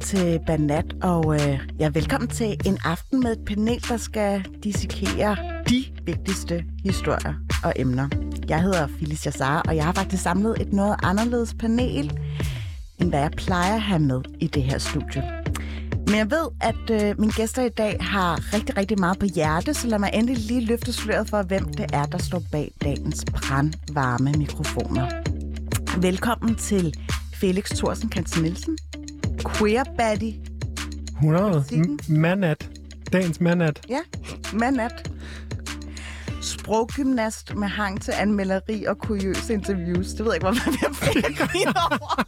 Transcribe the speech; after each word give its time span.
Til 0.00 0.40
Banat, 0.46 0.94
og 1.02 1.34
øh, 1.34 1.60
ja, 1.78 1.88
velkommen 1.88 2.28
til 2.28 2.56
en 2.66 2.78
aften 2.84 3.20
med 3.20 3.32
et 3.32 3.44
panel, 3.46 3.84
der 3.88 3.96
skal 3.96 4.44
dissekere 4.64 5.36
de 5.68 5.84
vigtigste 6.04 6.64
historier 6.84 7.34
og 7.64 7.72
emner. 7.76 8.08
Jeg 8.48 8.62
hedder 8.62 8.86
Phyllis 8.86 9.26
Jassar, 9.26 9.62
og 9.68 9.76
jeg 9.76 9.84
har 9.84 9.92
faktisk 9.92 10.22
samlet 10.22 10.60
et 10.60 10.72
noget 10.72 10.96
anderledes 11.02 11.54
panel, 11.54 12.18
end 13.00 13.08
hvad 13.08 13.20
jeg 13.20 13.30
plejer 13.36 13.74
at 13.74 13.80
have 13.80 14.00
med 14.00 14.22
i 14.40 14.46
det 14.46 14.62
her 14.62 14.78
studie. 14.78 15.22
Men 16.06 16.16
jeg 16.16 16.30
ved, 16.30 16.48
at 16.60 16.90
øh, 16.90 17.20
mine 17.20 17.32
gæster 17.32 17.62
i 17.62 17.68
dag 17.68 17.96
har 18.00 18.54
rigtig, 18.54 18.76
rigtig 18.76 18.98
meget 18.98 19.18
på 19.18 19.26
hjerte, 19.34 19.74
så 19.74 19.86
lad 19.88 19.98
mig 19.98 20.10
endelig 20.14 20.44
lige 20.44 20.64
løfte 20.64 20.92
sløret 20.92 21.28
for, 21.28 21.42
hvem 21.42 21.64
det 21.64 21.86
er, 21.92 22.04
der 22.04 22.18
står 22.18 22.42
bag 22.52 22.72
dagens 22.84 23.24
brandvarme 23.24 24.32
mikrofoner. 24.32 25.08
Velkommen 26.00 26.54
til 26.54 26.94
Felix 27.34 27.68
Thorsen 27.68 28.08
Kansen 28.08 28.42
Nielsen, 28.42 28.78
Queer 29.44 29.84
Baddy, 29.98 30.32
100. 31.22 31.64
M- 31.72 31.98
manat. 32.08 32.68
Dagens 33.12 33.40
manat. 33.40 33.80
ja, 33.88 33.98
Manat, 34.52 35.10
sproggymnast 36.42 37.54
med 37.54 37.68
hang 37.68 38.00
til 38.02 38.12
anmelderi 38.16 38.84
og 38.84 38.98
kuriøse 38.98 39.52
interviews. 39.54 40.06
Det 40.08 40.18
ved 40.24 40.26
jeg 40.26 40.34
ikke, 40.34 40.46
hvor 40.46 40.54
man 40.66 40.74
vil 41.00 41.36
grine 41.36 41.72
over. 41.90 42.24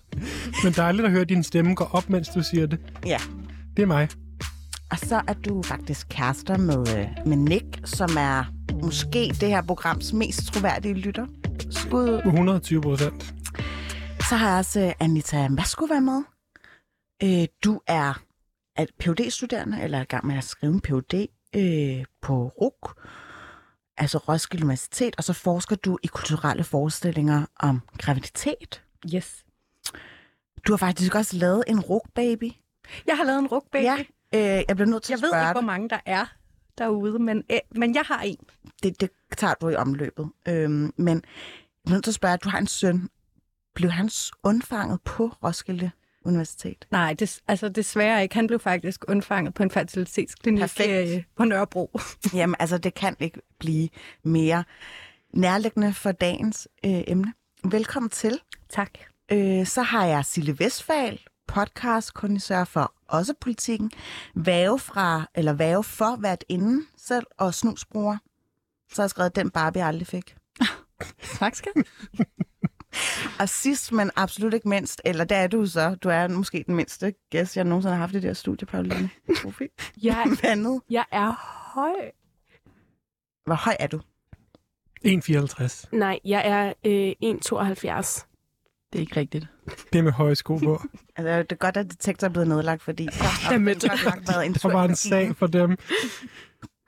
Men 0.64 0.72
dejligt 0.72 1.04
at 1.06 1.10
høre 1.10 1.24
din 1.24 1.42
stemme 1.42 1.74
gå 1.74 1.84
op, 1.92 2.10
mens 2.10 2.28
du 2.28 2.42
siger 2.42 2.66
det. 2.66 2.78
Ja, 3.06 3.18
Det 3.76 3.82
er 3.82 3.86
mig. 3.86 4.08
og 4.90 4.98
så 4.98 5.20
er 5.28 5.32
du 5.34 5.62
faktisk 5.62 6.06
kærester 6.10 6.58
med, 6.58 6.98
øh, 6.98 7.06
med 7.26 7.36
Nick, 7.36 7.64
som 7.84 8.10
er 8.18 8.44
måske 8.82 9.34
det 9.40 9.48
her 9.48 9.62
programs 9.62 10.12
mest 10.12 10.46
troværdige 10.52 10.94
lytter. 10.94 11.26
Skud 11.70 12.20
120 12.24 12.80
procent. 12.80 13.34
Så 14.28 14.36
har 14.36 14.48
jeg 14.48 14.58
også 14.58 14.80
øh, 14.80 14.92
Anita 15.00 15.48
Masko 15.48 15.84
været 15.84 16.02
med. 16.02 16.22
Øh, 17.22 17.46
du 17.64 17.80
er 17.86 18.22
er 18.76 18.86
phd 18.98 19.30
studerende 19.30 19.82
eller 19.82 19.98
er 19.98 20.02
i 20.02 20.04
gang 20.04 20.26
med 20.26 20.36
at 20.36 20.44
skrive 20.44 20.72
en 20.72 20.80
Ph.D. 20.80 21.26
Øh, 21.56 22.04
på 22.20 22.52
RUK, 22.60 23.00
altså 23.96 24.18
Roskilde 24.18 24.64
Universitet, 24.64 25.14
og 25.18 25.24
så 25.24 25.32
forsker 25.32 25.76
du 25.76 25.98
i 26.02 26.06
kulturelle 26.06 26.64
forestillinger 26.64 27.46
om 27.56 27.80
graviditet. 27.98 28.82
Yes. 29.14 29.44
Du 30.66 30.72
har 30.72 30.76
faktisk 30.76 31.14
også 31.14 31.36
lavet 31.36 31.64
en 31.66 31.80
RUK-baby. 31.80 32.52
Jeg 33.06 33.16
har 33.16 33.24
lavet 33.24 33.38
en 33.38 33.46
rugbaby. 33.46 33.82
Ja, 33.82 33.96
øh, 34.34 34.64
jeg 34.68 34.76
bliver 34.76 34.88
nødt 34.88 35.02
til 35.02 35.12
Jeg 35.12 35.18
at 35.18 35.22
ved 35.22 35.30
spørge 35.30 35.44
ikke, 35.44 35.52
hvor 35.52 35.66
mange 35.66 35.88
der 35.88 36.00
er 36.06 36.26
derude, 36.78 37.18
men, 37.18 37.44
øh, 37.50 37.58
men 37.70 37.94
jeg 37.94 38.02
har 38.06 38.20
en. 38.22 38.38
Det, 38.82 39.00
det 39.00 39.10
tager 39.36 39.54
du 39.54 39.68
i 39.68 39.74
omløbet. 39.74 40.30
Øhm, 40.48 40.92
men 40.96 41.14
jeg 41.14 41.22
bliver 41.84 41.94
nødt 41.94 42.04
til 42.04 42.10
at 42.10 42.14
spørge, 42.14 42.36
du 42.36 42.48
har 42.48 42.58
en 42.58 42.66
søn. 42.66 43.08
Blev 43.74 43.90
han 43.90 44.10
undfanget 44.42 45.02
på 45.02 45.26
Roskilde 45.42 45.90
Universitet? 46.24 46.86
Nej, 46.90 47.12
det, 47.12 47.42
altså 47.48 47.68
desværre 47.68 48.22
ikke. 48.22 48.34
Han 48.34 48.46
blev 48.46 48.58
faktisk 48.60 49.04
undfanget 49.08 49.54
på 49.54 49.62
en 49.62 49.70
fertilitetsklinik 49.70 50.60
Perfekt. 50.60 51.16
øh, 51.16 51.22
på 51.36 51.44
Nørrebro. 51.44 51.98
Jamen, 52.34 52.56
altså, 52.58 52.78
det 52.78 52.94
kan 52.94 53.16
ikke 53.20 53.40
blive 53.58 53.88
mere 54.24 54.64
nærliggende 55.34 55.92
for 55.92 56.12
dagens 56.12 56.68
øh, 56.84 57.02
emne. 57.06 57.32
Velkommen 57.64 58.10
til. 58.10 58.40
tak. 58.68 58.90
Øh, 59.32 59.66
så 59.66 59.82
har 59.82 60.06
jeg 60.06 60.24
Sille 60.24 60.58
Vestfald, 60.58 61.18
podcast 61.48 62.14
kondisør 62.14 62.64
for 62.64 62.94
også 63.08 63.34
politikken, 63.40 63.90
væve 64.34 64.78
fra, 64.78 65.26
eller 65.34 65.52
væve 65.52 65.84
for 65.84 66.16
hvert 66.16 66.44
inden 66.48 66.86
selv, 66.96 67.26
og 67.38 67.54
snusbruger. 67.54 68.16
Så 68.92 69.02
har 69.02 69.04
jeg 69.04 69.10
skrevet 69.10 69.36
den 69.36 69.50
Barbie, 69.50 69.80
jeg 69.80 69.88
aldrig 69.88 70.06
fik. 70.06 70.36
Tak 71.38 71.54
skal 71.54 71.72
Og 73.40 73.48
sidst, 73.48 73.92
men 73.92 74.10
absolut 74.16 74.54
ikke 74.54 74.68
mindst, 74.68 75.02
eller 75.04 75.24
der 75.24 75.36
er 75.36 75.46
du 75.46 75.66
så, 75.66 75.94
du 75.94 76.08
er 76.08 76.28
måske 76.28 76.64
den 76.66 76.74
mindste 76.74 77.14
gæst, 77.30 77.56
jeg 77.56 77.64
nogensinde 77.64 77.94
har 77.94 78.00
haft 78.00 78.12
i 78.12 78.14
det 78.14 78.24
her 78.24 78.32
studie, 78.32 78.66
Pauline. 78.66 79.10
Jeg, 80.02 80.26
Vandet. 80.42 80.80
jeg 80.90 81.04
er 81.12 81.32
høj. 81.74 82.10
Hvor 83.46 83.54
høj 83.54 83.76
er 83.80 83.86
du? 83.86 84.00
1,54. 85.06 85.88
Nej, 85.92 86.20
jeg 86.24 86.42
er 86.44 86.72
øh, 86.84 87.12
1,72. 87.24 88.26
Det 88.92 88.98
er 88.98 89.00
ikke 89.00 89.16
rigtigt. 89.16 89.46
Det 89.92 89.98
er 89.98 90.02
med 90.02 90.12
høje 90.12 90.34
sko 90.34 90.56
på. 90.56 90.82
Altså, 91.16 91.42
det 91.42 91.52
er 91.52 91.56
godt, 91.56 91.76
at 91.76 91.90
detektor 91.90 92.26
er 92.26 92.30
blevet 92.30 92.48
nedlagt, 92.48 92.82
fordi 92.82 93.08
så 93.12 93.24
har 93.24 93.58
været 94.32 94.46
en 94.46 94.56
var 94.72 94.84
en 94.84 94.96
sag 94.96 95.36
for 95.36 95.46
dem. 95.46 95.76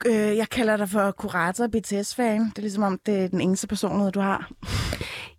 Øh, 0.07 0.37
jeg 0.37 0.49
kalder 0.49 0.77
dig 0.77 0.89
for 0.89 1.11
kurator 1.11 1.67
BTS-fan. 1.67 2.41
Det 2.41 2.59
er 2.59 2.63
ligesom 2.63 2.83
om, 2.83 3.01
det 3.07 3.25
er 3.25 3.29
den 3.29 3.41
eneste 3.41 3.67
personlighed, 3.67 4.13
du 4.13 4.21
har. 4.21 4.51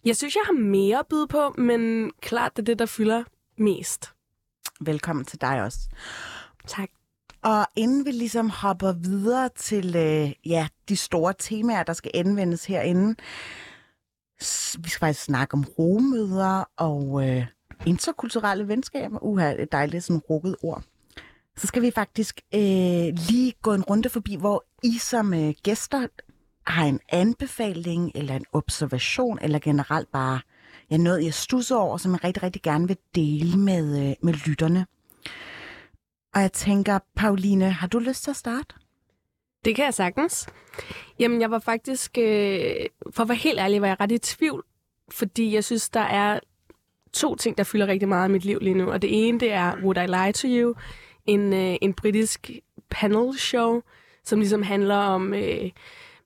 Jeg 0.06 0.16
synes, 0.16 0.36
jeg 0.36 0.44
har 0.46 0.54
mere 0.54 1.00
at 1.00 1.08
byde 1.08 1.28
på, 1.28 1.56
men 1.58 2.12
klart 2.22 2.52
det 2.56 2.62
er 2.62 2.66
det, 2.66 2.80
der 2.80 2.86
fylder 2.86 3.24
mest. 3.58 4.12
Velkommen 4.82 5.26
til 5.26 5.42
dig 5.42 5.64
også. 5.64 5.80
Tak. 6.68 6.90
Og 7.44 7.68
inden 7.76 8.06
vi 8.06 8.12
ligesom 8.12 8.50
hopper 8.50 8.92
videre 8.92 9.50
til 9.56 9.96
øh, 9.96 10.32
ja, 10.46 10.68
de 10.90 10.98
store 10.98 11.34
temaer, 11.40 11.84
der 11.84 11.94
skal 11.94 12.12
anvendes 12.14 12.66
herinde, 12.66 13.16
vi 14.80 14.90
skal 14.90 15.00
faktisk 15.00 15.24
snakke 15.24 15.54
om 15.54 15.66
romøder 15.80 16.64
og 16.78 17.30
øh, 17.30 17.46
interkulturelle 17.86 18.68
venskaber. 18.68 19.24
Uha, 19.24 19.52
et 19.52 19.72
dejligt 19.72 20.04
sådan 20.04 20.22
rukket 20.30 20.56
ord. 20.64 20.84
Så 21.58 21.68
skal 21.68 21.82
vi 21.82 21.92
faktisk 21.92 22.42
øh, 22.54 23.14
lige 23.30 23.54
gå 23.62 23.74
en 23.74 23.84
runde 23.84 24.10
forbi, 24.10 24.36
hvor 24.36 24.64
I 24.84 24.98
som 24.98 25.34
øh, 25.34 25.54
gæster 25.64 26.08
har 26.68 26.86
en 26.86 27.00
anbefaling, 27.10 28.12
eller 28.16 28.36
en 28.36 28.46
observation, 28.54 29.40
eller 29.42 29.60
generelt 29.60 30.12
bare 30.12 30.40
ja, 30.92 30.98
noget, 30.98 31.24
jeg 31.24 31.34
stusser 31.34 31.76
over, 31.76 31.98
som 31.98 32.12
jeg 32.12 32.24
rigtig, 32.24 32.44
rigtig 32.44 32.62
gerne 32.62 32.88
vil 32.88 32.98
dele 33.16 33.58
med, 33.58 34.10
øh, 34.10 34.16
med 34.22 34.34
lytterne. 34.34 34.86
Og 36.34 36.42
jeg 36.42 36.52
tænker, 36.52 37.00
Pauline, 37.16 37.72
har 37.72 37.88
du 37.88 38.00
lyst 38.00 38.24
til 38.24 38.32
at 38.32 38.38
starte? 38.38 38.76
Det 39.66 39.76
kan 39.76 39.86
jeg 39.86 39.94
sagtens. 39.94 40.48
Jamen, 41.20 41.42
jeg 41.42 41.52
var 41.52 41.60
faktisk, 41.60 42.18
øh, 42.18 42.86
for 43.12 43.24
at 43.24 43.30
være 43.30 43.38
helt 43.38 43.60
ærlig, 43.60 43.82
var 43.82 43.88
jeg 43.88 44.00
ret 44.00 44.12
i 44.12 44.18
tvivl, 44.18 44.64
fordi 45.12 45.54
jeg 45.54 45.64
synes, 45.64 45.90
der 45.90 46.00
er 46.00 46.40
to 47.14 47.36
ting, 47.36 47.58
der 47.58 47.64
fylder 47.64 47.88
rigtig 47.88 48.08
meget 48.08 48.30
i 48.30 48.32
mit 48.32 48.46
liv 48.46 48.60
lige 48.62 48.74
nu. 48.74 48.92
Og 48.92 49.02
det 49.02 49.28
ene, 49.28 49.40
det 49.40 49.52
er 49.52 49.76
Would 49.84 49.98
I 49.98 50.08
Lie 50.08 50.32
to 50.32 50.48
You? 50.48 50.76
En, 51.26 51.54
øh, 51.54 51.76
en 51.82 51.94
britisk 51.94 52.52
panel 52.90 53.38
show, 53.40 53.82
som 54.24 54.40
ligesom 54.40 54.64
handler 54.64 54.96
om, 54.96 55.34
øh, 55.34 55.72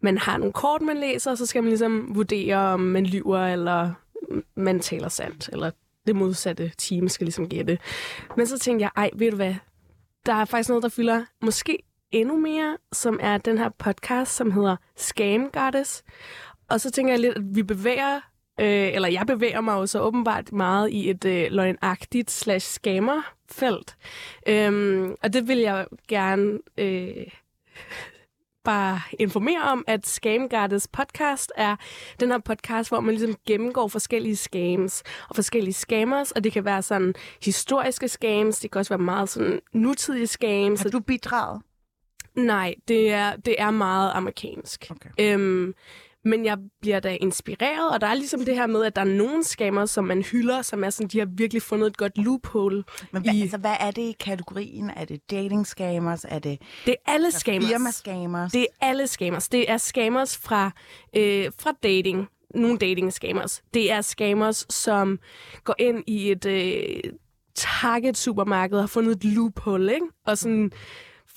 man 0.01 0.17
har 0.17 0.37
nogle 0.37 0.53
kort, 0.53 0.81
man 0.81 0.97
læser, 0.97 1.31
og 1.31 1.37
så 1.37 1.45
skal 1.45 1.63
man 1.63 1.69
ligesom 1.69 2.15
vurdere, 2.15 2.57
om 2.57 2.79
man 2.79 3.05
lyver, 3.05 3.39
eller 3.39 3.93
man 4.55 4.79
taler 4.79 5.09
sandt, 5.09 5.49
eller 5.53 5.71
det 6.07 6.15
modsatte 6.15 6.71
team 6.77 7.07
skal 7.07 7.25
ligesom 7.25 7.49
gætte. 7.49 7.79
Men 8.37 8.47
så 8.47 8.59
tænkte 8.59 8.83
jeg, 8.83 8.91
ej, 8.95 9.09
ved 9.15 9.31
du 9.31 9.35
hvad, 9.35 9.55
der 10.25 10.33
er 10.33 10.45
faktisk 10.45 10.69
noget, 10.69 10.83
der 10.83 10.89
fylder 10.89 11.25
måske 11.41 11.83
endnu 12.11 12.37
mere, 12.37 12.77
som 12.93 13.19
er 13.21 13.37
den 13.37 13.57
her 13.57 13.69
podcast, 13.69 14.35
som 14.35 14.51
hedder 14.51 14.75
Scam 14.97 15.49
Goddess. 15.49 16.03
Og 16.69 16.81
så 16.81 16.91
tænker 16.91 17.13
jeg 17.13 17.19
lidt, 17.19 17.35
at 17.35 17.41
vi 17.55 17.63
bevæger, 17.63 18.19
øh, 18.59 18.93
eller 18.93 19.07
jeg 19.07 19.27
bevæger 19.27 19.61
mig 19.61 19.73
jo 19.73 19.87
så 19.87 20.01
åbenbart 20.01 20.51
meget 20.51 20.89
i 20.89 21.09
et 21.09 21.25
øh, 21.25 21.47
løgnagtigt 21.51 22.31
slash 22.31 22.67
scammer-felt. 22.67 23.95
Øhm, 24.47 25.15
og 25.23 25.33
det 25.33 25.47
vil 25.47 25.57
jeg 25.57 25.85
gerne 26.07 26.59
øh, 26.77 27.11
bare 28.63 29.01
informere 29.19 29.61
om, 29.61 29.83
at 29.87 30.07
Scam 30.07 30.49
Goddess 30.49 30.87
podcast 30.87 31.51
er 31.55 31.75
den 32.19 32.31
her 32.31 32.37
podcast, 32.37 32.89
hvor 32.89 32.99
man 32.99 33.15
ligesom 33.15 33.35
gennemgår 33.47 33.87
forskellige 33.87 34.35
scams 34.35 35.03
og 35.29 35.35
forskellige 35.35 35.73
scammers, 35.73 36.31
og 36.31 36.43
det 36.43 36.51
kan 36.51 36.65
være 36.65 36.81
sådan 36.81 37.13
historiske 37.43 38.07
scams, 38.07 38.59
det 38.59 38.71
kan 38.71 38.79
også 38.79 38.93
være 38.93 39.03
meget 39.03 39.29
sådan 39.29 39.59
nutidige 39.73 40.27
scams. 40.27 40.81
Har 40.81 40.89
du 40.89 40.99
bidraget? 40.99 41.61
Nej, 42.35 42.75
det 42.87 43.11
er, 43.11 43.35
det 43.35 43.55
er 43.57 43.71
meget 43.71 44.11
amerikansk. 44.13 44.91
Okay. 44.91 45.09
Øhm, 45.19 45.73
men 46.29 46.45
jeg 46.45 46.57
bliver 46.81 46.99
da 46.99 47.17
inspireret, 47.21 47.89
og 47.93 48.01
der 48.01 48.07
er 48.07 48.13
ligesom 48.13 48.45
det 48.45 48.55
her 48.55 48.67
med, 48.67 48.83
at 48.85 48.95
der 48.95 49.01
er 49.01 49.05
nogle 49.05 49.43
scammer, 49.43 49.85
som 49.85 50.03
man 50.03 50.21
hylder, 50.23 50.61
som 50.61 50.83
er 50.83 50.89
sådan, 50.89 51.07
de 51.07 51.19
har 51.19 51.27
virkelig 51.37 51.61
fundet 51.61 51.87
et 51.87 51.97
godt 51.97 52.17
loophole. 52.17 52.83
Men 53.11 53.21
hvad, 53.21 53.33
I- 53.33 53.41
altså, 53.41 53.57
hvad 53.57 53.75
er 53.79 53.91
det 53.91 54.01
i 54.01 54.15
kategorien? 54.19 54.89
Er 54.95 55.05
det 55.05 55.31
dating 55.31 55.67
scammers? 55.67 56.25
Er 56.29 56.39
det 56.39 56.61
Det 56.85 56.95
er 57.05 57.11
alle 57.13 57.31
scammers. 57.31 57.69
firma 57.71 57.91
scammers? 57.91 58.51
Det 58.51 58.61
er 58.61 58.87
alle 58.87 59.07
scammers. 59.07 59.49
Det 59.49 59.71
er 59.71 59.77
scammers 59.77 60.37
fra, 60.37 60.71
øh, 61.15 61.51
fra 61.59 61.71
dating. 61.83 62.27
Nogle 62.55 62.77
dating 62.77 63.13
scammers. 63.13 63.61
Det 63.73 63.91
er 63.91 64.01
scammers, 64.01 64.65
som 64.73 65.19
går 65.63 65.75
ind 65.79 66.03
i 66.07 66.31
et 66.31 66.45
øh, 66.45 67.11
Target 67.55 68.17
supermarked 68.17 68.77
og 68.77 68.83
har 68.83 68.87
fundet 68.87 69.11
et 69.15 69.23
loophole, 69.23 69.93
ikke? 69.93 70.05
Og 70.25 70.37
sådan 70.37 70.71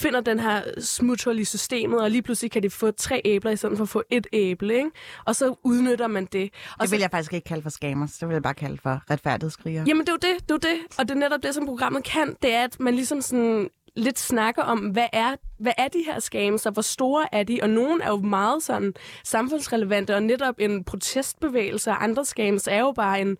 finder 0.01 0.21
den 0.21 0.41
her 0.41 0.63
smuthul 0.81 1.39
i 1.39 1.45
systemet, 1.45 2.01
og 2.01 2.11
lige 2.11 2.23
pludselig 2.23 2.51
kan 2.51 2.63
de 2.63 2.71
få 2.71 2.91
tre 2.91 3.23
æbler 3.25 3.51
i 3.51 3.57
stedet 3.57 3.77
for 3.77 3.85
at 3.85 3.89
få 3.89 4.03
et 4.11 4.27
æble, 4.33 4.75
ikke? 4.77 4.91
Og 5.25 5.37
så 5.37 5.55
udnytter 5.65 6.07
man 6.07 6.25
det. 6.25 6.51
Og 6.73 6.81
det 6.81 6.89
så 6.89 6.95
vil 6.95 7.01
jeg 7.01 7.11
faktisk 7.11 7.33
ikke 7.33 7.45
kalde 7.45 7.63
for 7.63 7.71
scammers. 7.71 8.13
Det 8.19 8.29
vil 8.29 8.35
jeg 8.35 8.43
bare 8.43 8.55
kalde 8.55 8.79
for 8.83 9.03
retfærdighedskrigere. 9.11 9.85
Jamen, 9.87 10.01
det 10.01 10.09
er 10.09 10.13
jo 10.13 10.35
det, 10.35 10.49
det 10.49 10.51
er 10.51 10.55
jo 10.71 10.75
det. 10.77 10.99
Og 10.99 11.09
det 11.09 11.15
er 11.15 11.19
netop 11.19 11.43
det, 11.43 11.55
som 11.55 11.67
programmet 11.67 12.05
kan, 12.05 12.37
det 12.43 12.55
er, 12.55 12.65
at 12.65 12.81
man 12.81 12.95
ligesom 12.95 13.21
sådan 13.21 13.71
lidt 13.97 14.19
snakker 14.19 14.63
om, 14.63 14.79
hvad 14.79 15.07
er, 15.13 15.37
hvad 15.59 15.73
er 15.79 15.89
de 15.89 16.03
her 16.07 16.21
scams, 16.21 16.67
og 16.67 16.73
hvor 16.73 16.83
store 16.83 17.35
er 17.35 17.43
de? 17.43 17.59
Og 17.63 17.71
nogle 17.71 18.03
er 18.03 18.09
jo 18.09 18.17
meget 18.17 18.63
sådan 18.63 18.95
samfundsrelevante, 19.25 20.15
og 20.15 20.23
netop 20.23 20.55
en 20.59 20.85
protestbevægelse, 20.85 21.91
og 21.91 22.05
andre 22.05 22.25
scams 22.25 22.67
er 22.67 22.81
jo 22.81 22.93
bare 22.93 23.21
en, 23.21 23.37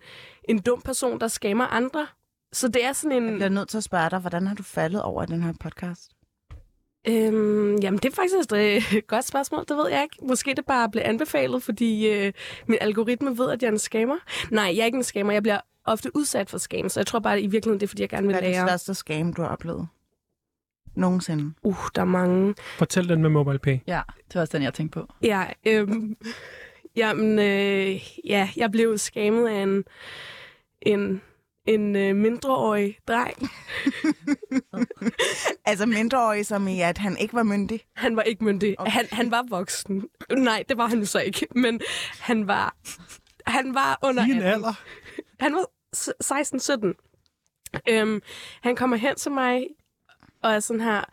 en 0.49 0.59
dum 0.59 0.81
person, 0.81 1.19
der 1.19 1.27
scammer 1.27 1.65
andre. 1.65 2.07
så 2.53 2.67
det 2.67 2.85
er 2.85 2.93
sådan 2.93 3.17
en... 3.17 3.29
Jeg 3.29 3.33
bliver 3.33 3.49
nødt 3.49 3.69
til 3.69 3.77
at 3.77 3.83
spørge 3.83 4.09
dig, 4.09 4.19
hvordan 4.19 4.47
har 4.47 4.55
du 4.55 4.63
faldet 4.63 5.01
over 5.01 5.25
den 5.25 5.43
her 5.43 5.53
podcast? 5.59 6.12
Øhm, 7.07 7.75
jamen, 7.75 7.97
det 7.97 8.05
er 8.05 8.15
faktisk 8.15 8.35
et 8.51 8.57
øh, 8.95 9.01
godt 9.07 9.25
spørgsmål, 9.25 9.65
det 9.67 9.77
ved 9.77 9.89
jeg 9.89 10.03
ikke. 10.03 10.15
Måske 10.27 10.53
det 10.55 10.65
bare 10.65 10.89
blev 10.89 11.01
anbefalet, 11.05 11.63
fordi 11.63 12.09
øh, 12.09 12.33
min 12.67 12.77
algoritme 12.81 13.37
ved, 13.37 13.51
at 13.51 13.61
jeg 13.61 13.67
er 13.67 13.71
en 13.71 13.79
scammer. 13.79 14.15
Nej, 14.51 14.73
jeg 14.75 14.81
er 14.81 14.85
ikke 14.85 14.95
en 14.95 15.03
scammer. 15.03 15.33
Jeg 15.33 15.43
bliver 15.43 15.59
ofte 15.85 16.15
udsat 16.15 16.49
for 16.49 16.57
scam, 16.57 16.89
så 16.89 16.99
jeg 16.99 17.07
tror 17.07 17.19
bare, 17.19 17.33
at 17.33 17.39
i 17.43 17.47
virkeligheden 17.47 17.79
det 17.79 17.85
er, 17.85 17.87
fordi 17.87 18.01
jeg 18.01 18.09
gerne 18.09 18.27
vil 18.27 18.33
Hvad 18.33 18.41
er 18.41 18.47
det 18.47 18.55
lære. 18.55 18.67
største 18.67 18.93
scam, 18.93 19.33
du 19.33 19.41
har 19.41 19.49
oplevet? 19.49 19.87
Nogensinde. 20.95 21.53
Uh, 21.63 21.77
der 21.95 22.01
er 22.01 22.05
mange. 22.05 22.55
Fortæl 22.77 23.09
den 23.09 23.21
med 23.21 23.29
MobilePay. 23.29 23.77
Ja, 23.87 24.01
det 24.27 24.35
var 24.35 24.41
også 24.41 24.57
den, 24.57 24.63
jeg 24.63 24.73
tænkte 24.73 24.99
på. 24.99 25.07
Ja, 25.23 25.43
øhm, 25.65 26.15
jamen, 26.95 27.39
øh, 27.39 28.01
ja, 28.25 28.49
jeg 28.57 28.71
blev 28.71 28.97
skammet 28.97 29.47
af 29.47 29.63
en, 29.63 29.83
en, 30.81 31.21
en 31.65 31.95
øh, 31.95 32.15
mindreårig 32.15 32.97
dreng. 33.07 33.37
Altså 35.65 35.85
mindreårig, 35.85 36.45
som 36.45 36.67
i, 36.67 36.81
at 36.81 36.97
han 36.97 37.17
ikke 37.17 37.33
var 37.33 37.43
myndig. 37.43 37.81
Han 37.95 38.15
var 38.15 38.21
ikke 38.21 38.43
myndig. 38.43 38.75
Okay. 38.79 38.91
Han, 38.91 39.07
han 39.11 39.31
var 39.31 39.45
voksen. 39.49 40.07
Nej, 40.37 40.63
det 40.69 40.77
var 40.77 40.87
han 40.87 41.05
så 41.05 41.19
ikke. 41.19 41.47
Men 41.55 41.81
han 42.19 42.47
var, 42.47 42.75
han 43.47 43.73
var 43.75 43.99
under 44.03 44.25
I 44.25 44.29
en 44.31 44.37
18. 44.37 44.51
alder. 44.53 44.73
Han 45.39 45.53
var 45.55 45.65
s- 45.95 46.69
16-17. 47.73 47.81
Øhm, 47.89 48.21
han 48.61 48.75
kommer 48.75 48.97
hen 48.97 49.15
til 49.15 49.31
mig 49.31 49.67
og 50.43 50.51
er 50.53 50.59
sådan 50.59 50.81
her, 50.81 51.03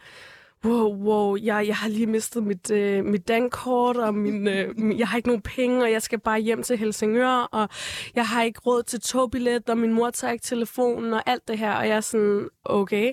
wow, 0.65 0.95
wow, 0.95 1.37
jeg, 1.37 1.67
jeg 1.67 1.77
har 1.77 1.89
lige 1.89 2.07
mistet 2.07 2.43
mit, 2.43 2.71
øh, 2.71 3.05
mit 3.05 3.29
dankort, 3.29 3.97
og 3.97 4.15
min, 4.15 4.49
øh, 4.49 4.99
jeg 4.99 5.09
har 5.09 5.17
ikke 5.17 5.29
nogen 5.29 5.43
penge, 5.43 5.83
og 5.83 5.93
jeg 5.93 6.03
skal 6.03 6.21
bare 6.21 6.41
hjem 6.41 6.63
til 6.63 6.79
Helsingør, 6.79 7.49
og 7.53 7.69
jeg 8.15 8.27
har 8.27 8.43
ikke 8.43 8.61
råd 8.67 8.83
til 8.83 9.01
togbillet, 9.01 9.69
og 9.69 9.79
min 9.79 9.93
mor 9.93 10.11
tager 10.11 10.33
ikke 10.33 10.43
telefonen, 10.43 11.13
og 11.15 11.23
alt 11.27 11.49
det 11.49 11.59
her, 11.59 11.73
og 11.73 11.89
jeg 11.89 11.97
er 11.97 12.01
sådan, 12.01 12.49
okay, 12.65 13.13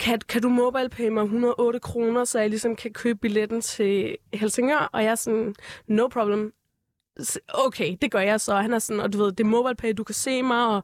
kan, 0.00 0.20
kan 0.28 0.42
du 0.42 0.48
mobilepay 0.48 1.08
mig 1.08 1.22
108 1.22 1.80
kroner, 1.80 2.24
så 2.24 2.38
jeg 2.38 2.50
ligesom 2.50 2.76
kan 2.76 2.92
købe 2.92 3.18
billetten 3.18 3.60
til 3.60 4.16
Helsingør? 4.32 4.90
Og 4.92 5.04
jeg 5.04 5.10
er 5.10 5.14
sådan, 5.14 5.54
no 5.86 6.08
problem. 6.08 6.52
Okay, 7.48 7.96
det 8.02 8.10
gør 8.10 8.20
jeg 8.20 8.40
så. 8.40 8.54
Han 8.54 8.72
er 8.72 8.78
sådan, 8.78 9.00
og 9.00 9.12
du 9.12 9.18
ved, 9.18 9.32
det 9.32 9.40
er 9.40 9.48
MobilePay, 9.48 9.92
du 9.96 10.04
kan 10.04 10.14
se 10.14 10.42
mig, 10.42 10.66
og 10.66 10.82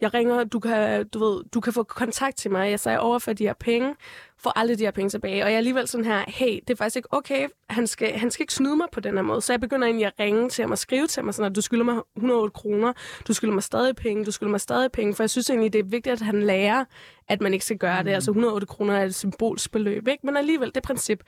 jeg 0.00 0.14
ringer, 0.14 0.44
du 0.44 0.60
kan, 0.60 1.08
du 1.08 1.18
ved, 1.18 1.44
du 1.54 1.60
kan 1.60 1.72
få 1.72 1.82
kontakt 1.82 2.36
til 2.36 2.50
mig. 2.50 2.70
Jeg 2.70 2.80
sagde, 2.80 3.00
overfør 3.00 3.32
de 3.32 3.44
her 3.44 3.54
penge, 3.60 3.94
får 4.42 4.58
aldrig 4.58 4.78
de 4.78 4.84
her 4.84 4.90
penge 4.90 5.10
tilbage. 5.10 5.44
Og 5.44 5.48
jeg 5.48 5.52
er 5.52 5.58
alligevel 5.58 5.88
sådan 5.88 6.04
her, 6.04 6.24
hey, 6.28 6.60
det 6.68 6.70
er 6.70 6.76
faktisk 6.76 6.96
ikke 6.96 7.12
okay. 7.12 7.48
Han 7.70 7.86
skal, 7.86 8.18
han 8.18 8.30
skal 8.30 8.42
ikke 8.42 8.54
snyde 8.54 8.76
mig 8.76 8.86
på 8.92 9.00
den 9.00 9.14
her 9.14 9.22
måde. 9.22 9.40
Så 9.40 9.52
jeg 9.52 9.60
begynder 9.60 9.86
egentlig 9.86 10.06
at 10.06 10.12
ringe 10.20 10.48
til 10.48 10.62
ham 10.62 10.70
og 10.70 10.78
skrive 10.78 11.06
til 11.06 11.24
mig, 11.24 11.34
sådan 11.34 11.50
at 11.50 11.56
du 11.56 11.60
skylder 11.60 11.84
mig 11.84 12.02
108 12.16 12.52
kroner, 12.52 12.92
du 13.28 13.32
skylder 13.32 13.54
mig 13.54 13.62
stadig 13.62 13.96
penge, 13.96 14.24
du 14.24 14.30
skylder 14.30 14.50
mig 14.50 14.60
stadig 14.60 14.92
penge. 14.92 15.14
For 15.14 15.22
jeg 15.22 15.30
synes 15.30 15.50
egentlig, 15.50 15.72
det 15.72 15.78
er 15.78 15.84
vigtigt, 15.84 16.12
at 16.12 16.20
han 16.20 16.42
lærer, 16.42 16.84
at 17.28 17.40
man 17.40 17.52
ikke 17.52 17.64
skal 17.64 17.78
gøre 17.78 18.04
det. 18.04 18.10
Altså 18.10 18.30
108 18.30 18.66
kroner 18.66 18.94
er 18.94 19.04
et 19.04 19.14
symbolsk 19.14 19.72
beløb, 19.72 20.08
ikke? 20.08 20.26
Men 20.26 20.36
alligevel, 20.36 20.68
det 20.68 20.76
er 20.76 20.80
princip. 20.80 21.22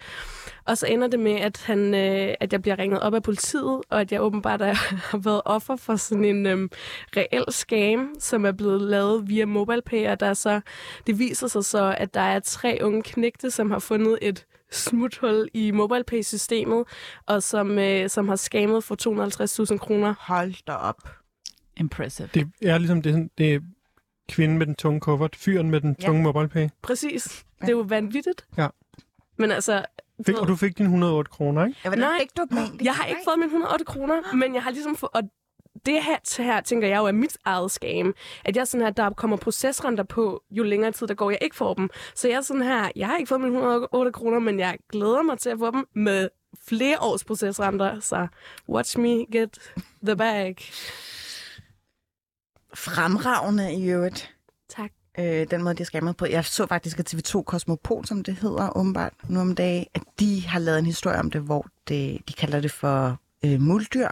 Og 0.65 0.79
så 0.79 0.87
ender 0.87 1.09
det 1.09 1.21
med, 1.21 1.33
at, 1.33 1.63
han, 1.67 1.95
øh, 1.95 2.35
at 2.41 2.53
jeg 2.53 2.63
bliver 2.63 2.79
ringet 2.79 3.01
op 3.01 3.15
af 3.15 3.23
politiet, 3.23 3.81
og 3.91 4.01
at 4.01 4.13
jeg 4.13 4.23
åbenbart 4.23 4.63
er, 4.63 4.73
har 5.11 5.19
været 5.19 5.43
offer 5.45 5.77
for 5.77 5.97
sådan 5.97 6.25
en 6.25 6.47
øhm, 6.47 6.71
reel 7.17 7.45
scam, 7.53 8.15
som 8.21 8.47
er 8.47 8.53
blevet 8.53 8.81
lavet 8.81 9.29
via 9.29 9.47
MobilePay, 9.47 10.09
og 10.09 10.21
der 10.21 10.27
er 10.27 10.35
så, 10.35 10.61
det 11.07 11.19
viser 11.19 11.47
sig 11.47 11.65
så, 11.65 11.95
at 11.99 12.15
der 12.15 12.21
er 12.21 12.41
tre 12.41 12.79
unge 12.83 13.03
knægte, 13.05 13.51
som 13.51 13.71
har 13.71 13.79
fundet 13.79 14.19
et 14.23 14.47
smuthul 14.71 15.49
i 15.55 15.71
MobilePay-systemet, 15.71 16.85
og 17.27 17.43
som, 17.43 17.79
øh, 17.79 18.11
som 18.11 18.29
har 18.29 18.37
skammet 18.37 18.85
for 18.85 18.95
250.000 19.73 19.79
kroner. 19.79 20.15
Hold 20.19 20.55
da 20.67 20.73
op. 20.73 21.09
Impressive. 21.77 22.29
Det 22.35 22.51
er 22.63 22.79
ligesom 22.79 23.03
det, 23.03 23.29
det 23.39 23.55
er 23.55 23.61
kvinden 24.29 24.59
med 24.59 24.67
den 24.67 24.75
tunge 24.75 25.01
kuffert, 25.01 25.37
fyren 25.37 25.71
med 25.71 25.81
den 25.81 25.97
Ja. 26.01 26.07
tunge 26.07 26.23
MobilePay. 26.23 26.69
Præcis. 26.83 27.45
Det 27.61 27.69
er 27.69 27.73
jo 27.73 27.85
vanvittigt. 27.89 28.47
Ja. 28.59 28.69
Men 29.37 29.51
altså... 29.51 29.85
Fik, 30.27 30.35
og 30.39 30.49
du 30.49 30.57
fik 30.57 30.79
dine 30.79 30.87
108 30.87 31.31
kroner, 31.31 31.67
ikke? 31.67 31.79
Ja, 31.85 31.91
Nej, 31.91 32.19
fik 32.21 32.29
du 32.37 32.57
egentlig? 32.57 32.85
Jeg 32.85 32.95
har 32.95 33.05
ikke 33.07 33.21
fået 33.25 33.39
mine 33.39 33.47
108 33.47 33.85
kroner, 33.85 34.37
men 34.37 34.55
jeg 34.55 34.63
har 34.63 34.71
ligesom 34.71 34.97
fået... 34.97 35.11
Og 35.15 35.23
det 35.87 36.05
her, 36.05 36.43
her 36.43 36.61
tænker 36.61 36.89
jeg 36.89 36.99
jo 36.99 37.05
er 37.05 37.13
mit 37.13 37.39
eget 37.45 37.71
scam. 37.71 38.15
At 38.45 38.57
jeg 38.57 38.61
er 38.61 38.65
sådan 38.65 38.85
her, 38.85 38.93
der 38.93 39.11
kommer 39.11 39.37
procesrenter 39.37 40.05
på, 40.05 40.43
jo 40.51 40.63
længere 40.63 40.93
tid 40.93 41.07
der 41.07 41.15
går, 41.15 41.31
jeg 41.31 41.39
ikke 41.43 41.57
får 41.57 41.75
dem. 41.75 41.91
Så 42.15 42.29
jeg 42.29 42.37
er 42.37 42.41
sådan 42.41 42.63
her, 42.63 42.91
jeg 42.97 43.07
har 43.07 43.17
ikke 43.17 43.29
fået 43.29 43.41
mine 43.41 43.57
108 43.57 44.13
kroner, 44.13 44.39
men 44.39 44.59
jeg 44.59 44.79
glæder 44.93 45.23
mig 45.23 45.39
til 45.39 45.51
at 45.51 45.59
få 45.59 45.71
dem 45.71 45.87
med 45.95 46.29
flere 46.69 46.99
års 47.01 47.25
procesrenter. 47.25 48.01
Så 48.01 48.27
watch 48.69 48.99
me 48.99 49.27
get 49.33 49.59
the 50.07 50.17
bag. 50.17 50.57
Fremragende 52.75 53.75
i 53.75 53.91
øvrigt. 53.91 54.35
Tak. 54.69 54.91
øh, 55.19 55.47
den 55.51 55.63
måde, 55.63 55.75
de 55.75 55.85
skammet 55.85 56.17
på. 56.17 56.27
Jeg 56.27 56.45
så 56.45 56.67
faktisk, 56.67 56.99
at 56.99 57.15
TV2 57.15 57.43
Kosmopol, 57.43 58.05
som 58.07 58.23
det 58.23 58.35
hedder 58.35 58.77
åbenbart 58.77 59.13
nu 59.29 59.41
om 59.41 59.55
dagen, 59.55 59.87
at 59.95 60.03
de 60.21 60.47
har 60.47 60.59
lavet 60.59 60.79
en 60.79 60.87
historie 60.87 61.19
om 61.19 61.31
det, 61.31 61.41
hvor 61.41 61.67
det, 61.89 62.29
de 62.29 62.33
kalder 62.33 62.61
det 62.61 62.71
for 62.71 63.21
øh, 63.45 63.61
muldyr. 63.61 64.09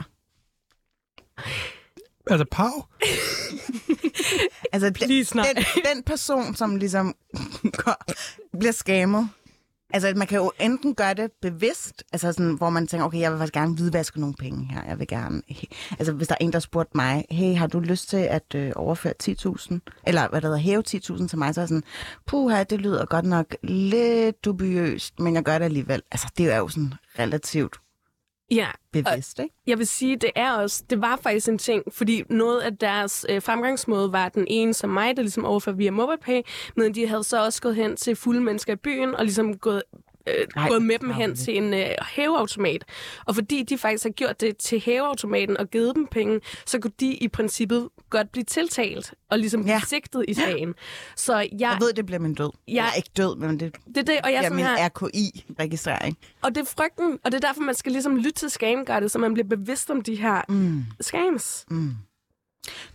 Altså, 2.30 2.44
Pau? 2.50 2.70
Altså 4.72 4.86
den, 4.86 4.94
Please, 4.94 5.36
nej. 5.36 5.52
den, 5.56 5.64
den 5.94 6.02
person, 6.02 6.54
som 6.54 6.76
ligesom 6.76 7.14
går, 7.84 8.04
bliver 8.58 8.72
skammet, 8.72 9.28
Altså, 9.92 10.12
man 10.16 10.26
kan 10.26 10.38
jo 10.38 10.52
enten 10.60 10.94
gøre 10.94 11.14
det 11.14 11.30
bevidst, 11.42 12.04
altså 12.12 12.32
sådan, 12.32 12.52
hvor 12.52 12.70
man 12.70 12.86
tænker, 12.86 13.06
okay, 13.06 13.20
jeg 13.20 13.30
vil 13.30 13.38
faktisk 13.38 13.54
gerne 13.54 13.74
hvidvaske 13.74 14.20
nogle 14.20 14.34
penge 14.34 14.64
her. 14.72 14.84
Jeg 14.88 14.98
vil 14.98 15.06
gerne... 15.06 15.42
Altså, 15.90 16.12
hvis 16.12 16.28
der 16.28 16.34
er 16.40 16.44
en, 16.44 16.52
der 16.52 16.58
spurgte 16.58 16.96
mig, 16.96 17.24
hey, 17.30 17.56
har 17.56 17.66
du 17.66 17.80
lyst 17.80 18.08
til 18.08 18.16
at 18.16 18.54
øh, 18.54 18.72
overføre 18.76 19.12
10.000? 19.22 19.78
Eller 20.06 20.28
hvad 20.28 20.40
der 20.40 20.48
hedder, 20.48 20.60
hæve 20.60 20.82
10.000 20.88 21.28
til 21.28 21.38
mig? 21.38 21.54
Så 21.54 21.60
er 21.60 21.66
sådan, 21.66 21.82
puha, 22.26 22.62
det 22.62 22.80
lyder 22.80 23.04
godt 23.04 23.24
nok 23.24 23.56
lidt 23.62 24.44
dubiøst, 24.44 25.20
men 25.20 25.34
jeg 25.34 25.42
gør 25.42 25.58
det 25.58 25.64
alligevel. 25.64 26.02
Altså, 26.10 26.28
det 26.38 26.52
er 26.52 26.56
jo 26.56 26.68
sådan 26.68 26.94
relativt 27.18 27.76
Ja, 28.54 28.68
bevidst, 28.92 29.38
ikke? 29.38 29.54
jeg 29.66 29.78
vil 29.78 29.86
sige, 29.86 30.16
det 30.16 30.30
er 30.34 30.52
også, 30.52 30.84
det 30.90 31.00
var 31.00 31.16
faktisk 31.22 31.48
en 31.48 31.58
ting, 31.58 31.82
fordi 31.92 32.22
noget 32.30 32.60
af 32.60 32.76
deres 32.76 33.26
øh, 33.28 33.42
fremgangsmåde 33.42 34.12
var 34.12 34.28
den 34.28 34.46
ene 34.48 34.74
som 34.74 34.90
mig, 34.90 35.16
der 35.16 35.22
ligesom 35.22 35.44
overførte 35.44 35.78
via 35.78 35.90
MobilePay, 35.90 36.42
men 36.76 36.94
de 36.94 37.08
havde 37.08 37.24
så 37.24 37.44
også 37.44 37.62
gået 37.62 37.76
hen 37.76 37.96
til 37.96 38.16
fulde 38.16 38.40
mennesker 38.40 38.72
i 38.72 38.76
byen 38.76 39.14
og 39.14 39.24
ligesom 39.24 39.58
gået 39.58 39.82
øh, 40.26 40.68
gået 40.68 40.82
med 40.82 40.98
dem 40.98 41.10
hen 41.10 41.36
til 41.36 41.56
en 41.56 41.74
øh, 41.74 41.86
hæveautomat. 42.10 42.84
Og 43.26 43.34
fordi 43.34 43.62
de 43.62 43.78
faktisk 43.78 44.04
har 44.04 44.10
gjort 44.10 44.40
det 44.40 44.56
til 44.56 44.80
hæveautomaten 44.80 45.56
og 45.56 45.70
givet 45.70 45.94
dem 45.94 46.06
penge, 46.06 46.40
så 46.66 46.78
kunne 46.78 46.92
de 47.00 47.14
i 47.14 47.28
princippet 47.28 47.88
godt 48.10 48.32
blive 48.32 48.44
tiltalt 48.44 49.14
og 49.30 49.38
ligesom 49.38 49.66
Ja. 49.66 49.80
sigtet 49.86 50.24
i 50.28 50.34
sagen. 50.34 50.74
Så 51.16 51.36
jeg, 51.38 51.48
Jeg 51.60 51.76
ved, 51.80 51.92
det 51.92 52.06
bliver 52.06 52.18
min 52.18 52.34
død. 52.34 52.50
Jeg 52.68 52.74
Jeg- 52.74 52.88
er 52.88 52.92
ikke 52.92 53.10
død, 53.16 53.36
men 53.36 53.60
det 53.60 53.76
det 53.88 53.96
er 53.96 54.02
det, 54.02 54.20
og 54.24 54.32
jeg 54.32 54.36
er 54.44 54.50
bliver 54.50 54.54
min 54.54 54.64
her, 54.64 54.88
RKI-registrering. 54.88 56.18
og 56.42 56.54
det 56.54 56.60
er 56.60 56.64
frygten, 56.76 57.18
og 57.24 57.32
det 57.32 57.44
er 57.44 57.48
derfor, 57.48 57.60
man 57.62 57.74
skal 57.74 57.92
ligesom 57.92 58.16
lytte 58.16 58.32
til 58.32 58.50
scamguidet, 58.50 59.10
så 59.10 59.18
man 59.18 59.34
bliver 59.34 59.48
bevidst 59.48 59.90
om 59.90 60.00
de 60.02 60.14
her 60.14 60.42
Mm. 60.48 60.84
scams. 61.00 61.64
Mm. 61.70 61.90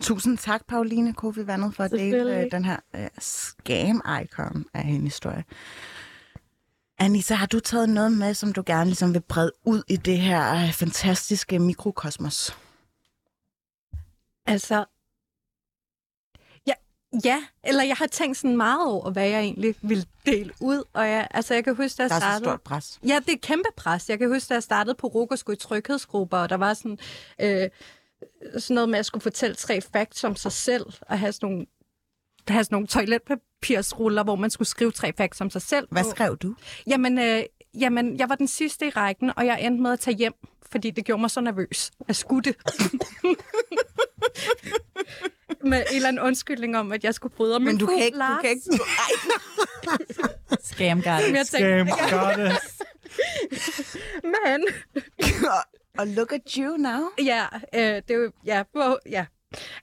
Tusind 0.02 0.38
tak, 0.38 0.62
Pauline 0.68 1.14
Kofi 1.14 1.48
Vandet, 1.48 1.76
for 1.76 1.84
at 1.84 1.92
dele 1.92 2.40
øh, 2.42 2.52
den 2.52 2.66
her 2.66 2.78
øh, 2.96 3.08
scam-icon 3.20 4.64
af 4.74 4.82
en 4.88 5.04
historie. 5.04 5.44
Anissa, 7.00 7.34
har 7.34 7.46
du 7.46 7.60
taget 7.60 7.90
noget 7.90 8.12
med, 8.12 8.34
som 8.34 8.54
du 8.54 8.64
gerne 8.66 8.86
ligesom 8.86 9.14
vil 9.14 9.22
brede 9.22 9.52
ud 9.64 9.84
i 9.88 9.96
det 9.96 10.18
her 10.18 10.54
øh, 10.56 10.74
fantastiske 10.74 11.60
mikrokosmos? 11.60 12.58
Altså, 14.46 14.86
ja, 16.68 16.74
ja, 17.24 17.44
eller 17.64 17.84
jeg 17.84 17.96
har 17.96 18.08
tænkt 18.08 18.38
sådan 18.38 18.58
meget 18.58 18.88
over, 18.88 19.12
hvad 19.12 19.28
jeg 19.28 19.40
egentlig 19.40 19.76
vil 19.82 20.08
dele 20.26 20.54
ud. 20.62 20.84
Og 20.94 21.10
jeg, 21.10 21.28
altså, 21.32 21.54
jeg 21.54 21.64
kan 21.64 21.76
huske, 21.76 21.98
da 21.98 22.04
jeg 22.04 22.10
Der 22.10 22.16
er 22.16 22.20
så 22.20 22.24
startede... 22.24 22.46
stort 22.46 22.62
pres. 22.62 23.00
Ja, 23.08 23.20
det 23.26 23.34
er 23.34 23.38
kæmpe 23.42 23.70
pres. 23.78 24.10
Jeg 24.10 24.20
kan 24.20 24.30
huske, 24.30 24.50
da 24.50 24.54
jeg 24.54 24.64
startede 24.64 24.96
på 24.96 25.28
skulle 25.36 25.56
i 25.56 25.60
tryghedsgrupper, 25.60 26.38
og 26.38 26.50
der 26.50 26.58
var 26.58 26.74
sådan, 26.74 26.98
øh, 27.42 27.70
sådan 28.58 28.76
noget 28.76 28.90
med, 28.90 28.96
at 28.96 28.98
jeg 28.98 29.06
skulle 29.06 29.22
fortælle 29.22 29.56
tre 29.56 29.82
facts 29.82 30.24
om 30.24 30.36
sig 30.36 30.52
selv, 30.52 30.86
og 31.02 31.20
have 31.20 31.32
sådan 31.32 31.50
nogle, 31.50 31.66
have 32.48 32.64
sådan 32.64 32.76
nogle 32.76 32.88
toiletpapirsruller, 33.62 34.24
hvor 34.24 34.36
man 34.36 34.50
skulle 34.50 34.68
skrive 34.68 34.92
tre 34.92 35.14
facts 35.18 35.42
om 35.42 35.50
sig 35.50 35.62
selv. 35.62 35.88
Hvad 35.92 36.04
på. 36.04 36.10
skrev 36.10 36.38
du? 36.38 36.56
Jamen, 36.88 37.20
øh, 37.20 37.44
jamen, 37.80 38.18
jeg 38.20 38.30
var 38.30 38.36
den 38.36 38.48
sidste 38.48 38.88
i 38.88 38.90
rækken, 38.90 39.32
og 39.38 39.46
jeg 39.46 39.62
endte 39.62 39.82
med 39.82 39.92
at 39.92 40.00
tage 40.00 40.18
hjem, 40.18 40.34
fordi 40.72 40.92
det 40.92 41.06
gjorde 41.06 41.22
mig 41.22 41.32
så 41.32 41.42
nervøs. 41.42 41.92
Skulle 42.12 42.44
det. 42.44 42.56
Med 45.64 45.78
en 45.78 45.96
eller 45.96 46.08
anden 46.08 46.24
undskyldning 46.24 46.78
om, 46.78 46.92
at 46.92 47.04
jeg 47.04 47.14
skulle 47.14 47.36
bryde 47.36 47.60
min 47.60 47.66
Men 47.66 47.78
du 47.78 47.86
kan 47.86 48.00
ikke... 48.00 48.16
Du 48.16 48.20
Lars. 48.20 48.42
kan 48.42 48.50
ikke 48.50 48.62
Scam 50.64 51.02
tænkte, 51.02 51.46
Scam 51.46 51.88
goddess. 52.10 52.82
men... 54.34 54.68
og 55.98 56.08
look 56.08 56.34
at 56.34 56.42
you 56.58 56.78
now. 56.78 57.02
Ja, 57.26 57.46
øh, 57.76 57.82
det 57.82 58.12
er 58.12 58.16
jo... 58.16 58.32
Ja, 58.46 58.64
hvor, 58.72 59.00
ja. 59.10 59.26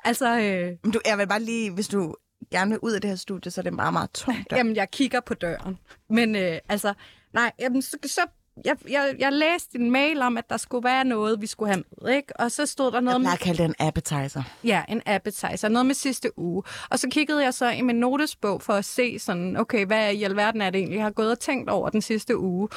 Altså, 0.04 0.38
øh, 0.38 0.76
Men 0.83 0.93
Du, 0.93 1.00
jeg 1.07 1.19
vil 1.19 1.28
bare 1.28 1.43
lige, 1.43 1.71
hvis 1.71 1.88
du 1.88 2.14
gerne 2.54 2.70
vil 2.70 2.78
ud 2.82 2.92
af 2.92 3.00
det 3.00 3.11
her 3.11 3.16
studie, 3.16 3.50
så 3.50 3.61
er 3.61 3.62
det 3.62 3.73
meget, 3.73 3.92
meget 3.92 4.11
tungt. 4.11 4.50
Der. 4.50 4.56
jamen, 4.56 4.76
jeg 4.76 4.90
kigger 4.90 5.20
på 5.20 5.34
døren. 5.34 5.78
Men 6.11 6.37
øh, 6.37 6.58
altså, 6.68 6.94
nej, 7.32 7.52
jamen, 7.61 7.82
så, 7.82 7.96
så 8.06 8.20
jeg, 8.64 8.76
jeg, 8.88 9.14
jeg 9.18 9.32
læste 9.32 9.78
en 9.78 9.90
mail 9.90 10.23
om, 10.23 10.37
at 10.37 10.50
der 10.50 10.56
skulle 10.56 10.84
være 10.84 11.04
noget, 11.04 11.40
vi 11.40 11.46
skulle 11.46 11.73
have 11.73 11.84
med, 12.02 12.12
ikke? 12.12 12.40
Og 12.40 12.50
så 12.50 12.66
stod 12.66 12.87
der 12.87 12.92
Jeg 12.92 13.02
noget 13.02 13.20
med 13.20 13.25
plejer 13.25 13.34
at 13.34 13.40
kalde 13.40 13.62
det 13.62 13.68
en 13.68 13.87
appetizer. 13.87 14.42
Ja, 14.64 14.82
en 14.88 15.02
appetizer. 15.06 15.68
Noget 15.68 15.87
med 15.87 15.94
sidste 15.94 16.38
uge. 16.38 16.62
Og 16.90 16.99
så 16.99 17.08
kiggede 17.11 17.44
jeg 17.44 17.54
så 17.54 17.70
i 17.70 17.80
min 17.80 17.96
notesbog 17.96 18.62
for 18.62 18.73
at 18.73 18.84
se 18.84 19.18
sådan, 19.18 19.56
okay, 19.56 19.87
hvad 19.87 20.12
i 20.12 20.23
alverden 20.23 20.61
er 20.61 20.70
det 20.70 20.78
egentlig, 20.78 20.96
jeg 20.96 21.04
har 21.04 21.11
gået 21.11 21.30
og 21.30 21.40
tænkt 21.40 21.70
over 21.70 21.90
den 21.90 22.02
sidste 22.02 22.38
uge. 22.38 22.68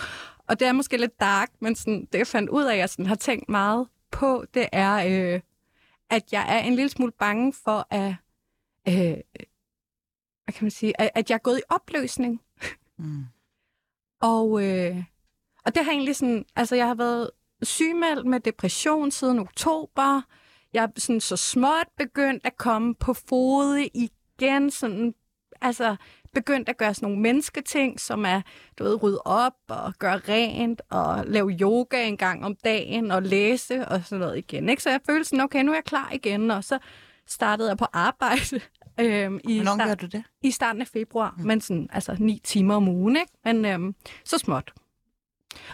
Og 0.47 0.59
det 0.59 0.67
er 0.67 0.71
måske 0.71 0.97
lidt 0.97 1.19
dark, 1.19 1.49
men 1.59 1.75
sådan, 1.75 2.07
det 2.11 2.17
jeg 2.17 2.27
fandt 2.27 2.49
ud 2.49 2.63
af, 2.63 2.73
at 2.73 2.79
jeg 2.79 2.89
sådan 2.89 3.05
har 3.05 3.15
tænkt 3.15 3.49
meget 3.49 3.87
på, 4.11 4.45
det 4.53 4.67
er, 4.71 4.93
øh, 4.93 5.39
at 6.09 6.23
jeg 6.31 6.45
er 6.49 6.59
en 6.59 6.75
lille 6.75 6.89
smule 6.89 7.11
bange 7.19 7.53
for, 7.63 7.87
at, 7.89 8.15
øh, 8.87 9.17
hvad 10.47 10.53
kan 10.53 10.65
man 10.65 10.71
sige, 10.71 11.01
at, 11.01 11.09
at 11.15 11.29
jeg 11.29 11.35
er 11.35 11.39
gået 11.39 11.57
i 11.57 11.61
opløsning. 11.69 12.41
Mm. 12.97 13.25
Og, 14.21 14.63
øh, 14.63 15.03
og 15.65 15.75
det 15.75 15.85
har 15.85 15.91
egentlig 15.91 16.15
sådan, 16.15 16.45
altså 16.55 16.75
jeg 16.75 16.87
har 16.87 16.95
været 16.95 17.29
sygemeldt 17.61 18.25
med 18.25 18.39
depression 18.39 19.11
siden 19.11 19.39
oktober. 19.39 20.21
Jeg 20.73 20.83
er 20.83 20.87
sådan 20.97 21.21
så 21.21 21.35
småt 21.35 21.87
begyndt 21.97 22.45
at 22.45 22.57
komme 22.57 22.95
på 22.95 23.13
fode 23.13 23.87
igen, 23.87 24.71
sådan, 24.71 25.13
altså 25.61 25.95
begyndt 26.33 26.69
at 26.69 26.77
gøre 26.77 26.93
sådan 26.93 27.09
nogle 27.09 27.21
mennesketing, 27.21 27.99
som 27.99 28.25
er, 28.25 28.41
du 28.79 28.83
ved, 28.83 29.03
rydde 29.03 29.21
op 29.25 29.53
og 29.67 29.93
gøre 29.99 30.17
rent 30.17 30.81
og 30.89 31.25
lave 31.27 31.57
yoga 31.61 32.07
en 32.07 32.17
gang 32.17 32.45
om 32.45 32.55
dagen 32.55 33.11
og 33.11 33.23
læse 33.23 33.87
og 33.87 34.01
sådan 34.05 34.19
noget 34.19 34.37
igen. 34.37 34.69
Ikke? 34.69 34.83
Så 34.83 34.89
jeg 34.89 34.99
følte 35.05 35.29
sådan, 35.29 35.43
okay, 35.43 35.63
nu 35.63 35.71
er 35.71 35.75
jeg 35.75 35.83
klar 35.83 36.11
igen, 36.13 36.51
og 36.51 36.63
så 36.63 36.79
startede 37.27 37.69
jeg 37.69 37.77
på 37.77 37.85
arbejde. 37.93 38.61
Øhm, 38.99 39.39
i 39.43 39.55
Hvornår 39.57 39.73
start- 39.75 39.87
gør 39.87 39.95
du 39.95 40.05
det? 40.05 40.23
i 40.41 40.51
starten 40.51 40.81
af 40.81 40.87
februar, 40.87 41.35
mm. 41.37 41.45
men 41.45 41.61
sådan, 41.61 41.89
altså 41.93 42.15
ni 42.19 42.41
timer 42.43 42.75
om 42.75 42.87
ugen, 42.87 43.15
ikke? 43.15 43.31
Men 43.43 43.65
øhm, 43.65 43.95
så 44.25 44.37
småt. 44.37 44.73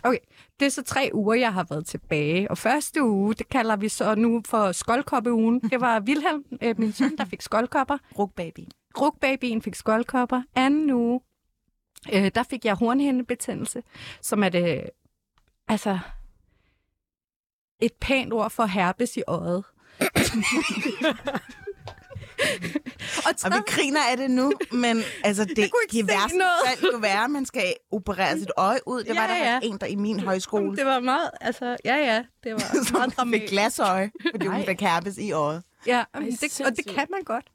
Okay, 0.04 0.18
det 0.60 0.66
er 0.66 0.70
så 0.70 0.84
tre 0.84 1.10
uger, 1.14 1.34
jeg 1.36 1.54
har 1.54 1.66
været 1.70 1.86
tilbage. 1.86 2.52
Og 2.52 2.58
første 2.58 3.04
uge, 3.04 3.34
det 3.34 3.50
kalder 3.50 3.76
vi 3.76 3.90
så 3.90 4.16
nu 4.16 4.42
for 4.46 4.72
skoldkoppeugen. 4.72 5.60
Det 5.62 5.82
var 5.82 6.00
Vilhelm, 6.10 6.44
øh, 6.62 6.80
min 6.80 6.94
søn, 6.94 7.18
der 7.18 7.26
fik 7.26 7.42
skoldkopper. 7.42 7.98
Rugbaby. 8.20 8.60
Rugbabyen 9.00 9.62
fik 9.62 9.76
skoldkopper. 9.76 10.42
Anden 10.56 10.92
uge, 10.92 11.22
øh, 12.14 12.32
der 12.36 12.44
fik 12.44 12.66
jeg 12.66 12.76
hornhindebetændelse, 12.76 13.84
som 14.22 14.44
er 14.44 14.50
det, 14.50 14.90
altså, 15.68 16.00
et 17.80 17.94
pænt 18.02 18.34
ord 18.34 18.50
for 18.50 18.66
herpes 18.66 19.18
i 19.18 19.22
øjet. 19.28 19.64
og 23.18 23.34
Og 23.46 23.52
vi 23.52 23.62
griner 23.68 24.00
af 24.12 24.18
det 24.18 24.32
nu, 24.32 24.54
men 24.72 25.04
altså, 25.24 25.46
det, 25.56 25.56
kunne 25.56 25.80
ikke 25.90 25.98
det 25.98 26.08
værste 26.08 26.38
noget. 26.38 26.52
fald 26.80 26.92
jo 26.94 26.98
være, 26.98 27.24
at 27.24 27.30
man 27.32 27.46
skal 27.46 27.74
operere 27.92 28.40
sit 28.40 28.52
øje 28.58 28.80
ud. 28.88 29.04
Det 29.04 29.16
var 29.16 29.22
Ja, 29.22 29.28
der 29.28 29.36
ja. 29.54 29.60
en, 29.64 29.78
der 29.78 29.86
i 29.86 29.96
min 29.96 30.20
højskole, 30.20 30.78
Det 30.78 30.86
var 30.86 31.00
meget, 31.00 31.30
altså, 31.42 31.78
ja, 31.86 31.96
ja, 31.96 32.24
det 32.44 32.54
var 32.54 32.60
som 32.88 32.98
meget 32.98 33.18
dramatisk. 33.18 33.52
glasøje, 33.52 34.12
fordi 34.32 34.46
hun 34.46 34.56
Nej. 34.56 34.66
fik 34.66 34.82
herpes 34.82 35.18
i 35.18 35.32
øjet. 35.32 35.64
Ja, 35.88 36.04
Ej, 36.14 36.22
det, 36.42 36.62
og 36.66 36.76
det 36.78 36.86
kan 36.88 37.08
man 37.12 37.24
godt. 37.24 37.46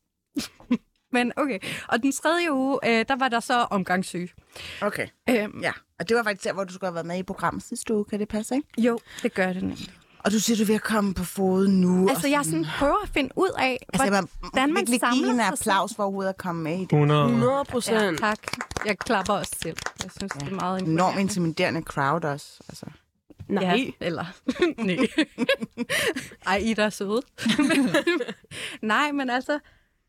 Men 1.12 1.32
okay. 1.36 1.58
Og 1.88 2.02
den 2.02 2.12
tredje 2.12 2.52
uge, 2.52 2.78
øh, 2.84 3.04
der 3.08 3.16
var 3.16 3.28
der 3.28 3.40
så 3.40 3.54
omgangssyge. 3.70 4.28
Okay. 4.80 5.06
Øhm, 5.30 5.60
Ja, 5.62 5.72
og 6.00 6.08
det 6.08 6.16
var 6.16 6.22
faktisk 6.22 6.44
der, 6.44 6.52
hvor 6.52 6.64
du 6.64 6.72
skulle 6.72 6.86
have 6.88 6.94
været 6.94 7.06
med 7.06 7.18
i 7.18 7.22
programmet 7.22 7.62
sidste 7.62 7.94
uge. 7.94 8.04
Kan 8.04 8.18
det 8.20 8.28
passe, 8.28 8.54
ikke? 8.54 8.68
jo, 8.78 8.98
det 9.22 9.34
gør 9.34 9.52
det 9.52 9.62
nemlig. 9.62 9.90
Og 10.24 10.32
du 10.32 10.40
siger, 10.40 10.56
du 10.56 10.62
er 10.62 10.66
ved 10.66 10.74
at 10.74 10.82
komme 10.82 11.14
på 11.14 11.24
fod 11.24 11.68
nu. 11.68 12.08
Altså, 12.08 12.26
og 12.26 12.30
jeg 12.30 12.44
sådan 12.44 12.66
prøver 12.78 13.02
at 13.02 13.08
finde 13.08 13.30
ud 13.36 13.50
af, 13.58 13.78
Altså, 13.92 14.26
hvordan 14.40 14.72
man 14.72 14.76
virkelig 14.76 15.00
give 15.00 15.10
samler 15.10 15.26
hende 15.28 15.42
en 15.44 15.52
applaus 15.52 15.94
for 15.96 16.02
overhovedet 16.02 16.28
at 16.30 16.36
komme 16.38 16.62
med 16.62 16.74
i 16.76 16.80
det. 16.80 16.92
100. 16.92 17.24
100 17.24 17.52
Ja, 17.52 17.62
procent. 17.62 18.18
tak. 18.20 18.38
Jeg 18.86 18.98
klapper 18.98 19.32
også 19.34 19.52
selv. 19.62 19.76
Jeg 20.02 20.10
synes, 20.18 20.32
ja. 20.34 20.44
det 20.44 20.52
er 20.52 20.56
meget 20.56 20.80
Enormt 20.82 20.88
imponerende. 20.90 21.20
intimiderende 21.22 21.82
crowd 21.82 22.24
også. 22.24 22.46
Altså. 22.68 22.86
Nej. 23.48 23.64
Ja, 23.64 24.06
eller... 24.06 24.24
Nej. 24.86 24.96
Ej, 26.46 26.56
I 26.56 26.74
der 26.74 26.84
er 26.84 26.90
søde. 26.90 27.22
Nej, 28.82 29.12
men 29.12 29.30
altså... 29.30 29.58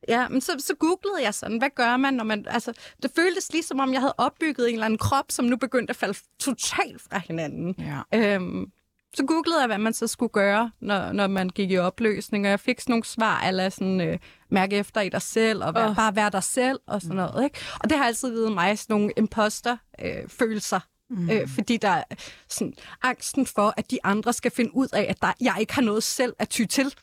Ja, 0.08 0.28
men 0.30 0.42
så, 0.42 0.52
så 0.60 0.74
googlede 0.80 1.24
jeg 1.24 1.34
sådan, 1.34 1.58
hvad 1.58 1.70
gør 1.76 1.98
man, 1.98 2.14
når 2.14 2.24
man... 2.24 2.46
Altså, 2.50 2.74
det 3.04 3.12
føltes 3.16 3.52
lige 3.52 3.64
som 3.64 3.80
om, 3.80 3.94
jeg 3.94 4.02
havde 4.02 4.14
opbygget 4.18 4.68
en 4.68 4.74
eller 4.74 4.86
anden 4.86 4.98
krop, 4.98 5.26
som 5.30 5.46
nu 5.46 5.58
begyndte 5.58 5.92
at 5.92 5.96
falde 5.96 6.20
totalt 6.40 7.02
fra 7.02 7.18
hinanden. 7.28 7.76
Ja. 8.12 8.34
Øhm, 8.36 8.66
så 9.14 9.26
googlede 9.26 9.60
jeg, 9.60 9.68
hvad 9.68 9.78
man 9.78 9.94
så 9.94 10.08
skulle 10.08 10.30
gøre, 10.30 10.72
når, 10.82 11.12
når 11.12 11.28
man 11.28 11.50
gik 11.50 11.72
i 11.72 11.78
opløsning, 11.78 12.46
og 12.46 12.50
jeg 12.50 12.60
fik 12.60 12.80
sådan 12.80 12.94
nogle 12.94 13.04
svar, 13.04 13.42
eller 13.42 13.70
sådan, 13.70 14.02
øh, 14.02 14.18
mærke 14.50 14.76
efter 14.76 15.02
i 15.02 15.10
dig 15.10 15.22
selv, 15.22 15.64
og 15.64 15.74
vær, 15.76 15.90
Åh. 15.90 15.96
bare 15.96 16.16
være 16.16 16.30
dig 16.30 16.44
selv, 16.44 16.80
og 16.88 17.02
sådan 17.02 17.16
noget. 17.16 17.44
Ikke? 17.44 17.60
Og 17.80 17.90
det 17.90 17.98
har 17.98 18.06
altid 18.06 18.30
givet 18.30 18.52
mig 18.52 18.80
sådan 18.80 18.94
nogle 18.94 19.12
imposter-følelser, 19.18 20.80
mm. 21.10 21.30
øh, 21.30 21.48
fordi 21.48 21.78
der 21.78 21.90
er 21.90 22.04
sådan 22.50 22.74
angsten 23.04 23.46
for, 23.46 23.74
at 23.78 23.92
de 23.92 24.00
andre 24.04 24.34
skal 24.34 24.52
finde 24.52 24.76
ud 24.76 24.88
af, 24.94 25.06
at 25.10 25.22
der, 25.22 25.34
jeg 25.42 25.56
ikke 25.60 25.74
har 25.74 25.82
noget 25.82 26.04
selv 26.04 26.34
at 26.40 26.50
ty 26.50 26.66
til. 26.66 26.94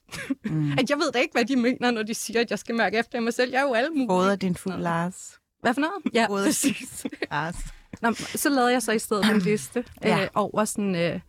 Mm. 0.45 0.73
at 0.81 0.91
jeg 0.91 0.99
ved 0.99 1.13
da 1.13 1.19
ikke, 1.19 1.33
hvad 1.33 1.45
de 1.45 1.57
mener, 1.57 1.91
når 1.91 2.03
de 2.03 2.15
siger, 2.15 2.41
at 2.41 2.51
jeg 2.51 2.59
skal 2.59 2.75
mærke 2.75 2.99
efter 2.99 3.19
i 3.19 3.23
mig 3.23 3.35
selv. 3.35 3.51
Jeg 3.51 3.59
er 3.59 3.63
jo 3.63 3.75
alle 3.75 3.91
mulige. 3.91 4.09
Både 4.09 4.37
din 4.37 4.57
fugl, 4.57 4.79
Lars. 4.79 5.39
Hvad 5.61 5.75
for 5.75 5.81
noget? 5.81 6.15
Ja, 6.15 6.27
Både 6.29 6.45
præcis. 6.45 7.07
Lars. 7.31 7.57
Nå, 8.03 8.13
så 8.15 8.49
lavede 8.49 8.73
jeg 8.73 8.83
så 8.83 8.93
i 8.93 8.99
stedet 8.99 9.31
en 9.31 9.39
liste 9.39 9.85
Ja. 10.03 10.23
øh, 10.23 10.29
over 10.35 10.65
sådan... 10.65 10.95
Øh, 10.95 11.21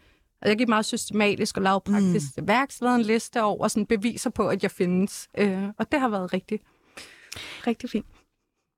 og 0.41 0.50
jeg 0.50 0.58
gik 0.58 0.67
meget 0.67 0.86
systematisk 0.86 1.58
og 1.58 1.63
lavpraktisk 1.63 2.38
mm. 2.38 2.48
værk, 2.48 2.72
så 2.72 2.77
lavede 2.82 3.00
en 3.00 3.06
liste 3.06 3.44
over 3.44 3.67
sådan 3.67 3.86
beviser 3.86 4.29
på, 4.29 4.48
at 4.48 4.63
jeg 4.63 4.72
findes. 4.72 5.29
Øh, 5.38 5.63
og 5.77 5.91
det 5.91 6.00
har 6.00 6.10
været 6.10 6.34
rigtig, 6.34 6.60
rigtig 7.67 7.89
fint. 7.89 8.06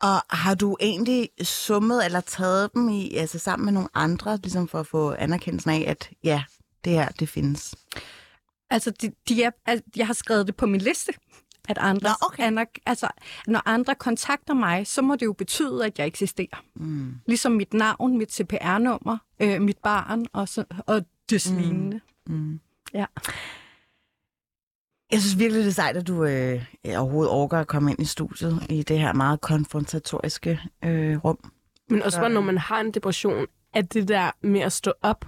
Og 0.01 0.37
har 0.37 0.55
du 0.55 0.77
egentlig 0.79 1.29
summet 1.41 2.05
eller 2.05 2.21
taget 2.21 2.73
dem 2.73 2.89
i, 2.89 3.13
altså 3.15 3.39
sammen 3.39 3.65
med 3.65 3.73
nogle 3.73 3.89
andre, 3.93 4.37
ligesom 4.37 4.67
for 4.67 4.79
at 4.79 4.87
få 4.87 5.13
anerkendelsen 5.13 5.71
af, 5.71 5.85
at 5.87 6.09
ja, 6.23 6.43
det 6.83 6.93
her, 6.93 7.07
det 7.09 7.29
findes? 7.29 7.75
Altså, 8.69 8.91
de, 8.91 9.11
de 9.29 9.43
er, 9.43 9.51
altså, 9.65 9.85
jeg 9.95 10.07
har 10.07 10.13
skrevet 10.13 10.47
det 10.47 10.55
på 10.55 10.65
min 10.65 10.81
liste, 10.81 11.13
at 11.69 11.77
andre, 11.77 12.09
Nå, 12.09 12.27
okay. 12.27 12.43
aner, 12.43 12.65
altså, 12.85 13.07
når 13.47 13.61
andre 13.65 13.95
kontakter 13.95 14.53
mig, 14.53 14.87
så 14.87 15.01
må 15.01 15.15
det 15.15 15.25
jo 15.25 15.33
betyde, 15.33 15.85
at 15.85 15.99
jeg 15.99 16.07
eksisterer. 16.07 16.63
Mm. 16.75 17.13
Ligesom 17.25 17.51
mit 17.51 17.73
navn, 17.73 18.17
mit 18.17 18.33
CPR-nummer, 18.33 19.17
øh, 19.39 19.61
mit 19.61 19.77
barn 19.77 20.25
og, 20.33 20.49
så, 20.49 20.63
og 20.87 21.01
det 21.29 21.45
lignende. 21.45 21.99
Mm. 22.27 22.59
Ja. 22.93 23.05
Jeg 25.11 25.21
synes 25.21 25.39
virkelig, 25.39 25.63
det 25.63 25.69
er 25.69 25.73
sejt, 25.73 25.97
at 25.97 26.07
du 26.07 26.23
øh, 26.25 26.61
overhovedet 26.97 27.31
overgår 27.31 27.57
at 27.57 27.67
komme 27.67 27.91
ind 27.91 27.99
i 27.99 28.05
studiet 28.05 28.63
i 28.69 28.83
det 28.83 28.99
her 28.99 29.13
meget 29.13 29.41
konfrontatoriske 29.41 30.59
øh, 30.85 31.17
rum. 31.25 31.51
Men 31.89 32.03
også 32.03 32.19
bare, 32.19 32.29
når 32.29 32.41
man 32.41 32.57
har 32.57 32.79
en 32.81 32.91
depression, 32.91 33.45
at 33.73 33.93
det 33.93 34.07
der 34.07 34.31
med 34.41 34.61
at 34.61 34.71
stå 34.71 34.93
op, 35.01 35.25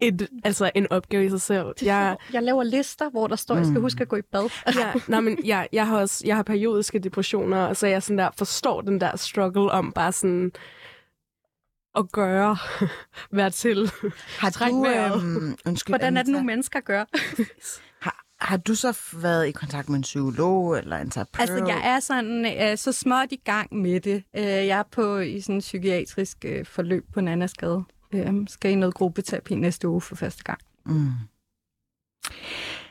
et, 0.00 0.28
altså 0.44 0.70
en 0.74 0.92
opgave 0.92 1.24
i 1.26 1.28
sig 1.30 1.40
selv. 1.40 1.66
Jeg, 1.82 2.16
Jeg 2.32 2.42
laver 2.42 2.62
lister, 2.62 3.10
hvor 3.10 3.26
der 3.26 3.36
står, 3.36 3.54
at 3.54 3.58
jeg 3.58 3.66
skal 3.66 3.78
Mm. 3.78 3.82
huske 3.82 4.02
at 4.02 4.08
gå 4.08 4.16
i 4.16 4.22
bad. 4.22 4.50
ja, 4.78 4.92
nej, 5.08 5.20
men 5.20 5.38
jeg, 5.44 5.68
jeg 5.72 5.86
har 5.86 6.00
også 6.00 6.22
jeg 6.26 6.36
har 6.36 6.42
periodiske 6.42 6.98
depressioner, 6.98 7.72
så 7.72 7.86
jeg 7.86 8.02
sådan 8.02 8.18
der 8.18 8.30
forstår 8.38 8.80
den 8.80 9.00
der 9.00 9.16
struggle 9.16 9.70
om 9.70 9.92
bare 9.92 10.12
sådan 10.12 10.52
at 11.98 12.12
gøre, 12.12 12.56
være 13.38 13.50
til. 13.50 13.90
Har 14.38 14.50
Træk 14.50 14.70
du, 14.70 14.80
vejret. 14.82 15.22
øh, 15.24 15.54
undskyld, 15.66 15.92
Hvordan 15.92 16.16
er 16.16 16.22
det 16.22 16.32
nu, 16.32 16.42
mennesker 16.42 16.80
gør? 16.80 17.04
har, 18.04 18.24
har 18.40 18.56
du 18.56 18.74
så 18.74 18.98
været 19.12 19.46
i 19.46 19.50
kontakt 19.52 19.88
med 19.88 19.96
en 19.96 20.02
psykolog 20.02 20.78
eller 20.78 20.96
en 20.98 21.10
terapeut? 21.10 21.40
Altså, 21.50 21.66
jeg 21.66 21.80
er 21.94 22.00
sådan 22.00 22.46
øh, 22.70 22.78
så 22.78 22.92
småt 22.92 23.32
i 23.32 23.40
gang 23.44 23.74
med 23.76 24.00
det. 24.00 24.24
Øh, 24.36 24.42
jeg 24.44 24.78
er 24.78 24.82
på 24.92 25.18
i 25.18 25.40
sådan 25.40 25.54
en 25.54 25.60
psykiatrisk 25.60 26.38
øh, 26.44 26.66
forløb 26.66 27.04
på 27.14 27.20
Nannasgade. 27.20 27.84
Øh, 28.12 28.32
skal 28.48 28.70
i 28.70 28.74
noget 28.74 28.94
gruppeterapi 28.94 29.54
næste 29.54 29.88
uge 29.88 30.00
for 30.00 30.16
første 30.16 30.44
gang. 30.44 30.58
Mm. 30.86 31.10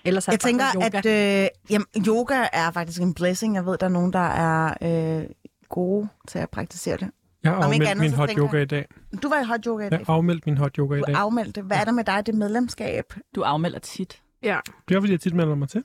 Ellers 0.06 0.28
er 0.28 0.32
Jeg 0.32 0.40
tænker, 0.40 0.66
yoga. 0.76 0.98
at 0.98 1.06
øh, 1.44 1.48
jamen, 1.70 1.86
yoga 2.08 2.48
er 2.54 2.72
faktisk 2.72 3.02
en 3.02 3.14
blessing. 3.14 3.56
Jeg 3.56 3.66
ved, 3.66 3.78
der 3.78 3.86
er 3.86 3.90
nogen, 3.90 4.14
der 4.14 4.20
er 4.20 4.74
øh, 4.82 5.26
gode 5.70 6.08
til 6.28 6.40
at 6.40 6.50
praktisere 6.50 6.98
det. 6.98 7.12
Jeg 7.44 7.52
har 7.52 7.58
Om 7.58 7.64
afmeldt 7.64 7.88
andet, 7.90 8.02
min 8.04 8.14
hot 8.14 8.30
tænker 8.30 8.46
yoga 8.48 8.62
i 8.62 8.66
dag. 8.66 8.86
Du 9.24 9.30
var 9.30 9.42
i 9.42 9.46
hot 9.46 9.66
yoga 9.66 9.82
i 9.82 9.84
Jeg 9.84 9.92
dag. 9.92 10.06
har 10.06 10.14
afmeldt 10.14 10.46
min 10.46 10.58
hot 10.58 10.76
yoga 10.76 10.96
i 10.96 11.00
Du 11.00 11.04
dag. 11.08 11.16
afmeldte. 11.16 11.62
Hvad 11.62 11.78
er 11.78 11.84
der 11.84 11.92
med 11.92 12.04
dig, 12.04 12.26
det 12.26 12.36
medlemskab? 12.36 13.14
Du 13.36 13.42
afmelder 13.42 13.80
tit. 13.80 14.22
Ja. 14.44 14.60
Det 14.90 14.96
er 14.96 15.02
fordi, 15.02 15.12
jeg 15.12 15.20
tit 15.20 15.34
melder 15.36 15.56
mig 15.56 15.70
til. 15.70 15.84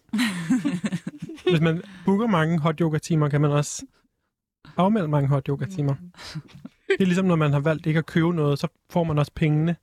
Hvis 1.50 1.60
man 1.60 1.82
booker 2.04 2.26
mange 2.26 2.58
hot 2.58 2.78
yoga 2.80 2.98
timer, 2.98 3.28
kan 3.28 3.40
man 3.40 3.50
også 3.50 3.82
afmelde 4.76 5.08
mange 5.08 5.28
hot 5.28 5.46
yoga 5.46 5.64
timer. 5.66 5.94
Det 6.88 7.00
er 7.00 7.04
ligesom, 7.04 7.26
når 7.26 7.36
man 7.36 7.52
har 7.52 7.60
valgt 7.60 7.86
ikke 7.86 7.98
at 7.98 8.06
købe 8.06 8.32
noget, 8.34 8.58
så 8.58 8.68
får 8.90 9.04
man 9.04 9.18
også 9.18 9.32
pengene. 9.34 9.76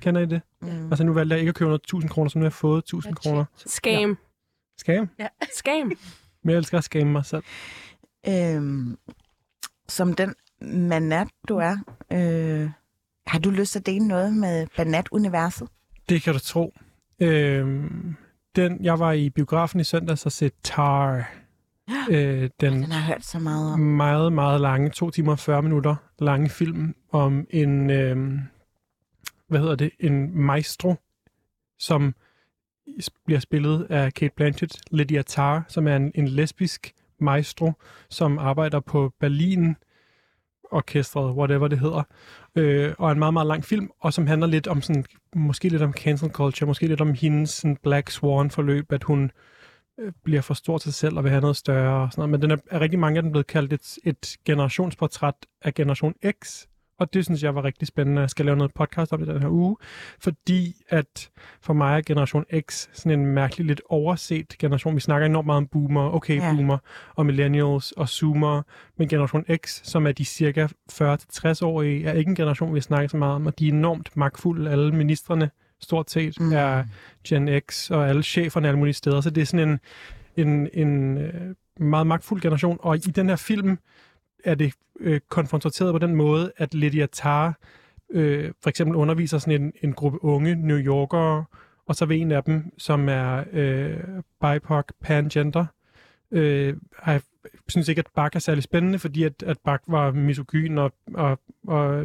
Kender 0.00 0.20
I 0.20 0.26
det? 0.26 0.40
Mm. 0.62 0.86
Altså 0.86 1.04
nu 1.04 1.12
valgte 1.12 1.32
jeg 1.34 1.40
ikke 1.40 1.48
at 1.48 1.54
købe 1.54 1.68
noget 1.68 1.80
1000 1.82 2.10
kroner, 2.10 2.28
så 2.30 2.38
nu 2.38 2.42
har 2.42 2.46
jeg 2.46 2.52
fået 2.52 2.78
1000 2.78 3.14
kroner. 3.16 3.44
Scam. 3.56 4.18
Skam. 4.78 5.08
Scam. 5.56 5.92
Men 6.42 6.50
jeg 6.50 6.56
elsker 6.58 6.78
at 6.78 6.84
skamme 6.84 7.12
mig 7.12 7.24
selv. 7.26 7.42
Øhm, 8.28 8.96
som 9.88 10.14
den 10.14 10.34
manat, 10.62 11.28
du 11.48 11.56
er, 11.56 11.76
øh, 12.12 12.70
har 13.26 13.38
du 13.38 13.50
lyst 13.50 13.72
til 13.72 13.78
at 13.78 13.86
dele 13.86 14.08
noget 14.08 14.32
med 14.32 14.66
Banat-universet? 14.76 15.68
Det 16.08 16.22
kan 16.22 16.32
du 16.32 16.38
tro. 16.38 16.74
Øhm, 17.20 18.16
den, 18.56 18.84
jeg 18.84 18.98
var 18.98 19.12
i 19.12 19.30
biografen 19.30 19.80
i 19.80 19.84
søndags 19.84 20.26
og 20.26 20.32
set 20.32 20.52
Tar. 20.62 21.30
Øh, 22.10 22.50
den 22.60 22.72
Den 22.72 22.82
har 22.84 23.00
jeg 23.00 23.06
hørt 23.06 23.24
så 23.24 23.38
meget 23.38 23.72
om. 23.72 23.80
meget, 23.80 24.32
meget 24.32 24.60
lange, 24.60 24.90
to 24.90 25.10
timer 25.10 25.32
og 25.32 25.38
40 25.38 25.62
minutter 25.62 25.96
lange 26.18 26.48
film 26.48 26.94
om 27.12 27.46
en, 27.50 27.90
øh, 27.90 28.38
hvad 29.48 29.60
hedder 29.60 29.74
det, 29.76 29.90
en 30.00 30.38
maestro, 30.38 30.94
som 31.78 32.14
bliver 33.24 33.40
spillet 33.40 33.86
af 33.90 34.14
Kate 34.14 34.34
Blanchett, 34.36 34.78
Lydia 34.90 35.22
Tarr, 35.22 35.64
som 35.68 35.88
er 35.88 35.96
en, 35.96 36.12
en 36.14 36.28
lesbisk 36.28 36.92
maestro, 37.20 37.72
som 38.10 38.38
arbejder 38.38 38.80
på 38.80 39.12
Berlin 39.20 39.76
orkestret, 40.74 41.34
whatever 41.34 41.68
det 41.68 41.78
hedder, 41.78 42.02
øh, 42.54 42.94
og 42.98 43.12
en 43.12 43.18
meget, 43.18 43.32
meget 43.32 43.46
lang 43.46 43.64
film, 43.64 43.90
og 44.00 44.12
som 44.12 44.26
handler 44.26 44.46
lidt 44.46 44.66
om 44.66 44.82
sådan, 44.82 45.04
måske 45.36 45.68
lidt 45.68 45.82
om 45.82 45.92
cancel 45.92 46.30
culture, 46.30 46.66
måske 46.66 46.86
lidt 46.86 47.00
om 47.00 47.14
hendes 47.14 47.50
sådan 47.50 47.76
Black 47.82 48.10
Swan-forløb, 48.10 48.92
at 48.92 49.04
hun 49.04 49.30
øh, 50.00 50.12
bliver 50.24 50.40
for 50.40 50.54
stor 50.54 50.78
til 50.78 50.92
sig 50.92 50.98
selv 50.98 51.16
og 51.16 51.24
vil 51.24 51.30
have 51.30 51.40
noget 51.40 51.56
større 51.56 52.02
og 52.02 52.12
sådan 52.12 52.20
noget. 52.20 52.30
Men 52.30 52.42
den 52.42 52.50
er, 52.50 52.56
er 52.70 52.80
rigtig 52.80 52.98
mange 52.98 53.16
af 53.16 53.22
dem 53.22 53.32
blevet 53.32 53.46
kaldt 53.46 53.72
et, 53.72 53.98
et 54.04 54.36
generationsportræt 54.44 55.46
af 55.62 55.74
Generation 55.74 56.14
X, 56.44 56.66
og 56.98 57.14
det 57.14 57.24
synes 57.24 57.42
jeg 57.42 57.54
var 57.54 57.64
rigtig 57.64 57.88
spændende. 57.88 58.20
Jeg 58.20 58.30
skal 58.30 58.44
lave 58.44 58.56
noget 58.56 58.74
podcast 58.74 59.12
om 59.12 59.18
det 59.18 59.28
den 59.28 59.42
her 59.42 59.48
uge, 59.48 59.76
fordi 60.20 60.76
at 60.88 61.30
for 61.60 61.72
mig 61.74 61.96
er 61.96 62.02
Generation 62.06 62.44
X 62.70 62.88
sådan 62.92 63.20
en 63.20 63.26
mærkelig, 63.26 63.66
lidt 63.66 63.80
overset 63.88 64.58
generation. 64.58 64.94
Vi 64.94 65.00
snakker 65.00 65.26
enormt 65.26 65.46
meget 65.46 65.56
om 65.56 65.66
boomer, 65.66 66.14
okay 66.14 66.36
Ja. 66.36 66.52
boomer, 66.54 66.78
og 67.14 67.26
millennials 67.26 67.92
og 67.92 68.08
zoomer, 68.08 68.62
men 68.98 69.08
Generation 69.08 69.44
X, 69.56 69.80
som 69.84 70.06
er 70.06 70.12
de 70.12 70.24
cirka 70.24 70.66
40-60-årige, 70.92 72.04
er 72.06 72.12
ikke 72.12 72.28
en 72.28 72.34
generation, 72.34 72.74
vi 72.74 72.80
snakker 72.80 73.08
så 73.08 73.16
meget 73.16 73.34
om, 73.34 73.46
og 73.46 73.58
de 73.58 73.68
er 73.68 73.72
enormt 73.72 74.16
magtfulde. 74.16 74.70
Alle 74.70 74.92
ministerne 74.92 75.50
stort 75.80 76.10
set 76.10 76.40
Mm. 76.40 76.46
mm. 76.46 76.52
er 76.52 76.84
Gen 77.28 77.60
X, 77.70 77.90
og 77.90 78.08
alle 78.08 78.22
cheferne 78.22 78.68
alle 78.68 78.78
mulige 78.78 78.94
steder, 78.94 79.20
så 79.20 79.30
det 79.30 79.40
er 79.42 79.46
sådan 79.46 79.68
en, 79.68 79.80
en, 80.36 80.68
en 80.72 81.18
øh, 81.18 81.54
meget 81.80 82.06
magtfuld 82.06 82.40
generation, 82.40 82.78
og 82.80 82.96
i 82.96 82.98
den 82.98 83.28
her 83.28 83.36
film 83.36 83.78
er 84.44 84.54
det 84.54 84.72
øh, 85.00 85.20
konfronteret 85.28 85.92
på 85.92 85.98
den 85.98 86.14
måde, 86.14 86.52
at 86.56 86.74
Lydia 86.74 87.06
Tarr 87.06 87.52
øh, 88.10 88.52
for 88.62 88.70
eksempel 88.70 88.96
underviser 88.96 89.38
sådan 89.38 89.62
en, 89.62 89.72
en 89.82 89.92
gruppe 89.92 90.24
unge 90.24 90.54
New 90.54 90.78
Yorkere, 90.78 91.44
og 91.86 91.96
så 91.96 92.06
vil 92.06 92.20
en 92.20 92.32
af 92.32 92.44
dem, 92.44 92.72
som 92.78 93.08
er 93.08 93.44
øh, 93.52 93.96
BIPOC, 94.40 94.84
pangender, 95.00 95.66
øh, 96.30 96.74
jeg 97.06 97.20
synes 97.68 97.88
ikke, 97.88 97.98
at 97.98 98.06
Bach 98.14 98.36
er 98.36 98.40
særlig 98.40 98.62
spændende, 98.64 98.98
fordi 98.98 99.22
at, 99.22 99.42
at 99.42 99.58
Bach 99.64 99.82
var 99.86 100.10
misogyn, 100.12 100.78
og, 100.78 100.92
og, 101.14 101.38
og 101.66 102.04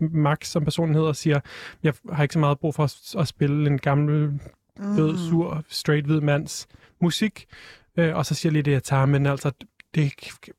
Max, 0.00 0.46
som 0.46 0.64
personen 0.64 0.94
hedder, 0.94 1.12
siger, 1.12 1.40
jeg 1.82 1.92
har 2.12 2.22
ikke 2.22 2.32
så 2.32 2.38
meget 2.38 2.58
brug 2.58 2.74
for 2.74 2.84
at, 2.84 3.14
at 3.18 3.28
spille 3.28 3.70
en 3.70 3.78
gammel 3.78 4.40
død, 4.96 5.12
Mm. 5.12 5.18
sur, 5.18 5.64
straight 5.68 6.06
hvid 6.06 6.20
mands 6.20 6.68
musik. 7.00 7.46
Øh, 7.96 8.16
og 8.16 8.26
så 8.26 8.34
siger 8.34 8.62
jeg 8.66 8.82
tager, 8.82 9.06
men 9.06 9.26
altså, 9.26 9.52
det, 9.94 10.12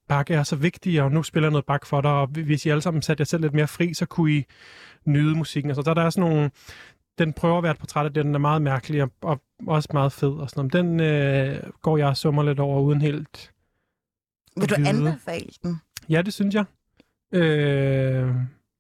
bakke 0.08 0.34
er 0.34 0.44
så 0.44 0.56
vigtigt, 0.56 1.02
og 1.02 1.12
nu 1.12 1.24
spiller 1.24 1.48
jeg 1.48 1.52
noget 1.52 1.66
bak 1.66 1.86
for 1.86 2.02
dig, 2.02 2.12
og 2.12 2.28
hvis 2.28 2.66
I 2.66 2.70
alle 2.70 2.82
sammen 2.82 3.02
satte 3.02 3.22
jer 3.22 3.26
selv 3.26 3.42
lidt 3.42 3.54
mere 3.54 3.68
fri, 3.68 3.94
så 3.94 4.06
kunne 4.06 4.32
I 4.32 4.46
nyde 5.06 5.36
musikken. 5.36 5.70
Altså, 5.70 5.82
der, 5.82 5.94
der 5.94 6.02
er 6.02 6.10
sådan 6.10 6.30
nogle, 6.30 6.52
den 7.18 7.34
prøver 7.34 7.58
at 7.58 7.64
være 7.64 7.72
et 7.72 7.78
portræt 7.78 8.06
af 8.06 8.14
det, 8.14 8.26
den 8.26 8.36
er 8.36 8.40
meget 8.40 8.62
mærkelig, 8.62 9.04
og, 9.04 9.12
og 9.22 9.42
også 9.68 9.90
meget 9.94 10.12
fed 10.12 10.32
og 10.32 10.50
sådan 10.50 10.70
noget. 10.74 10.74
Den 10.74 11.00
øh, 11.00 11.72
går 11.82 11.98
jeg 11.98 12.08
og 12.08 12.18
summer 12.18 12.44
lidt 12.44 12.60
over, 12.60 12.82
uden 12.82 13.02
helt... 13.02 13.52
Vil 14.58 14.70
du 14.70 14.76
vide. 14.78 14.90
anbefale 14.90 15.50
den? 15.64 15.82
Ja, 16.10 16.22
det 16.22 16.34
synes 16.34 16.56
jeg. 16.56 16.66
Øh, 17.32 18.36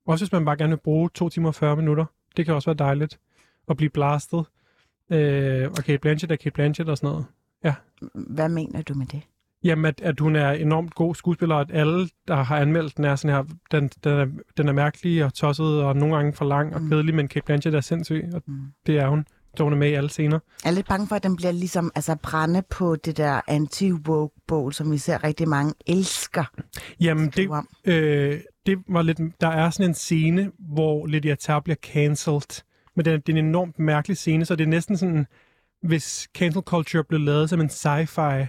også 0.06 0.26
hvis 0.26 0.32
man 0.32 0.46
bare 0.46 0.58
gerne 0.58 0.70
vil 0.70 0.78
bruge 0.78 1.10
2 1.14 1.30
timer 1.30 1.48
og 1.48 1.56
40 1.56 1.76
minutter. 1.76 2.06
Det 2.38 2.46
kan 2.46 2.56
også 2.56 2.70
være 2.70 2.88
dejligt 2.88 3.20
at 3.68 3.78
blive 3.78 3.90
blastet. 3.90 4.46
Øh, 5.10 5.68
og 5.78 5.84
Kate 5.84 5.98
Blanchett 5.98 6.32
er 6.32 6.36
Kate 6.36 6.52
Blanchett 6.52 6.90
og 6.90 6.98
sådan 6.98 7.10
noget. 7.10 7.26
Hvad 8.14 8.50
mener 8.50 8.82
du 8.82 8.94
med 8.94 9.06
det? 9.06 9.22
Jamen, 9.64 9.86
at, 9.86 10.02
at 10.02 10.20
hun 10.20 10.36
er 10.36 10.52
enormt 10.52 10.96
god 10.96 11.16
skuespiller, 11.16 11.56
og 11.56 11.62
at 11.62 11.72
alle, 11.74 12.10
der 12.28 12.36
har 12.36 12.58
anmeldt 12.58 12.98
den, 12.98 13.06
er 13.06 13.16
sådan 13.16 13.36
her, 13.36 13.44
den, 13.72 13.88
den, 14.04 14.12
er, 14.20 14.26
den 14.58 14.68
er 14.68 14.72
mærkelig 14.74 15.26
og 15.26 15.34
tosset, 15.34 15.84
og 15.84 15.96
nogle 15.96 16.16
gange 16.16 16.34
for 16.34 16.46
lang 16.46 16.76
og 16.76 16.82
Mm. 16.82 16.90
kedelig, 16.90 17.16
men 17.16 17.28
Kate 17.28 17.46
Blanchett 17.46 17.76
er 17.76 17.82
sindssyg, 17.82 18.26
og 18.34 18.42
Mm. 18.48 18.54
det 18.86 18.98
er 19.00 19.08
hun. 19.08 19.26
Så 19.58 19.64
hun 19.64 19.74
er 19.74 19.78
med 19.78 19.90
i 19.90 19.94
alle 19.94 20.10
scener. 20.10 20.40
Jeg 20.64 20.70
er 20.70 20.74
lidt 20.76 20.88
bange 20.88 21.08
for, 21.08 21.16
at 21.16 21.24
den 21.24 21.36
bliver 21.36 21.52
ligesom 21.52 21.92
altså, 21.96 22.16
brænde 22.16 22.64
på 22.70 22.96
det 22.96 23.18
der 23.18 23.42
anti-woke-bål, 23.48 24.74
som 24.74 24.92
vi 24.92 24.98
ser 24.98 25.24
rigtig 25.24 25.48
mange 25.50 25.74
elsker. 25.88 26.44
Jamen, 27.02 27.30
det, 27.30 27.50
om. 27.50 27.68
øh, 27.86 28.40
det 28.66 28.78
var 28.90 29.02
lidt, 29.02 29.20
der 29.42 29.48
er 29.48 29.70
sådan 29.70 29.90
en 29.90 29.94
scene, 29.94 30.52
hvor 30.60 31.08
Lydia 31.08 31.36
Tarr 31.36 31.60
bliver 31.60 31.76
cancelled. 31.76 32.64
Men 32.96 33.06
det 33.06 33.14
er, 33.14 33.18
det 33.18 33.34
er 33.36 33.40
en 33.40 33.46
enormt 33.46 33.80
mærkelig 33.80 34.18
scene, 34.18 34.46
så 34.46 34.56
det 34.56 34.64
er 34.64 34.68
næsten 34.68 34.98
sådan, 34.98 35.26
hvis 35.84 36.28
cancel 36.38 36.62
culture 36.62 37.04
blev 37.04 37.20
lavet 37.22 37.50
som 37.50 37.62
en 37.62 37.70
sci-fi, 37.70 38.46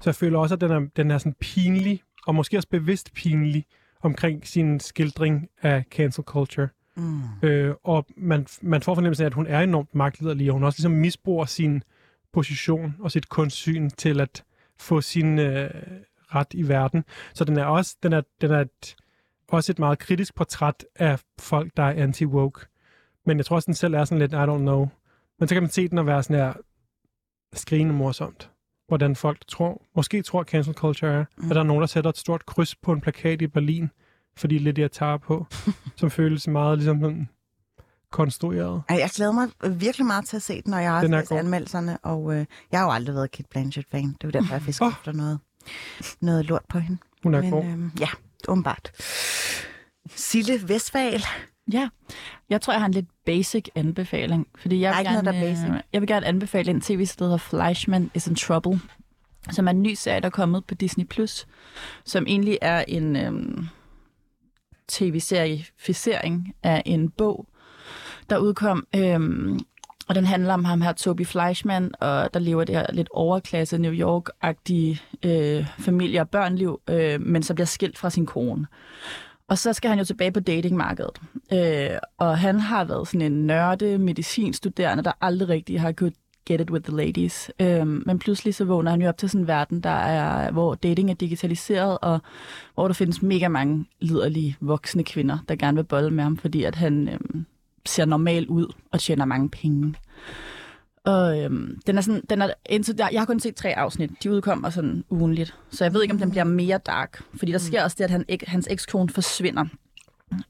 så 0.00 0.10
jeg 0.10 0.14
føler 0.14 0.38
også, 0.38 0.54
at 0.54 0.60
den 0.60 0.70
er, 0.70 0.86
den 0.96 1.10
er 1.10 1.18
sådan 1.18 1.36
pinlig, 1.40 2.02
og 2.26 2.34
måske 2.34 2.56
også 2.56 2.68
bevidst 2.68 3.14
pinlig, 3.14 3.66
omkring 4.02 4.46
sin 4.46 4.80
skildring 4.80 5.48
af 5.62 5.84
cancel 5.90 6.24
culture. 6.24 6.68
Mm. 6.96 7.22
Øh, 7.42 7.74
og 7.84 8.06
man, 8.16 8.46
man 8.62 8.82
får 8.82 8.94
fornemmelsen 8.94 9.24
af, 9.24 9.26
at 9.26 9.34
hun 9.34 9.46
er 9.46 9.60
enormt 9.60 9.94
magtliderlig, 9.94 10.48
og 10.48 10.52
hun 10.52 10.64
også 10.64 10.78
ligesom 10.78 10.92
misbruger 10.92 11.44
sin 11.44 11.82
position 12.32 12.96
og 13.00 13.10
sit 13.10 13.28
kunstsyn 13.28 13.90
til 13.90 14.20
at 14.20 14.44
få 14.78 15.00
sin 15.00 15.38
øh, 15.38 15.70
ret 16.34 16.54
i 16.54 16.68
verden. 16.68 17.04
Så 17.34 17.44
den 17.44 17.56
er 17.56 17.64
også, 17.64 17.96
den 18.02 18.12
er, 18.12 18.22
den 18.40 18.50
er 18.50 18.60
et, 18.60 18.96
også 19.48 19.72
et 19.72 19.78
meget 19.78 19.98
kritisk 19.98 20.34
portræt 20.34 20.84
af 20.94 21.20
folk, 21.38 21.72
der 21.76 21.82
er 21.82 22.06
anti-woke. 22.06 22.66
Men 23.26 23.36
jeg 23.36 23.46
tror 23.46 23.56
også, 23.56 23.66
den 23.66 23.74
selv 23.74 23.94
er 23.94 24.04
sådan 24.04 24.18
lidt, 24.18 24.32
I 24.32 24.36
don't 24.36 24.58
know. 24.58 24.88
Men 25.38 25.48
så 25.48 25.54
kan 25.54 25.62
man 25.62 25.70
se 25.70 25.88
den 25.88 25.98
og 25.98 26.06
være 26.06 26.22
sådan 26.22 26.36
her 26.36 26.52
skrigende 27.52 27.94
morsomt. 27.94 28.50
Hvordan 28.88 29.16
folk 29.16 29.46
tror, 29.48 29.82
måske 29.96 30.22
tror 30.22 30.42
cancel 30.44 30.74
culture 30.74 31.12
er, 31.12 31.24
Mm. 31.36 31.50
at 31.50 31.54
der 31.54 31.60
er 31.60 31.64
nogen, 31.66 31.80
der 31.80 31.86
sætter 31.86 32.10
et 32.10 32.18
stort 32.18 32.46
kryds 32.46 32.74
på 32.74 32.92
en 32.92 33.00
plakat 33.00 33.42
i 33.42 33.46
Berlin, 33.46 33.90
fordi 34.36 34.58
Lydia 34.58 34.88
tager 34.88 35.16
på, 35.16 35.46
som 35.96 36.10
føles 36.10 36.48
meget 36.48 36.78
ligesom 36.78 37.00
sådan 37.00 37.28
konstrueret. 38.12 38.82
Ej, 38.88 38.96
jeg 38.98 39.10
glæder 39.14 39.32
mig 39.32 39.48
virkelig 39.80 40.06
meget 40.06 40.24
til 40.26 40.36
at 40.36 40.42
se 40.42 40.62
den, 40.62 40.74
og 40.74 40.82
jeg 40.82 40.90
har 40.90 40.96
også 40.96 41.06
Den 41.06 41.14
er 41.14 41.18
læst 41.18 41.32
anmeldelserne, 41.32 41.98
og 42.02 42.34
øh, 42.34 42.46
jeg 42.72 42.80
har 42.80 42.86
jo 42.86 42.92
aldrig 42.92 43.14
været 43.14 43.30
Kate 43.30 43.48
Blanchett-fan. 43.50 44.06
Det 44.08 44.14
er 44.24 44.28
jo 44.28 44.30
derfor, 44.30 44.54
jeg 44.54 44.62
fisker 44.62 44.86
Åh. 44.86 44.92
efter 44.92 45.12
noget, 45.12 45.38
noget 46.20 46.44
lort 46.46 46.64
på 46.68 46.78
hende. 46.78 46.98
Hun 47.22 47.34
er 47.34 47.40
Men 47.42 47.50
god. 47.50 47.64
øh, 47.64 48.00
ja, 48.00 48.08
åbenbart. 48.48 48.90
Sille 50.16 50.68
Vestfal. 50.68 51.22
Ja, 51.72 51.88
jeg 52.50 52.60
tror, 52.60 52.72
jeg 52.72 52.80
har 52.80 52.86
en 52.86 52.92
lidt 52.92 53.06
basic 53.24 53.64
anbefaling. 53.74 54.46
Fordi 54.58 54.80
jeg 54.80 54.94
vil, 54.96 55.06
gerne, 55.06 55.28
er 55.28 55.40
basic. 55.40 55.68
øh, 55.68 55.80
jeg 55.92 56.00
vil 56.00 56.08
gerne 56.08 56.26
anbefale 56.26 56.70
en 56.70 56.80
tv-serie, 56.80 57.18
der 57.18 57.24
hedder 57.24 57.36
Fleischman 57.36 58.10
is 58.14 58.26
in 58.26 58.34
Trouble, 58.34 58.80
som 59.50 59.66
er 59.66 59.70
en 59.70 59.82
ny 59.82 59.94
serie, 59.94 60.20
der 60.20 60.26
er 60.26 60.30
kommet 60.30 60.64
på 60.64 60.74
Disney+, 60.74 61.04
Plus, 61.04 61.46
som 62.04 62.26
egentlig 62.26 62.58
er 62.62 62.84
en 62.88 63.16
øhm, 63.16 63.66
tv-serificering 64.88 66.54
af 66.62 66.82
en 66.86 67.10
bog, 67.10 67.46
der 68.30 68.38
udkom, 68.38 68.86
øhm, 68.96 69.60
og 70.08 70.14
den 70.14 70.24
handler 70.24 70.54
om 70.54 70.64
ham 70.64 70.80
her, 70.80 70.92
Toby 70.92 71.26
Fleischman, 71.26 71.90
og 72.00 72.34
der 72.34 72.40
lever 72.40 72.64
det 72.64 72.74
her 72.74 72.86
lidt 72.92 73.08
overklasse 73.10 73.78
New 73.78 73.92
York-agtige 73.92 75.02
øh, 75.22 75.66
familie- 75.78 76.20
og 76.20 76.30
børnliv, 76.30 76.80
øh, 76.90 77.20
men 77.20 77.42
så 77.42 77.54
bliver 77.54 77.66
skilt 77.66 77.98
fra 77.98 78.10
sin 78.10 78.26
kone. 78.26 78.66
Og 79.48 79.58
så 79.58 79.72
skal 79.72 79.88
han 79.88 79.98
jo 79.98 80.04
tilbage 80.04 80.32
på 80.32 80.40
datingmarkedet. 80.40 81.20
Øh, 81.52 81.98
og 82.18 82.38
han 82.38 82.60
har 82.60 82.84
været 82.84 83.08
sådan 83.08 83.32
en 83.32 83.46
nørde 83.46 83.98
medicinstuderende, 83.98 85.04
der 85.04 85.12
aldrig 85.20 85.48
rigtig 85.48 85.80
har 85.80 85.92
kunnet 85.92 86.14
get 86.48 86.60
it 86.60 86.70
with 86.70 86.84
the 86.84 86.96
ladies. 86.96 87.50
Øh, 87.60 87.86
men 87.86 88.18
pludselig 88.18 88.54
så 88.54 88.64
vågner 88.64 88.90
han 88.90 89.02
jo 89.02 89.08
op 89.08 89.18
til 89.18 89.28
sådan 89.30 89.40
en 89.40 89.48
verden, 89.48 89.80
der 89.80 89.90
er, 89.90 90.50
hvor 90.50 90.74
dating 90.74 91.10
er 91.10 91.14
digitaliseret, 91.14 91.98
og 92.02 92.20
hvor 92.74 92.86
der 92.86 92.94
findes 92.94 93.22
mega 93.22 93.48
mange 93.48 93.86
liderlige 94.00 94.56
voksne 94.60 95.04
kvinder, 95.04 95.38
der 95.48 95.56
gerne 95.56 95.76
vil 95.76 95.84
bolle 95.84 96.10
med 96.10 96.24
ham, 96.24 96.36
fordi 96.36 96.64
at 96.64 96.74
han 96.74 97.08
øh, 97.08 97.18
ser 97.86 98.04
normal 98.04 98.48
ud 98.48 98.72
og 98.92 99.00
tjener 99.00 99.24
mange 99.24 99.48
penge. 99.48 99.94
Og 101.08 101.40
øhm, 101.40 101.80
den 101.86 101.98
er 101.98 102.00
sådan, 102.00 102.22
den 102.30 102.42
er, 102.42 102.50
indtil 102.66 102.98
der, 102.98 103.08
jeg 103.12 103.20
har 103.20 103.26
kun 103.26 103.40
set 103.40 103.54
tre 103.54 103.78
afsnit. 103.78 104.10
De 104.22 104.30
udkommer 104.30 104.70
sådan 104.70 105.04
ugenligt. 105.10 105.54
Så 105.70 105.84
jeg 105.84 105.94
ved 105.94 106.02
ikke, 106.02 106.12
om 106.12 106.18
den 106.18 106.30
bliver 106.30 106.44
mere 106.44 106.78
dark. 106.78 107.22
Fordi 107.36 107.52
der 107.52 107.58
sker 107.58 107.84
også 107.84 107.96
det, 107.98 108.04
at 108.04 108.10
han, 108.10 108.24
hans 108.46 108.68
ekskone 108.70 109.08
forsvinder. 109.08 109.64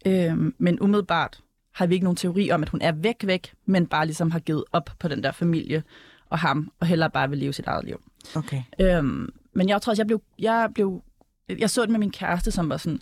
Øhm, 0.07 0.55
men 0.59 0.81
umiddelbart 0.81 1.40
har 1.75 1.87
vi 1.87 1.94
ikke 1.94 2.05
nogen 2.05 2.16
teori 2.16 2.51
om, 2.51 2.62
at 2.62 2.68
hun 2.68 2.81
er 2.83 2.92
væk 2.92 3.16
væk, 3.27 3.53
men 3.66 3.87
bare 3.87 4.07
ligesom 4.07 4.31
har 4.31 4.38
givet 4.38 4.64
op 4.73 4.90
på 4.99 5.09
den 5.09 5.23
der 5.23 5.33
familie 5.33 5.83
og 6.31 6.38
ham, 6.38 6.73
og 6.81 6.87
hellere 6.87 7.11
bare 7.11 7.29
vil 7.31 7.38
leve 7.38 7.53
sit 7.53 7.66
eget 7.66 7.85
liv. 7.85 8.01
Okay. 8.35 8.62
Øhm, 8.81 9.33
men 9.53 9.68
jeg 9.68 9.83
tror 9.83 9.90
også, 9.90 10.03
jeg 10.03 10.07
blev, 10.07 10.23
jeg 10.38 10.68
blev... 10.75 11.03
Jeg 11.59 11.71
så 11.71 11.83
det 11.83 11.90
med 11.90 11.99
min 11.99 12.11
kæreste, 12.11 12.51
som 12.51 12.68
var 12.68 12.77
sådan... 12.77 13.01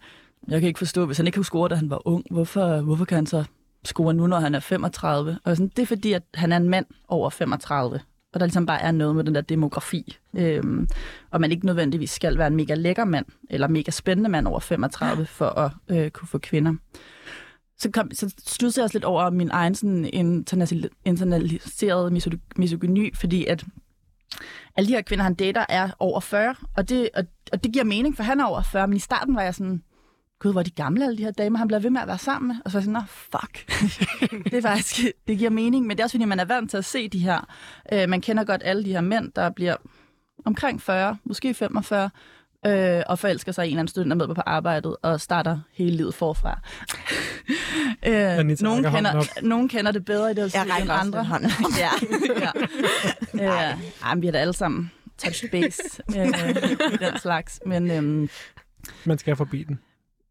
Jeg 0.49 0.61
kan 0.61 0.67
ikke 0.67 0.79
forstå, 0.79 1.07
hvis 1.07 1.17
han 1.17 1.27
ikke 1.27 1.37
kunne 1.37 1.45
score, 1.45 1.69
da 1.69 1.75
han 1.75 1.91
var 1.91 2.09
ung, 2.09 2.25
hvorfor, 2.31 2.81
hvorfor 2.81 3.05
kan 3.05 3.17
han 3.17 3.27
så 3.27 3.45
score 3.87 4.15
nu, 4.15 4.27
når 4.27 4.41
han 4.41 4.55
er 4.55 4.61
35? 4.61 5.39
Og 5.45 5.57
sådan, 5.57 5.71
det 5.77 5.83
er 5.83 5.87
fordi, 5.87 6.13
at 6.13 6.23
han 6.35 6.53
er 6.53 6.57
en 6.57 6.69
mand 6.69 6.87
over 7.09 7.31
35. 7.31 8.01
Og 8.33 8.41
der 8.41 8.47
ligesom 8.47 8.67
bare 8.67 8.83
er 8.83 8.93
noget 8.93 9.17
med 9.17 9.25
den 9.25 9.35
der 9.35 9.41
demografi. 9.41 10.17
Øhm, 10.37 10.89
og 11.31 11.41
man 11.41 11.53
ikke 11.53 11.67
nødvendigvis 11.67 12.11
skal 12.11 12.39
være 12.39 12.47
en 12.47 12.57
mega 12.57 12.75
lækker 12.75 13.05
mand, 13.05 13.27
eller 13.51 13.69
mega 13.69 13.91
spændende 13.91 14.31
mand 14.31 14.47
over 14.47 14.61
35, 14.61 15.27
for 15.27 15.47
at 15.47 15.71
øh, 15.89 16.11
kunne 16.11 16.29
få 16.29 16.39
kvinder. 16.39 16.75
Så, 17.79 17.91
kom, 17.91 18.11
så 18.13 18.35
studsede 18.47 18.83
jeg 18.83 18.85
også 18.85 18.95
lidt 18.99 19.05
over 19.05 19.31
min 19.31 19.51
egen 19.53 19.75
sådan 19.75 20.11
internaliserede 21.05 22.11
misogy- 22.11 22.53
misogyny, 22.57 23.17
fordi 23.17 23.47
at 23.47 23.65
alle 24.77 24.89
de 24.89 24.93
her 24.95 25.03
kvinder, 25.03 25.25
han 25.25 25.35
dater, 25.35 25.65
er 25.69 25.91
over 25.99 26.21
40, 26.21 26.55
og 26.77 26.89
det, 26.89 27.09
og, 27.15 27.25
og 27.53 27.65
det 27.65 27.73
giver 27.73 27.85
mening, 27.85 28.17
for 28.17 28.23
han 28.23 28.41
er 28.41 28.45
over 28.45 28.63
40, 28.63 28.89
men 28.89 28.97
i 28.97 29.01
starten 29.01 29.35
var 29.35 29.43
jeg 29.43 29.55
sådan, 29.55 29.83
gud, 30.39 30.53
hvor 30.53 30.61
er 30.61 30.65
de 30.65 30.71
gamle, 30.71 31.05
alle 31.05 31.19
de 31.19 31.25
her 31.25 31.31
damer, 31.31 31.59
han 31.59 31.69
bliver 31.69 31.81
ved 31.81 31.91
med 31.91 32.01
at 32.01 32.09
være 32.09 32.19
sammen 32.19 32.49
med. 32.49 32.57
Og 32.65 32.71
så 32.71 32.79
var 32.79 32.81
jeg 32.81 32.85
sådan, 32.85 32.93
nå, 32.93 33.01
fuck. 33.07 33.83
det 34.53 34.55
er 34.55 34.63
faktisk, 34.63 35.07
det 35.29 35.39
giver 35.39 35.51
mening, 35.51 35.87
men 35.87 35.97
det 35.97 36.01
er 36.01 36.05
også 36.05 36.15
fordi, 36.15 36.25
man 36.25 36.41
er 36.41 36.45
vant 36.45 36.71
til 36.71 36.77
at 36.77 36.85
se 36.85 37.09
de 37.09 37.19
her. 37.19 37.49
Øh, 37.93 38.09
man 38.09 38.21
kender 38.21 38.45
godt 38.45 38.63
alle 38.65 38.85
de 38.85 38.93
her 38.93 39.01
mænd, 39.01 39.33
der 39.33 39.51
bliver 39.51 39.77
omkring 40.45 40.83
40, 40.83 41.17
måske 41.25 41.55
45, 41.55 42.11
øh, 42.67 43.03
og 43.07 43.19
forelsker 43.19 43.53
sig 43.53 43.65
i 43.65 43.69
en 43.69 43.73
eller 43.73 43.81
anden 43.81 43.89
student, 43.91 44.17
med 44.17 44.35
på 44.35 44.43
arbejdet, 44.47 44.97
og 45.03 45.21
starter 45.21 45.59
hele 45.73 45.97
livet 45.97 46.15
forfra. 46.15 46.61
øh, 48.07 48.57
nogen, 48.61 48.85
kender, 48.85 49.41
nogen 49.43 49.69
kender 49.69 49.93
det 49.93 50.05
bedre 50.05 50.31
i 50.31 50.35
det 50.35 50.55
Jeg 50.55 50.63
end 50.63 50.91
andre. 50.91 51.19
lidt 51.19 51.29
hånden. 51.29 51.51
ja, 51.85 51.91
ja. 53.35 53.71
Øh, 53.73 53.79
ej, 54.05 54.15
vi 54.17 54.27
er 54.27 54.33
da 54.33 54.39
alle 54.39 54.53
sammen 54.53 54.91
touch 55.19 55.51
base 55.51 55.83
øh, 56.17 56.27
i 56.93 56.97
den 56.97 57.19
slags. 57.19 57.61
Men, 57.67 57.91
øhm, 57.91 58.29
Man 59.05 59.19
skal 59.19 59.37
forbi 59.37 59.63
den. 59.63 59.81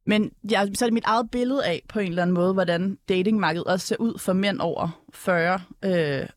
Men 0.05 0.31
ja, 0.51 0.65
så 0.73 0.85
er 0.85 0.87
det 0.87 0.93
mit 0.93 1.03
eget 1.05 1.31
billede 1.31 1.65
af, 1.65 1.81
på 1.89 1.99
en 1.99 2.07
eller 2.07 2.21
anden 2.21 2.33
måde, 2.33 2.53
hvordan 2.53 2.97
datingmarkedet 3.09 3.67
også 3.67 3.87
ser 3.87 3.95
ud 3.99 4.19
for 4.19 4.33
mænd 4.33 4.59
over 4.59 5.01
40, 5.13 5.59
øh, 5.85 5.91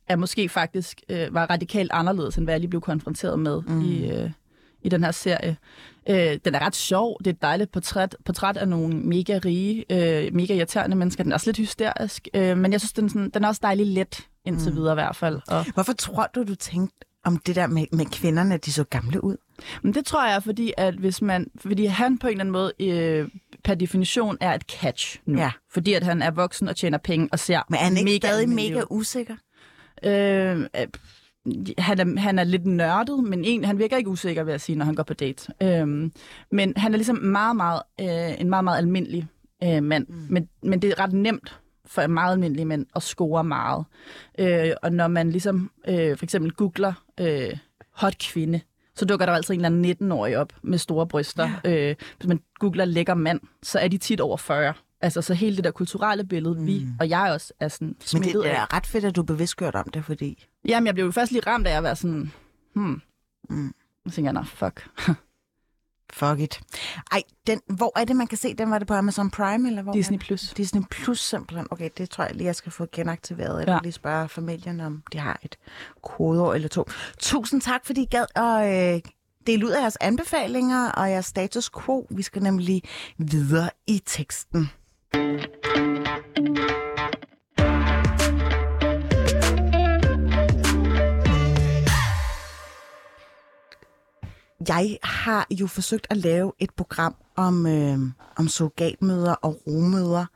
er 0.08 0.16
måske 0.16 0.48
faktisk 0.48 1.00
øh, 1.08 1.34
var 1.34 1.50
radikalt 1.50 1.90
anderledes, 1.92 2.36
end 2.36 2.46
hvad 2.46 2.54
jeg 2.54 2.60
lige 2.60 2.70
blev 2.70 2.80
konfronteret 2.80 3.38
med 3.38 3.62
mm. 3.66 3.80
i, 3.80 4.10
øh, 4.10 4.30
i 4.82 4.88
den 4.88 5.04
her 5.04 5.10
serie. 5.10 5.56
Øh, 6.08 6.38
den 6.44 6.54
er 6.54 6.58
ret 6.58 6.76
sjov. 6.76 7.18
Det 7.18 7.26
er 7.26 7.34
et 7.34 7.42
dejligt 7.42 7.72
portræt, 7.72 8.16
portræt 8.24 8.56
af 8.56 8.68
nogle 8.68 8.96
mega 8.96 9.40
rige, 9.44 9.84
øh, 9.90 10.34
mega 10.34 10.54
irriterende 10.54 10.96
mennesker. 10.96 11.22
Den 11.22 11.32
er 11.32 11.36
også 11.36 11.46
lidt 11.46 11.56
hysterisk, 11.56 12.28
øh, 12.34 12.58
men 12.58 12.72
jeg 12.72 12.80
synes, 12.80 12.92
den, 12.92 13.08
sådan, 13.08 13.30
den 13.30 13.44
er 13.44 13.48
også 13.48 13.60
dejlig 13.62 13.86
let 13.86 14.26
indtil 14.44 14.70
mm. 14.70 14.76
videre 14.76 14.92
i 14.92 14.94
hvert 14.94 15.16
fald. 15.16 15.40
Og, 15.48 15.72
Hvorfor 15.74 15.92
tror 15.92 16.28
du, 16.34 16.42
du 16.42 16.54
tænkte 16.54 16.96
om 17.24 17.36
det 17.36 17.56
der 17.56 17.66
med, 17.66 17.84
med 17.92 18.06
kvinderne, 18.06 18.54
at 18.54 18.64
de 18.64 18.72
så 18.72 18.84
gamle 18.84 19.24
ud? 19.24 19.36
Men 19.82 19.94
det 19.94 20.06
tror 20.06 20.28
jeg, 20.28 20.42
fordi 20.42 20.72
at 20.76 20.94
hvis 20.94 21.22
man, 21.22 21.50
fordi 21.56 21.84
han 21.86 22.18
på 22.18 22.26
en 22.26 22.30
eller 22.30 22.40
anden 22.40 22.52
måde 22.52 22.72
øh, 22.80 23.28
per 23.68 23.74
definition 23.74 24.36
er 24.40 24.54
et 24.54 24.62
catch 24.62 25.20
nu. 25.26 25.38
Ja. 25.38 25.50
Fordi 25.70 25.92
at 25.92 26.02
han 26.02 26.22
er 26.22 26.30
voksen 26.30 26.68
og 26.68 26.76
tjener 26.76 26.98
penge 26.98 27.28
og 27.32 27.38
ser 27.38 27.62
Men 27.68 27.74
er 27.74 27.84
han 27.84 27.96
ikke 27.96 28.04
mega 28.04 28.26
stadig 28.26 28.42
almindelig 28.42 28.72
mega 28.72 28.82
ud. 28.82 28.86
usikker? 28.90 29.36
Øh, 30.04 30.60
øh, 30.60 30.66
han, 31.78 32.00
er, 32.00 32.20
han 32.20 32.38
er 32.38 32.44
lidt 32.44 32.66
nørdet, 32.66 33.24
men 33.24 33.44
en, 33.44 33.64
han 33.64 33.78
virker 33.78 33.96
ikke 33.96 34.10
usikker, 34.10 34.42
vil 34.42 34.50
jeg 34.50 34.60
sige, 34.60 34.76
når 34.76 34.84
han 34.84 34.94
går 34.94 35.02
på 35.02 35.14
date. 35.14 35.52
Øh, 35.62 36.10
men 36.52 36.72
han 36.76 36.92
er 36.92 36.96
ligesom 36.96 37.16
meget, 37.16 37.56
meget, 37.56 37.82
øh, 38.00 38.40
en 38.40 38.50
meget, 38.50 38.64
meget 38.64 38.78
almindelig 38.78 39.26
øh, 39.64 39.82
mand. 39.82 40.06
Mm. 40.08 40.26
Men, 40.30 40.48
men 40.62 40.82
det 40.82 40.90
er 40.90 41.00
ret 41.00 41.12
nemt 41.12 41.60
for 41.86 42.06
meget 42.06 42.32
almindelige 42.32 42.64
mænd 42.64 42.86
at 42.96 43.02
score 43.02 43.44
meget. 43.44 43.84
Øh, 44.38 44.70
og 44.82 44.92
når 44.92 45.08
man 45.08 45.30
ligesom 45.30 45.70
øh, 45.88 46.16
for 46.16 46.24
eksempel 46.24 46.52
googler 46.52 46.92
øh, 47.20 47.56
hot 47.92 48.18
kvinde, 48.18 48.60
så 48.98 49.04
dukker 49.04 49.26
der 49.26 49.32
altid 49.32 49.54
en 49.54 49.64
eller 49.64 49.76
anden 49.76 50.12
19-årig 50.12 50.36
op 50.36 50.52
med 50.62 50.78
store 50.78 51.06
bryster. 51.06 51.50
Ja. 51.64 51.90
Øh, 51.90 51.96
hvis 52.16 52.28
man 52.28 52.40
googler 52.58 52.84
lækker 52.84 53.14
mand, 53.14 53.40
så 53.62 53.78
er 53.78 53.88
de 53.88 53.98
tit 53.98 54.20
over 54.20 54.36
40. 54.36 54.74
Altså, 55.00 55.22
så 55.22 55.34
hele 55.34 55.56
det 55.56 55.64
der 55.64 55.70
kulturelle 55.70 56.24
billede, 56.24 56.54
mm. 56.54 56.66
vi 56.66 56.86
og 57.00 57.08
jeg 57.08 57.30
også 57.32 57.52
er 57.60 57.68
sådan 57.68 57.86
Men 57.88 57.94
det, 58.00 58.08
smittet 58.08 58.44
det 58.44 58.50
af. 58.50 58.54
er 58.54 58.74
ret 58.76 58.86
fedt, 58.86 59.04
at 59.04 59.16
du 59.16 59.20
er 59.20 59.24
bevidstgjort 59.24 59.74
om 59.74 59.88
det, 59.94 60.04
fordi... 60.04 60.46
Jamen, 60.68 60.86
jeg 60.86 60.94
blev 60.94 61.04
jo 61.04 61.10
først 61.10 61.32
lige 61.32 61.42
ramt 61.46 61.66
af 61.66 61.76
at 61.76 61.82
være 61.82 61.96
sådan, 61.96 62.32
hmm. 62.74 63.00
Mm. 63.50 63.74
Så 64.08 64.14
tænker 64.14 64.32
jeg, 64.32 64.40
nå, 64.40 64.44
fuck. 64.44 64.88
Fuck 66.12 66.40
it. 66.40 66.60
Ej, 67.12 67.22
den, 67.46 67.60
hvor 67.66 67.98
er 67.98 68.04
det, 68.04 68.16
man 68.16 68.26
kan 68.26 68.38
se 68.38 68.54
den? 68.54 68.70
Var 68.70 68.78
det 68.78 68.88
på 68.88 68.94
Amazon 68.94 69.30
Prime, 69.30 69.68
eller 69.68 69.82
hvor? 69.82 69.92
Disney? 69.92 70.18
Plus. 70.18 70.54
Disney 70.56 70.82
Plus 70.90 71.20
simpelthen. 71.20 71.66
Okay, 71.70 71.90
det 71.98 72.10
tror 72.10 72.24
jeg 72.24 72.34
lige, 72.34 72.46
jeg 72.46 72.56
skal 72.56 72.72
få 72.72 72.86
genaktiveret, 72.92 73.60
eller 73.60 73.74
ja. 73.74 73.80
lige 73.82 73.92
spørge 73.92 74.28
familien, 74.28 74.80
om 74.80 75.02
de 75.12 75.18
har 75.18 75.40
et 75.42 75.58
kodeord 76.02 76.54
eller 76.54 76.68
to. 76.68 76.84
Tusind 77.18 77.60
tak, 77.60 77.86
fordi 77.86 78.02
I 78.02 78.06
gad 78.10 78.26
at 78.36 78.94
øh, 78.94 79.00
dele 79.46 79.66
ud 79.66 79.70
af 79.70 79.80
jeres 79.80 79.96
anbefalinger 80.00 80.90
og 80.90 81.10
jeres 81.10 81.26
status 81.26 81.70
quo. 81.70 82.06
Vi 82.10 82.22
skal 82.22 82.42
nemlig 82.42 82.82
videre 83.18 83.70
i 83.86 84.02
teksten. 84.06 84.70
Jeg 94.68 94.98
har 95.02 95.46
jo 95.50 95.66
forsøgt 95.66 96.06
at 96.10 96.16
lave 96.16 96.52
et 96.58 96.70
program 96.76 97.14
om, 97.36 97.66
øh, 97.66 97.98
om 98.36 98.48
surrogatmøder 98.48 99.32
og 99.32 99.62
rumøder 99.66 100.26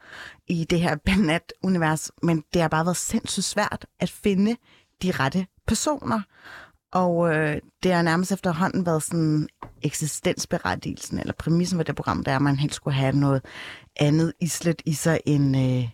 i 0.47 0.64
det 0.64 0.81
her 0.81 0.97
Banat-univers, 1.07 2.11
men 2.23 2.45
det 2.55 2.62
har 2.62 2.68
bare 2.68 2.85
været 2.85 2.97
sindssygt 2.97 3.45
svært 3.45 3.87
at 4.01 4.11
finde 4.11 4.57
de 5.03 5.11
rette 5.11 5.47
personer. 5.66 6.21
Og 6.92 7.35
øh, 7.35 7.61
det 7.83 7.92
har 7.92 8.03
nærmest 8.03 8.33
efterhånden 8.33 8.87
været 8.87 9.03
sådan 9.03 9.49
eksistensberettigelsen, 9.83 11.18
eller 11.18 11.33
præmissen 11.33 11.79
for 11.79 11.83
det 11.83 11.97
program, 11.97 12.25
der 12.25 12.33
er, 12.33 12.37
at 12.37 12.42
man 12.42 12.57
helst 12.57 12.77
skulle 12.77 12.95
have 12.95 13.16
noget 13.16 13.45
andet 13.97 14.33
islet 14.40 14.83
i 14.87 14.95
sig 14.95 15.21
end 15.27 15.57
øh, 15.57 15.88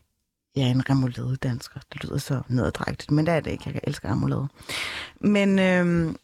ja, 0.57 0.67
en 0.71 0.91
remoulade 0.91 1.37
dansker. 1.37 1.81
Det 1.93 2.05
lyder 2.05 2.19
så 2.19 2.43
nederdrægtigt, 2.49 3.11
men 3.11 3.27
det 3.27 3.35
er 3.35 3.41
det 3.41 3.51
ikke. 3.51 3.63
Jeg 3.67 3.73
kan 3.73 3.83
elske 3.85 4.09
remoulade. 4.09 4.49
Men, 5.21 5.59
øh, 5.59 6.15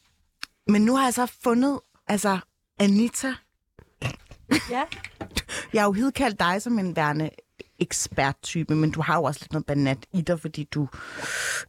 men 0.69 0.83
nu 0.83 0.97
har 0.97 1.05
jeg 1.05 1.15
så 1.15 1.27
fundet, 1.43 1.81
altså 2.07 2.39
Anita, 2.79 3.35
Ja. 4.71 4.83
jeg 5.73 5.83
har 5.83 5.89
jo 5.89 5.93
hidkaldt 5.93 6.39
dig 6.39 6.63
som 6.63 6.79
en 6.79 6.97
værende 6.97 7.31
eksperttype, 7.79 8.75
men 8.75 8.91
du 8.91 9.03
har 9.03 9.17
jo 9.17 9.23
også 9.23 9.41
lidt 9.43 9.53
noget 9.53 9.67
banat 9.67 10.07
i 10.13 10.21
dig, 10.21 10.41
fordi 10.41 10.65
du... 10.65 10.89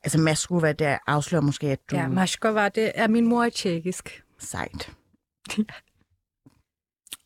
Altså, 0.03 0.19
være 0.61 0.73
der 0.73 0.97
afslører 1.07 1.41
måske, 1.41 1.67
at 1.67 1.79
du 1.91 1.95
Ja, 1.95 2.07
Maskova, 2.07 2.69
det 2.69 2.91
er 2.95 3.07
min 3.07 3.27
mor 3.27 3.43
er 3.43 3.49
tjekkisk. 3.49 4.23
sejt. 4.39 4.91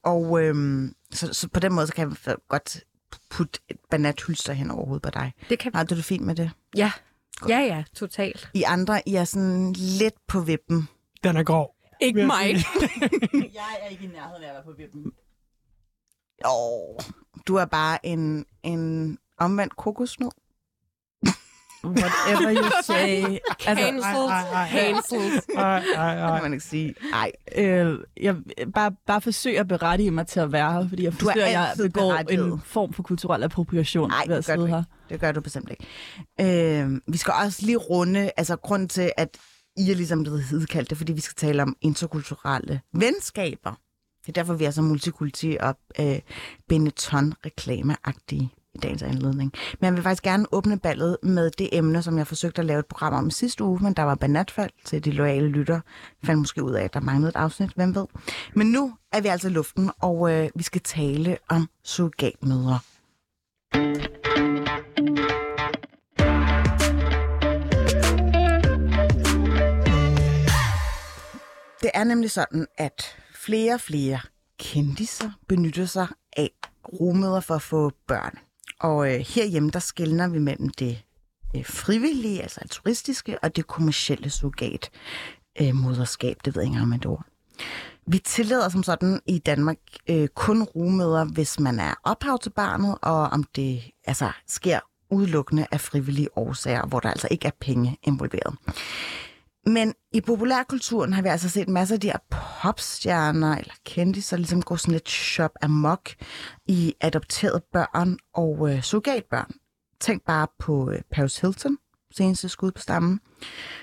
Og 0.04 0.44
øhm, 0.44 0.96
så, 1.12 1.34
så 1.34 1.48
på 1.48 1.60
den 1.60 1.74
måde, 1.74 1.88
så 1.88 1.94
kan 1.94 2.16
jeg 2.28 2.36
godt 2.48 2.84
putte 3.30 3.60
et 3.70 3.78
banathylster 3.90 4.54
hen 4.54 4.72
over 4.72 4.86
hovedet 4.86 5.02
på 5.04 5.10
dig. 5.10 5.34
Det 5.50 5.60
kan 5.60 5.76
Har 5.76 5.84
du 5.84 5.96
det 5.96 6.06
fint 6.06 6.26
med 6.26 6.36
det? 6.36 6.52
Ja. 6.76 6.92
Ja, 7.48 7.60
ja, 7.60 7.84
totalt. 7.96 8.50
I 8.54 8.64
andre, 8.64 9.02
I 9.06 9.16
er 9.16 9.24
sådan 9.24 9.74
lidt 9.74 10.28
på 10.28 10.40
vippen. 10.40 10.88
Den 11.24 11.38
er 11.38 11.44
grov. 11.44 11.76
Ikke 12.00 12.26
mig. 12.26 12.56
Jeg 13.60 13.78
er 13.82 13.88
ikke 13.90 14.04
i 14.04 14.08
nærheden 14.08 14.44
af 14.44 14.48
at 14.48 14.54
være 14.54 14.64
på 14.64 14.72
vippen. 14.78 15.12
Åh, 16.46 17.00
du 17.48 17.56
er 17.56 17.66
bare 17.66 18.06
en, 18.06 18.46
en 18.64 19.18
omvendt 19.38 19.76
kokosnød. 19.76 20.30
Whatever 21.84 22.52
you 22.64 22.70
say. 22.84 23.24
altså, 23.26 23.40
Cancelled. 23.60 24.30
ej, 24.30 24.42
ej, 24.42 24.62
ej. 24.64 24.70
Cancelled. 24.72 25.42
Ej, 25.58 25.64
ej, 25.96 26.16
Det 26.16 26.22
ej. 26.24 26.34
kan 26.36 26.44
man 26.44 26.54
ikke 26.54 26.66
sige. 26.66 26.96
Ej, 27.14 27.32
øh, 27.56 28.00
jeg 28.22 28.36
bare, 28.74 28.92
bare 29.08 29.22
forsøger 29.22 29.60
at 29.60 29.68
berettige 29.68 30.12
mig 30.12 30.28
til 30.28 30.40
at 30.40 30.52
være 30.52 30.74
her, 30.74 30.90
fordi 30.90 31.04
jeg 31.04 31.12
Du 31.12 31.18
er 31.28 31.32
forstår, 31.34 31.42
at 31.46 31.52
jeg 31.52 31.74
begår 31.78 32.10
berettiget. 32.12 32.46
en 32.54 32.62
form 32.66 32.94
for 32.94 33.04
kulturel 33.04 33.44
appropriation 33.44 34.12
Ej, 34.12 34.24
ved 34.28 34.36
det 34.36 34.40
at 34.40 34.46
gør 34.46 34.56
du 34.56 34.62
sidde 34.62 34.76
her. 34.76 34.84
Det 35.10 35.20
gør 35.20 35.32
du 35.32 35.42
bestemt 35.42 35.70
ikke. 35.72 35.86
Øh, 36.82 37.02
vi 37.08 37.18
skal 37.18 37.34
også 37.46 37.66
lige 37.66 37.78
runde, 37.78 38.32
altså 38.38 38.56
grund 38.56 38.90
til, 38.90 39.12
at 39.18 39.38
i 39.80 39.92
er 39.92 39.96
ligesom 39.96 40.24
blevet 40.24 40.44
hidkaldt, 40.44 40.98
fordi 40.98 41.14
vi 41.14 41.22
skal 41.22 41.36
tale 41.36 41.62
om 41.62 41.76
interkulturelle 41.82 42.82
venskaber. 42.94 43.80
Det 44.22 44.30
er 44.30 44.34
derfor, 44.34 44.54
vi 44.54 44.66
er 44.66 44.72
så 44.72 44.82
multikulti 44.82 45.58
og 45.60 45.76
øh, 46.00 46.20
Benetton-reklameagtige 46.68 48.50
i 48.76 48.78
dagens 48.78 49.04
anledning. 49.04 49.54
Men 49.80 49.86
jeg 49.86 49.94
vil 49.94 50.04
faktisk 50.04 50.24
gerne 50.24 50.46
åbne 50.52 50.80
ballet 50.80 51.18
med 51.24 51.52
det 51.52 51.70
emne, 51.72 52.02
som 52.02 52.18
jeg 52.18 52.28
forsøgte 52.28 52.60
at 52.60 52.66
lave 52.66 52.80
et 52.80 52.86
program 52.86 53.14
om 53.14 53.32
sidste 53.32 53.64
uge, 53.64 53.80
men 53.84 53.94
der 53.94 54.04
var 54.04 54.16
banatfald 54.16 54.72
til 54.86 55.06
de 55.06 55.12
loyale 55.12 55.48
lytter. 55.48 55.80
Fandt 56.24 56.40
måske 56.40 56.64
ud 56.64 56.74
af, 56.74 56.84
at 56.84 56.94
der 56.94 57.00
manglede 57.00 57.30
et 57.30 57.36
afsnit, 57.36 57.72
hvem 57.76 57.96
ved. 57.96 58.06
Men 58.56 58.68
nu 58.68 58.94
er 59.12 59.22
vi 59.22 59.28
altså 59.28 59.48
i 59.48 59.52
luften, 59.52 59.92
og 60.00 60.32
øh, 60.32 60.50
vi 60.56 60.64
skal 60.64 60.82
tale 60.82 61.38
om 61.50 61.70
surrogatmødre. 61.84 62.80
Det 71.82 71.92
er 71.94 72.04
nemlig 72.04 72.32
sådan, 72.32 72.68
at 72.78 73.18
flere 73.36 73.74
og 73.74 73.82
flere 73.82 74.20
kendiser 74.60 75.32
benytter 75.48 75.86
sig 75.86 76.08
af 76.38 76.50
rummøder 76.94 77.40
for 77.40 77.56
at 77.56 77.62
få 77.62 77.92
børn. 78.08 78.38
Og 78.80 79.14
øh, 79.14 79.20
herhjemme, 79.20 79.70
der 79.70 79.80
skældner 79.80 80.28
vi 80.28 80.40
mellem 80.40 80.70
det 80.70 81.04
øh, 81.56 81.66
frivillige, 81.66 82.42
altså 82.42 82.60
altruistiske, 82.62 83.40
og 83.44 83.56
det 83.56 83.68
kommercielle 83.68 84.30
surrogat 84.30 84.90
øh, 85.62 85.76
moderskab. 85.76 86.38
Det 86.46 86.56
ved 86.56 86.62
jeg 86.62 86.68
ikke 86.68 86.74
engang 86.74 86.94
om 86.94 87.00
et 87.00 87.06
ord. 87.06 87.26
Vi 88.08 88.20
tillader 88.20 88.70
som 88.70 88.84
sådan 88.84 89.20
i 89.28 89.38
Danmark 89.38 89.78
øh, 90.10 90.28
kun 90.28 90.64
rummøder, 90.64 91.26
hvis 91.26 91.60
man 91.60 91.80
er 91.80 91.94
ophav 92.04 92.40
til 92.40 92.50
barnet, 92.50 92.98
og 93.02 93.18
om 93.18 93.44
det 93.44 93.92
altså 94.06 94.32
sker 94.48 94.80
udelukkende 95.12 95.68
af 95.72 95.82
frivillige 95.82 96.38
årsager, 96.38 96.86
hvor 96.86 97.00
der 97.00 97.10
altså 97.10 97.28
ikke 97.32 97.48
er 97.48 97.52
penge 97.62 97.98
involveret. 98.04 98.56
Men 99.70 99.94
i 100.14 100.22
populærkulturen 100.22 101.14
har 101.14 101.22
vi 101.22 101.28
altså 101.28 101.50
set 101.50 101.70
masser 101.70 101.96
af 101.96 102.00
de 102.00 102.08
her 102.08 102.18
popstjerner 102.62 103.58
eller 103.58 103.74
kendtiser 103.86 104.38
ligesom 104.38 104.62
gå 104.62 104.76
sådan 104.76 104.92
lidt 104.92 105.10
shop 105.10 105.52
amok 105.62 106.10
i 106.68 106.94
adopterede 107.02 107.62
børn 107.74 108.18
og 108.34 108.70
øh, 108.72 108.82
surrogatbørn. 108.82 109.52
Tænk 110.00 110.26
bare 110.26 110.48
på 110.60 110.92
øh, 110.92 111.02
Paris 111.12 111.40
Hilton, 111.40 111.78
seneste 112.12 112.50
skud 112.50 112.72
på 112.72 112.82
stammen, 112.82 113.20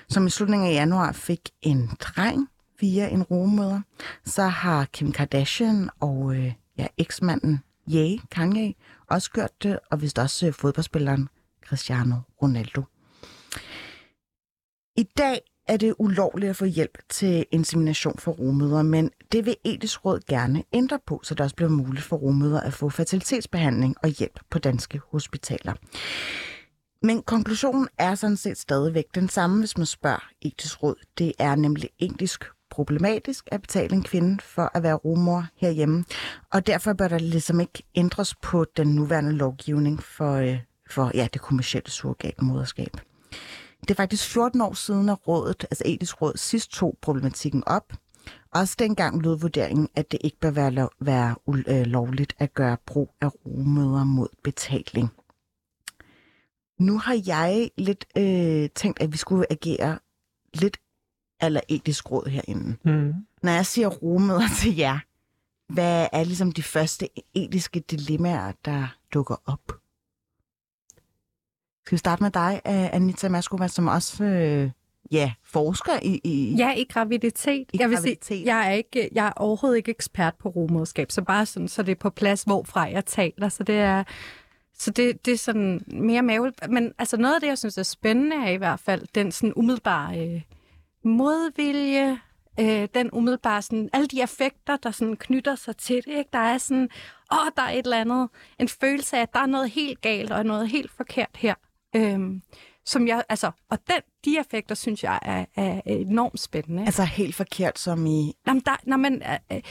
som 0.09 0.27
i 0.27 0.29
slutningen 0.29 0.69
af 0.69 0.73
januar 0.73 1.11
fik 1.11 1.49
en 1.61 1.89
dreng 1.99 2.47
via 2.79 3.07
en 3.07 3.23
rummøder. 3.23 3.81
Så 4.25 4.43
har 4.43 4.85
Kim 4.85 5.11
Kardashian 5.11 5.89
og 5.99 6.35
øh, 6.35 6.53
ja, 6.77 6.87
eksmanden 6.97 7.63
Ye, 7.93 8.19
Kanye, 8.31 8.73
også 9.09 9.31
gjort 9.31 9.63
det, 9.63 9.79
og 9.91 10.01
vist 10.01 10.19
også 10.19 10.47
øh, 10.47 10.53
fodboldspilleren 10.53 11.29
Cristiano 11.65 12.15
Ronaldo. 12.41 12.83
I 14.97 15.03
dag 15.17 15.41
er 15.67 15.77
det 15.77 15.95
ulovligt 15.99 16.49
at 16.49 16.55
få 16.55 16.65
hjælp 16.65 16.97
til 17.09 17.45
insemination 17.51 18.17
for 18.17 18.31
rumødre, 18.31 18.83
men 18.83 19.11
det 19.31 19.45
vil 19.45 19.55
etisk 19.63 20.05
råd 20.05 20.19
gerne 20.27 20.63
ændre 20.73 20.99
på, 21.07 21.19
så 21.23 21.33
det 21.33 21.41
også 21.41 21.55
bliver 21.55 21.69
muligt 21.69 22.05
for 22.05 22.15
rumødre 22.15 22.65
at 22.65 22.73
få 22.73 22.89
fertilitetsbehandling 22.89 23.95
og 24.03 24.09
hjælp 24.09 24.39
på 24.49 24.59
danske 24.59 25.01
hospitaler. 25.11 25.73
Men 27.01 27.21
konklusionen 27.21 27.87
er 27.97 28.15
sådan 28.15 28.37
set 28.37 28.57
stadigvæk 28.57 29.05
den 29.15 29.29
samme, 29.29 29.59
hvis 29.59 29.77
man 29.77 29.85
spørger 29.85 30.29
etisk 30.41 30.83
råd. 30.83 30.95
Det 31.17 31.33
er 31.39 31.55
nemlig 31.55 31.89
etisk 31.99 32.45
problematisk 32.69 33.47
at 33.51 33.61
betale 33.61 33.95
en 33.95 34.03
kvinde 34.03 34.43
for 34.43 34.71
at 34.73 34.83
være 34.83 34.93
rumor 34.93 35.45
herhjemme, 35.55 36.05
og 36.53 36.67
derfor 36.67 36.93
bør 36.93 37.07
der 37.07 37.17
ligesom 37.17 37.59
ikke 37.59 37.83
ændres 37.95 38.35
på 38.35 38.65
den 38.77 38.87
nuværende 38.87 39.31
lovgivning 39.31 40.03
for, 40.03 40.33
øh, 40.33 40.59
for 40.89 41.11
ja, 41.13 41.27
det 41.33 41.41
kommersielle 41.41 41.91
surrogatmoderskab. 41.91 42.97
Det 43.81 43.91
er 43.91 43.95
faktisk 43.95 44.29
14 44.29 44.61
år 44.61 44.73
siden, 44.73 45.09
at 45.09 45.27
rådet, 45.27 45.63
altså 45.63 45.83
etisk 45.85 46.21
råd, 46.21 46.33
sidst 46.35 46.71
tog 46.71 46.97
problematikken 47.01 47.63
op. 47.67 47.93
Også 48.51 48.75
dengang 48.79 49.21
lød 49.21 49.39
vurderingen, 49.39 49.89
at 49.95 50.11
det 50.11 50.19
ikke 50.23 50.39
bør 50.39 50.51
være, 50.51 50.71
lov, 50.71 50.91
være 50.99 51.35
øh, 51.67 51.85
lovligt 51.85 52.35
at 52.37 52.53
gøre 52.53 52.77
brug 52.85 53.13
af 53.21 53.29
rumøder 53.45 54.03
mod 54.03 54.27
betaling. 54.43 55.09
Nu 56.79 56.97
har 56.97 57.23
jeg 57.25 57.71
lidt 57.77 58.05
øh, 58.17 58.69
tænkt, 58.75 59.01
at 59.01 59.11
vi 59.11 59.17
skulle 59.17 59.51
agere 59.51 59.99
lidt 60.53 60.77
eller 61.41 61.61
etisk 61.67 62.11
råd 62.11 62.29
herinde. 62.29 62.75
Mm. 62.85 63.13
Når 63.43 63.51
jeg 63.51 63.65
siger 63.65 63.87
rumøder 63.87 64.47
til 64.61 64.75
jer, 64.75 64.99
hvad 65.73 66.07
er 66.11 66.23
ligesom 66.23 66.51
de 66.51 66.63
første 66.63 67.09
etiske 67.33 67.79
dilemmaer, 67.79 68.51
der 68.65 68.97
dukker 69.13 69.35
op? 69.45 69.71
Skal 71.87 71.95
vi 71.95 71.97
starte 71.99 72.23
med 72.23 72.31
dig, 72.31 72.61
Anita 72.65 73.29
Maskova, 73.29 73.67
som 73.67 73.87
også 73.87 74.23
øh, 74.23 74.69
ja, 75.11 75.33
forsker 75.43 75.99
i, 76.01 76.21
i, 76.23 76.55
Ja, 76.57 76.73
i 76.73 76.83
graviditet. 76.89 77.67
i 77.73 77.77
jeg 77.79 77.89
vil 77.89 77.97
graviditet? 77.97 78.25
sige, 78.25 78.45
jeg 78.45 78.67
er, 78.67 78.71
ikke, 78.71 79.09
jeg 79.11 79.27
er 79.27 79.31
overhovedet 79.35 79.77
ikke 79.77 79.91
ekspert 79.91 80.35
på 80.35 80.49
rumoderskab, 80.49 81.11
så 81.11 81.21
bare 81.21 81.45
sådan, 81.45 81.67
så 81.67 81.83
det 81.83 81.91
er 81.91 81.95
på 81.95 82.09
plads, 82.09 82.43
hvorfra 82.43 82.81
jeg 82.81 83.05
taler. 83.05 83.49
Så 83.49 83.63
det 83.63 83.75
er, 83.75 84.03
så 84.77 84.91
det, 84.91 85.25
det 85.25 85.33
er 85.33 85.37
sådan 85.37 85.81
mere 85.87 86.21
mave. 86.21 86.53
Men 86.69 86.93
altså 86.99 87.17
noget 87.17 87.35
af 87.35 87.41
det, 87.41 87.47
jeg 87.47 87.57
synes 87.57 87.77
er 87.77 87.83
spændende, 87.83 88.35
er 88.35 88.49
i 88.49 88.57
hvert 88.57 88.79
fald 88.79 89.07
den 89.15 89.31
sådan 89.31 89.53
umiddelbare 89.55 90.27
øh, 90.27 90.41
modvilje, 91.03 92.19
øh, 92.59 92.87
den 92.93 93.09
umiddelbare 93.13 93.61
sådan, 93.61 93.89
alle 93.93 94.07
de 94.07 94.21
effekter, 94.21 94.77
der 94.77 94.91
sådan 94.91 95.15
knytter 95.15 95.55
sig 95.55 95.77
til 95.77 95.95
det. 95.95 96.17
Ikke? 96.17 96.29
Der 96.33 96.39
er 96.39 96.57
sådan, 96.57 96.89
åh, 97.33 97.47
der 97.55 97.61
er 97.61 97.69
et 97.71 97.83
eller 97.83 98.01
andet, 98.01 98.29
en 98.59 98.67
følelse 98.67 99.17
af, 99.17 99.21
at 99.21 99.33
der 99.33 99.39
er 99.39 99.45
noget 99.45 99.69
helt 99.69 100.01
galt 100.01 100.31
og 100.31 100.45
noget 100.45 100.69
helt 100.69 100.91
forkert 100.91 101.35
her. 101.35 101.53
Øhm, 101.97 102.41
som 102.85 103.07
jeg, 103.07 103.23
altså, 103.29 103.51
og 103.69 103.77
den, 103.87 104.01
de 104.25 104.39
effekter, 104.39 104.75
synes 104.75 105.03
jeg, 105.03 105.19
er, 105.21 105.45
er 105.55 105.81
enormt 105.85 106.39
spændende. 106.39 106.85
Altså 106.85 107.03
helt 107.03 107.35
forkert, 107.35 107.79
som 107.79 108.05
i... 108.05 108.33
Jamen, 108.47 108.61
der, 108.65 108.75
når 108.83 108.97
man, 108.97 109.21
øh, 109.51 109.61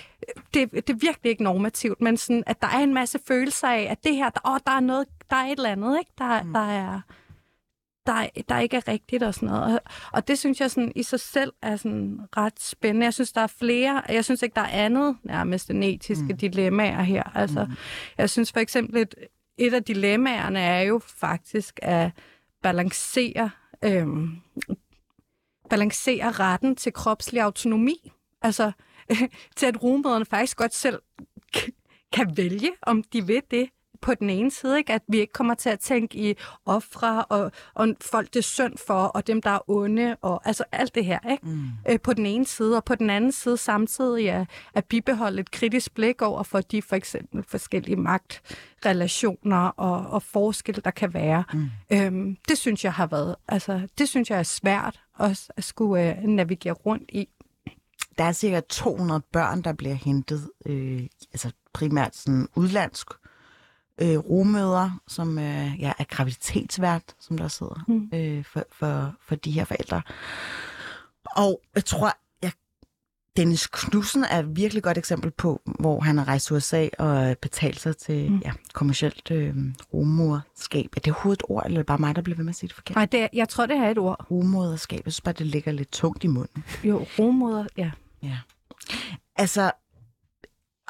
det, 0.54 0.72
det 0.72 0.90
er 0.90 0.98
virkelig 1.00 1.30
ikke 1.30 1.42
normativt, 1.42 2.00
men 2.00 2.16
sådan, 2.16 2.42
at 2.46 2.62
der 2.62 2.68
er 2.68 2.78
en 2.78 2.94
masse 2.94 3.18
følelser 3.28 3.68
af, 3.68 3.86
at 3.90 4.04
det 4.04 4.14
her, 4.14 4.30
der, 4.30 4.40
åh, 4.50 4.58
der 4.66 4.72
er 4.72 4.80
noget, 4.80 5.06
der 5.30 5.36
er 5.36 5.46
et 5.46 5.56
eller 5.56 5.70
andet, 5.70 5.98
ikke? 5.98 6.12
Der, 6.18 6.42
mm. 6.42 6.52
der 6.52 6.60
er 6.60 7.00
der, 8.06 8.26
der 8.48 8.58
ikke 8.58 8.76
er 8.76 8.88
rigtigt 8.88 9.22
og 9.22 9.34
sådan 9.34 9.48
noget. 9.48 9.74
Og, 9.74 9.80
og 10.12 10.28
det 10.28 10.38
synes 10.38 10.60
jeg 10.60 10.70
sådan, 10.70 10.92
i 10.96 11.02
sig 11.02 11.20
selv 11.20 11.52
er 11.62 11.76
sådan 11.76 12.20
ret 12.36 12.60
spændende. 12.60 13.04
Jeg 13.04 13.14
synes, 13.14 13.32
der 13.32 13.40
er 13.40 13.46
flere. 13.46 14.02
Jeg 14.08 14.24
synes 14.24 14.42
ikke, 14.42 14.54
der 14.54 14.60
er 14.60 14.84
andet 14.84 15.16
nærmest 15.24 15.70
end 15.70 15.84
etiske 15.84 16.24
mm. 16.24 16.36
dilemmaer 16.36 17.02
her. 17.02 17.36
Altså, 17.36 17.64
mm. 17.64 17.76
Jeg 18.18 18.30
synes 18.30 18.52
for 18.52 18.60
eksempel, 18.60 19.02
et, 19.02 19.14
et 19.58 19.74
af 19.74 19.84
dilemmaerne 19.84 20.60
er 20.60 20.80
jo 20.80 20.98
faktisk 20.98 21.80
at 21.82 22.10
balancere, 22.62 23.50
øh, 23.84 24.06
balancere 25.70 26.30
retten 26.30 26.76
til 26.76 26.92
kropslig 26.92 27.40
autonomi. 27.40 28.12
Altså 28.42 28.72
til 29.56 29.66
at 29.66 29.82
rummøderne 29.82 30.24
faktisk 30.24 30.56
godt 30.56 30.74
selv 30.74 31.02
kan 32.12 32.36
vælge, 32.36 32.72
om 32.82 33.02
de 33.02 33.26
vil 33.26 33.42
det 33.50 33.68
på 34.02 34.14
den 34.14 34.30
ene 34.30 34.50
side, 34.50 34.78
ikke? 34.78 34.92
at 34.92 35.02
vi 35.08 35.18
ikke 35.20 35.32
kommer 35.32 35.54
til 35.54 35.68
at 35.68 35.80
tænke 35.80 36.30
i 36.30 36.34
ofre 36.64 37.24
og, 37.24 37.52
og 37.74 37.88
folk, 38.00 38.26
det 38.34 38.36
er 38.36 38.42
synd 38.42 38.78
for, 38.86 38.94
og 38.94 39.26
dem, 39.26 39.42
der 39.42 39.50
er 39.50 39.70
onde, 39.70 40.16
og 40.22 40.42
altså 40.44 40.64
alt 40.72 40.94
det 40.94 41.04
her, 41.04 41.30
ikke? 41.30 41.46
Mm. 41.46 41.68
Øh, 41.88 42.00
på 42.00 42.12
den 42.12 42.26
ene 42.26 42.46
side, 42.46 42.76
og 42.76 42.84
på 42.84 42.94
den 42.94 43.10
anden 43.10 43.32
side 43.32 43.56
samtidig 43.56 44.30
at, 44.30 44.46
at 44.74 44.84
bibeholde 44.84 45.40
et 45.40 45.50
kritisk 45.50 45.94
blik 45.94 46.22
over 46.22 46.42
for 46.42 46.60
de 46.60 46.82
for 46.82 46.96
eksempel 46.96 47.44
forskellige 47.48 47.96
magtrelationer 47.96 49.68
og, 49.68 50.06
og 50.10 50.22
forskelle, 50.22 50.82
der 50.84 50.90
kan 50.90 51.14
være. 51.14 51.44
Mm. 51.52 51.70
Øhm, 51.92 52.36
det 52.48 52.58
synes 52.58 52.84
jeg 52.84 52.92
har 52.92 53.06
været, 53.06 53.36
altså 53.48 53.88
det 53.98 54.08
synes 54.08 54.30
jeg 54.30 54.38
er 54.38 54.42
svært 54.42 55.00
også 55.18 55.52
at 55.56 55.64
skulle 55.64 56.18
øh, 56.18 56.22
navigere 56.22 56.74
rundt 56.74 57.10
i. 57.12 57.28
Der 58.18 58.24
er 58.24 58.32
cirka 58.32 58.60
200 58.60 59.20
børn, 59.32 59.62
der 59.62 59.72
bliver 59.72 59.94
hentet, 59.94 60.50
øh, 60.66 61.02
altså 61.32 61.50
primært 61.72 62.16
sådan 62.16 62.48
udlandsk 62.54 63.10
øh, 63.10 63.25
rumøder, 64.02 65.00
som 65.08 65.38
øh, 65.38 65.80
ja, 65.80 65.92
er 65.98 66.04
graviditetsvært, 66.04 67.02
som 67.20 67.38
der 67.38 67.48
sidder 67.48 67.84
mm. 67.88 68.10
øh, 68.14 68.44
for, 68.44 68.64
for, 68.72 69.14
for 69.20 69.34
de 69.34 69.50
her 69.50 69.64
forældre. 69.64 70.02
Og 71.24 71.60
jeg 71.74 71.84
tror, 71.84 72.12
jeg, 72.42 72.52
Dennis 73.36 73.66
Knudsen 73.66 74.24
er 74.24 74.38
et 74.38 74.56
virkelig 74.56 74.82
godt 74.82 74.98
eksempel 74.98 75.30
på, 75.30 75.60
hvor 75.80 76.00
han 76.00 76.18
har 76.18 76.28
rejst 76.28 76.46
til 76.46 76.56
USA 76.56 76.88
og 76.98 77.38
betalt 77.38 77.80
sig 77.80 77.96
til 77.96 78.32
mm. 78.32 78.38
ja, 78.44 78.52
kommersielt 78.72 79.30
øh, 79.30 79.54
rumorskab. 79.94 80.88
Er 80.96 81.00
det 81.00 81.12
overhovedet 81.12 81.42
et 81.42 81.50
ord, 81.50 81.62
eller 81.66 81.76
er 81.76 81.82
det 81.82 81.86
bare 81.86 81.98
mig, 81.98 82.16
der 82.16 82.22
bliver 82.22 82.36
ved 82.36 82.44
med 82.44 82.52
at 82.52 82.56
sige 82.56 82.68
det 82.68 82.74
forkert? 82.74 82.94
Nej, 82.94 83.06
det 83.06 83.20
er, 83.20 83.28
jeg 83.32 83.48
tror, 83.48 83.66
det 83.66 83.76
er 83.76 83.90
et 83.90 83.98
ord. 83.98 84.26
Rumoderskab. 84.30 85.02
Jeg 85.04 85.12
synes 85.12 85.20
bare, 85.20 85.34
det 85.38 85.46
ligger 85.46 85.72
lidt 85.72 85.92
tungt 85.92 86.24
i 86.24 86.26
munden. 86.26 86.64
Jo, 86.84 87.06
rumoder, 87.18 87.66
ja. 87.76 87.90
Ja. 88.22 88.38
Altså, 89.36 89.70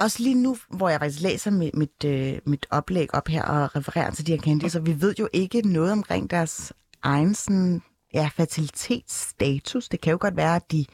også 0.01 0.23
lige 0.23 0.43
nu, 0.43 0.57
hvor 0.69 0.89
jeg 0.89 1.01
faktisk 1.01 1.23
læser 1.23 1.51
mit, 1.51 1.75
mit, 1.75 2.05
øh, 2.05 2.39
mit 2.47 2.67
oplæg 2.71 3.15
op 3.15 3.29
her 3.29 3.43
og 3.43 3.77
refererer 3.77 4.11
til 4.11 4.27
de 4.27 4.33
her 4.33 4.39
kendte, 4.39 4.71
så 4.71 4.81
vi 4.81 5.01
ved 5.01 5.15
jo 5.19 5.29
ikke 5.33 5.63
noget 5.63 5.93
omkring 5.93 6.31
deres 6.31 6.73
egen 7.03 7.35
sådan, 7.35 7.83
ja, 8.15 8.31
fertilitetsstatus. 8.35 9.89
Det 9.89 10.01
kan 10.01 10.11
jo 10.11 10.19
godt 10.21 10.37
være, 10.37 10.57
at 10.57 10.73
de 10.73 10.85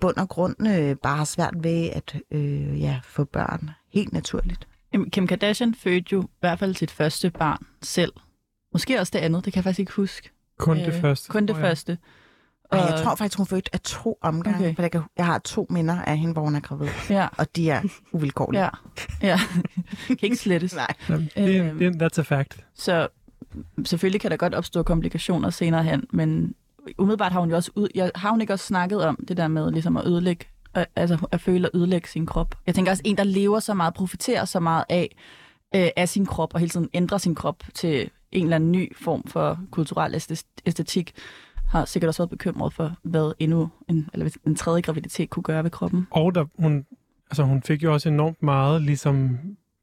bund 0.00 0.16
og 0.16 0.28
grund 0.28 0.68
øh, 0.68 0.96
bare 0.96 1.16
har 1.16 1.24
svært 1.24 1.54
ved 1.62 1.90
at 1.92 2.16
øh, 2.30 2.80
ja, 2.80 3.00
få 3.04 3.24
børn 3.24 3.70
helt 3.92 4.12
naturligt. 4.12 4.68
Kim 5.12 5.26
Kardashian 5.26 5.74
fødte 5.74 6.12
jo 6.12 6.22
i 6.22 6.26
hvert 6.40 6.58
fald 6.58 6.74
sit 6.74 6.90
første 6.90 7.30
barn 7.30 7.66
selv. 7.82 8.12
Måske 8.72 9.00
også 9.00 9.10
det 9.10 9.18
andet, 9.18 9.44
det 9.44 9.52
kan 9.52 9.58
jeg 9.58 9.64
faktisk 9.64 9.80
ikke 9.80 9.92
huske. 9.92 10.30
Kun 10.58 10.76
det 10.76 10.94
første. 10.94 11.28
Kun 11.28 11.46
det 11.46 11.54
tror 11.54 11.60
jeg. 11.60 11.68
første. 11.68 11.98
Og 12.70 12.78
jeg 12.78 13.00
tror 13.04 13.14
faktisk, 13.14 13.38
hun 13.38 13.46
fødte 13.46 13.70
af 13.72 13.80
to 13.80 14.18
omgange, 14.22 14.58
okay. 14.58 14.74
For 14.74 14.82
jeg, 14.82 14.90
kan, 14.90 15.02
jeg 15.16 15.26
har 15.26 15.38
to 15.38 15.66
minder 15.70 16.02
af 16.02 16.18
hende, 16.18 16.32
hvor 16.32 16.42
hun 16.42 16.54
er 16.56 16.60
gravid, 16.60 16.88
Ja, 17.10 17.28
og 17.38 17.56
de 17.56 17.70
er 17.70 17.82
uvilkårlige. 18.12 18.62
ja, 18.62 18.68
ja. 19.22 19.38
kan 20.08 20.18
ikke 20.22 20.36
slettes. 20.36 20.74
Nej. 21.08 21.26
Øhm. 21.36 21.78
det, 21.78 22.02
that's 22.02 22.18
a 22.18 22.22
fact. 22.22 22.64
Så 22.74 23.08
selvfølgelig 23.84 24.20
kan 24.20 24.30
der 24.30 24.36
godt 24.36 24.54
opstå 24.54 24.82
komplikationer 24.82 25.50
senere 25.50 25.82
hen, 25.82 26.04
men 26.12 26.54
umiddelbart 26.98 27.32
har 27.32 27.40
hun 27.40 27.50
jo 27.50 27.56
også 27.56 27.70
ud, 27.74 27.88
jeg, 27.94 28.10
har 28.14 28.30
hun 28.30 28.40
ikke 28.40 28.52
også 28.52 28.66
snakket 28.66 29.04
om 29.04 29.24
det 29.28 29.36
der 29.36 29.48
med 29.48 29.70
ligesom 29.70 29.96
at 29.96 30.06
ødelægge, 30.06 30.44
øh, 30.76 30.84
altså 30.96 31.26
at 31.32 31.40
føle 31.40 31.66
at 31.66 31.70
ødelægge 31.74 32.08
sin 32.08 32.26
krop. 32.26 32.54
Jeg 32.66 32.74
tænker 32.74 32.90
også, 32.92 33.02
en, 33.06 33.16
der 33.16 33.24
lever 33.24 33.60
så 33.60 33.74
meget, 33.74 33.94
profiterer 33.94 34.44
så 34.44 34.60
meget 34.60 34.84
af, 34.88 35.16
øh, 35.74 35.88
af 35.96 36.08
sin 36.08 36.26
krop, 36.26 36.54
og 36.54 36.60
hele 36.60 36.70
tiden 36.70 36.88
ændrer 36.94 37.18
sin 37.18 37.34
krop 37.34 37.62
til 37.74 38.10
en 38.32 38.42
eller 38.42 38.56
anden 38.56 38.72
ny 38.72 38.96
form 38.96 39.22
for 39.26 39.58
kulturel 39.70 40.14
æstetik, 40.66 41.12
har 41.68 41.84
sikkert 41.84 42.08
også 42.08 42.22
været 42.22 42.30
bekymret 42.30 42.72
for, 42.72 42.96
hvad 43.02 43.32
endnu 43.38 43.68
en, 43.88 44.08
eller 44.12 44.30
en 44.46 44.56
tredje 44.56 44.80
graviditet 44.80 45.30
kunne 45.30 45.42
gøre 45.42 45.64
ved 45.64 45.70
kroppen. 45.70 46.06
Og 46.10 46.34
der, 46.34 46.44
hun, 46.58 46.86
altså, 47.30 47.42
hun 47.42 47.62
fik 47.62 47.82
jo 47.82 47.92
også 47.92 48.08
enormt 48.08 48.42
meget 48.42 48.82
ligesom 48.82 49.38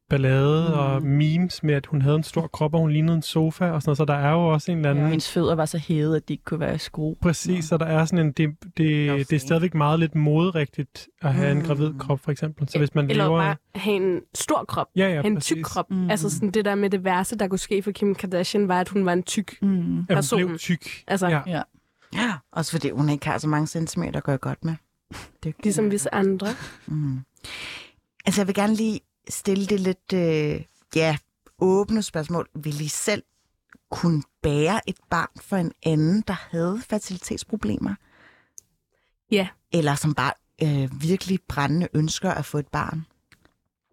ballade 0.10 0.68
mm. 0.68 0.80
og 0.80 1.04
memes 1.04 1.64
med, 1.64 1.74
at 1.74 1.86
hun 1.86 2.02
havde 2.02 2.16
en 2.16 2.24
stor 2.24 2.48
krop, 2.48 2.74
og 2.74 2.80
hun 2.80 2.92
lignede 2.92 3.16
en 3.16 3.22
sofa 3.22 3.72
og 3.72 3.82
sådan 3.82 3.90
noget, 3.90 3.98
så 3.98 4.06
der 4.06 4.14
er 4.14 4.32
jo 4.32 4.48
også 4.48 4.72
en 4.72 4.78
eller 4.78 4.90
anden... 4.90 5.04
Ja, 5.04 5.10
hendes 5.10 5.32
fødder 5.32 5.56
var 5.56 5.66
så 5.66 5.78
hævet, 5.78 6.16
at 6.16 6.28
de 6.28 6.34
ikke 6.34 6.44
kunne 6.44 6.60
være 6.60 6.76
i 6.76 6.78
sko. 6.78 7.18
Præcis, 7.22 7.66
så 7.66 7.78
der 7.78 7.86
er 7.86 8.06
sådan 8.06 8.26
en... 8.26 8.32
Det, 8.32 8.50
det, 8.64 9.30
det 9.30 9.34
er 9.34 9.40
stadigvæk 9.40 9.74
meget 9.74 10.00
lidt 10.00 10.16
moderigtigt 10.16 11.08
at 11.22 11.34
have 11.34 11.54
mm. 11.54 11.60
en 11.60 11.66
gravid 11.66 11.94
krop, 12.00 12.20
for 12.20 12.32
eksempel. 12.32 12.70
Så 12.70 12.78
hvis 12.78 12.96
man 12.96 13.10
Eller 13.10 13.24
lever... 13.24 13.38
bare 13.38 13.56
have 13.76 13.96
en 13.96 14.20
stor 14.36 14.66
krop. 14.68 14.88
Ja, 14.96 15.10
ja, 15.10 15.22
en 15.22 15.36
præcis. 15.36 15.56
tyk 15.56 15.64
krop. 15.64 15.92
Mm. 15.92 16.10
Altså 16.10 16.30
sådan 16.30 16.52
det 16.52 16.66
der 16.66 16.76
med 16.76 16.90
det 16.90 17.04
værste, 17.04 17.38
der 17.38 17.48
kunne 17.48 17.60
ske 17.60 17.84
for 17.84 17.92
Kim 17.92 18.16
Kardashian, 18.16 18.68
var, 18.68 18.80
at 18.80 18.90
hun 18.90 19.06
var 19.06 19.14
en 19.14 19.24
tyk. 19.24 19.62
Mm. 19.62 19.68
Ja, 19.68 19.80
hun 19.80 20.06
person. 20.08 20.46
blev 20.46 20.58
tyk. 20.58 20.88
Altså, 21.08 21.28
ja. 21.28 21.62
Ja. 22.14 22.34
Også 22.52 22.72
fordi 22.72 22.90
hun 22.90 23.10
ikke 23.10 23.28
har 23.28 23.38
så 23.38 23.48
mange 23.48 23.68
centimeter 23.68 24.18
at 24.18 24.24
gøre 24.24 24.38
godt 24.38 24.66
med. 24.66 24.76
Det, 25.44 25.56
Ligesom 25.64 25.88
hvis 25.88 26.06
andre. 26.06 26.48
Mm. 26.86 27.20
Altså, 28.26 28.42
jeg 28.42 28.48
vil 28.48 28.56
gerne 28.56 28.76
lige 28.76 29.00
stille 29.30 29.66
det 29.66 29.80
lidt, 29.80 30.14
øh, 30.14 30.62
ja, 30.96 31.18
åbne 31.60 32.04
spørgsmål. 32.04 32.50
Vil 32.56 32.82
I 32.82 32.88
selv 32.88 33.24
kunne 33.92 34.24
bære 34.42 34.90
et 34.90 34.98
barn 35.10 35.42
for 35.42 35.58
en 35.58 35.72
anden, 35.86 36.24
der 36.28 36.36
havde 36.52 36.82
fertilitetsproblemer? 36.90 37.96
Ja. 39.32 39.48
Eller 39.72 39.96
som 39.96 40.14
bare 40.14 40.34
øh, 40.64 41.02
virkelig 41.02 41.40
brændende 41.48 41.88
ønsker 41.94 42.32
at 42.32 42.46
få 42.46 42.58
et 42.58 42.68
barn? 42.68 43.06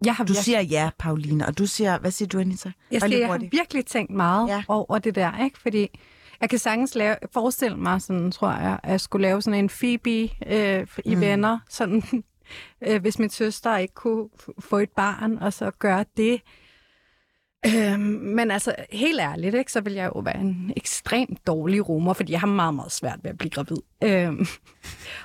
Jeg 0.05 0.15
har 0.15 0.23
Du 0.23 0.33
virkelig, 0.33 0.43
siger 0.45 0.61
ja, 0.61 0.89
Pauline, 0.99 1.45
og 1.47 1.57
du 1.57 1.65
siger, 1.65 1.99
hvad 1.99 2.11
siger 2.11 2.29
du, 2.29 2.39
Anita? 2.39 2.71
jeg, 2.91 3.01
siger, 3.01 3.17
jeg 3.17 3.27
har 3.27 3.37
virkelig 3.51 3.85
tænkt 3.85 4.11
meget 4.11 4.47
ja. 4.47 4.63
over 4.67 4.99
det 4.99 5.15
der, 5.15 5.43
ikke? 5.43 5.59
Fordi 5.59 5.99
jeg 6.41 6.49
kan 6.49 6.59
sagtens 6.59 6.95
lave, 6.95 7.15
forestille 7.33 7.77
mig, 7.77 8.01
sådan, 8.01 8.31
tror 8.31 8.51
jeg, 8.51 8.79
at 8.83 8.91
jeg 8.91 9.01
skulle 9.01 9.21
lave 9.21 9.41
sådan 9.41 9.59
en 9.59 9.69
Phoebe 9.69 10.29
øh, 10.47 10.87
i 11.05 11.15
Mm. 11.15 11.21
venner, 11.21 11.59
sådan, 11.69 12.03
øh, 12.87 13.01
hvis 13.01 13.19
min 13.19 13.29
søster 13.29 13.77
ikke 13.77 13.93
kunne 13.93 14.29
få 14.59 14.77
et 14.77 14.89
barn, 14.91 15.37
og 15.37 15.53
så 15.53 15.71
gøre 15.79 16.05
det. 16.17 16.41
Øhm, 17.65 18.01
men 18.35 18.51
altså, 18.51 18.75
helt 18.91 19.19
ærligt, 19.19 19.55
ikke, 19.55 19.71
så 19.71 19.81
vil 19.81 19.93
jeg 19.93 20.11
jo 20.15 20.19
være 20.19 20.37
en 20.37 20.73
ekstremt 20.77 21.47
dårlig 21.47 21.89
rumor, 21.89 22.13
fordi 22.13 22.31
jeg 22.31 22.39
har 22.39 22.47
meget, 22.47 22.73
meget 22.73 22.91
svært 22.91 23.19
ved 23.23 23.31
at 23.31 23.37
blive 23.37 23.49
gravid. 23.49 23.77
Øhm, 24.03 24.45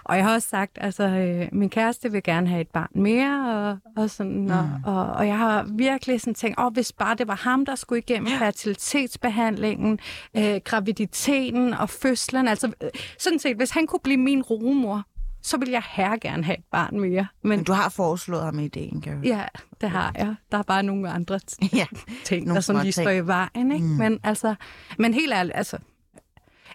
og 0.05 0.17
jeg 0.17 0.25
har 0.25 0.35
også 0.35 0.49
sagt, 0.49 0.79
altså, 0.81 1.05
øh, 1.05 1.49
min 1.53 1.71
kæreste 1.71 2.13
vil 2.13 2.23
gerne 2.23 2.49
have 2.49 2.61
et 2.61 2.69
barn 2.69 2.91
mere, 2.95 3.55
og, 3.55 4.03
og, 4.03 4.11
sådan, 4.11 4.51
og, 4.51 4.71
og, 4.85 5.07
og 5.07 5.27
jeg 5.27 5.39
har 5.39 5.67
virkelig 5.69 6.21
sådan 6.21 6.35
tænkt, 6.35 6.61
åh, 6.61 6.73
hvis 6.73 6.93
bare 6.93 7.15
det 7.15 7.29
var 7.29 7.37
ham, 7.37 7.67
der 7.67 7.75
skulle 7.75 7.99
igennem 7.99 8.29
fertilitetsbehandlingen, 8.39 9.99
øh, 10.37 10.61
graviditeten 10.65 11.75
og 11.75 11.91
fødslen, 11.91 12.49
altså 12.49 12.73
øh, 12.83 12.91
sådan 13.19 13.39
set, 13.39 13.57
hvis 13.57 13.71
han 13.71 13.87
kunne 13.87 14.01
blive 14.05 14.17
min 14.19 14.43
rumor, 14.43 15.05
så 15.47 15.57
ville 15.57 15.73
jeg 15.73 15.83
her 15.91 16.17
gerne 16.17 16.45
have 16.45 16.59
et 16.59 16.65
barn 16.71 17.01
mere. 17.01 17.27
Men 17.43 17.49
Men 17.49 17.65
du 17.65 17.73
har 17.73 17.89
foreslået 17.89 18.43
ham 18.45 18.59
ideen, 18.59 19.01
kan 19.01 19.25
ja, 19.25 19.45
det 19.81 19.91
har 19.91 20.13
jeg. 20.19 20.35
Der 20.53 20.59
er 20.59 20.63
bare 20.63 20.83
nogle 20.83 21.11
andre 21.11 21.41
t- 21.53 21.69
Ja. 21.77 21.87
ting, 22.25 22.45
Nogle 22.47 22.55
der 22.55 22.61
sådan 22.61 22.83
lige 22.83 22.93
står 22.93 23.11
i 23.11 23.27
vejen. 23.27 23.73
Ikke? 23.73 23.85
Mm. 23.87 23.91
Men, 23.93 24.21
altså, 24.23 24.55
men 24.99 25.15
helt 25.15 25.33
ærligt, 25.33 25.57
altså, 25.57 25.79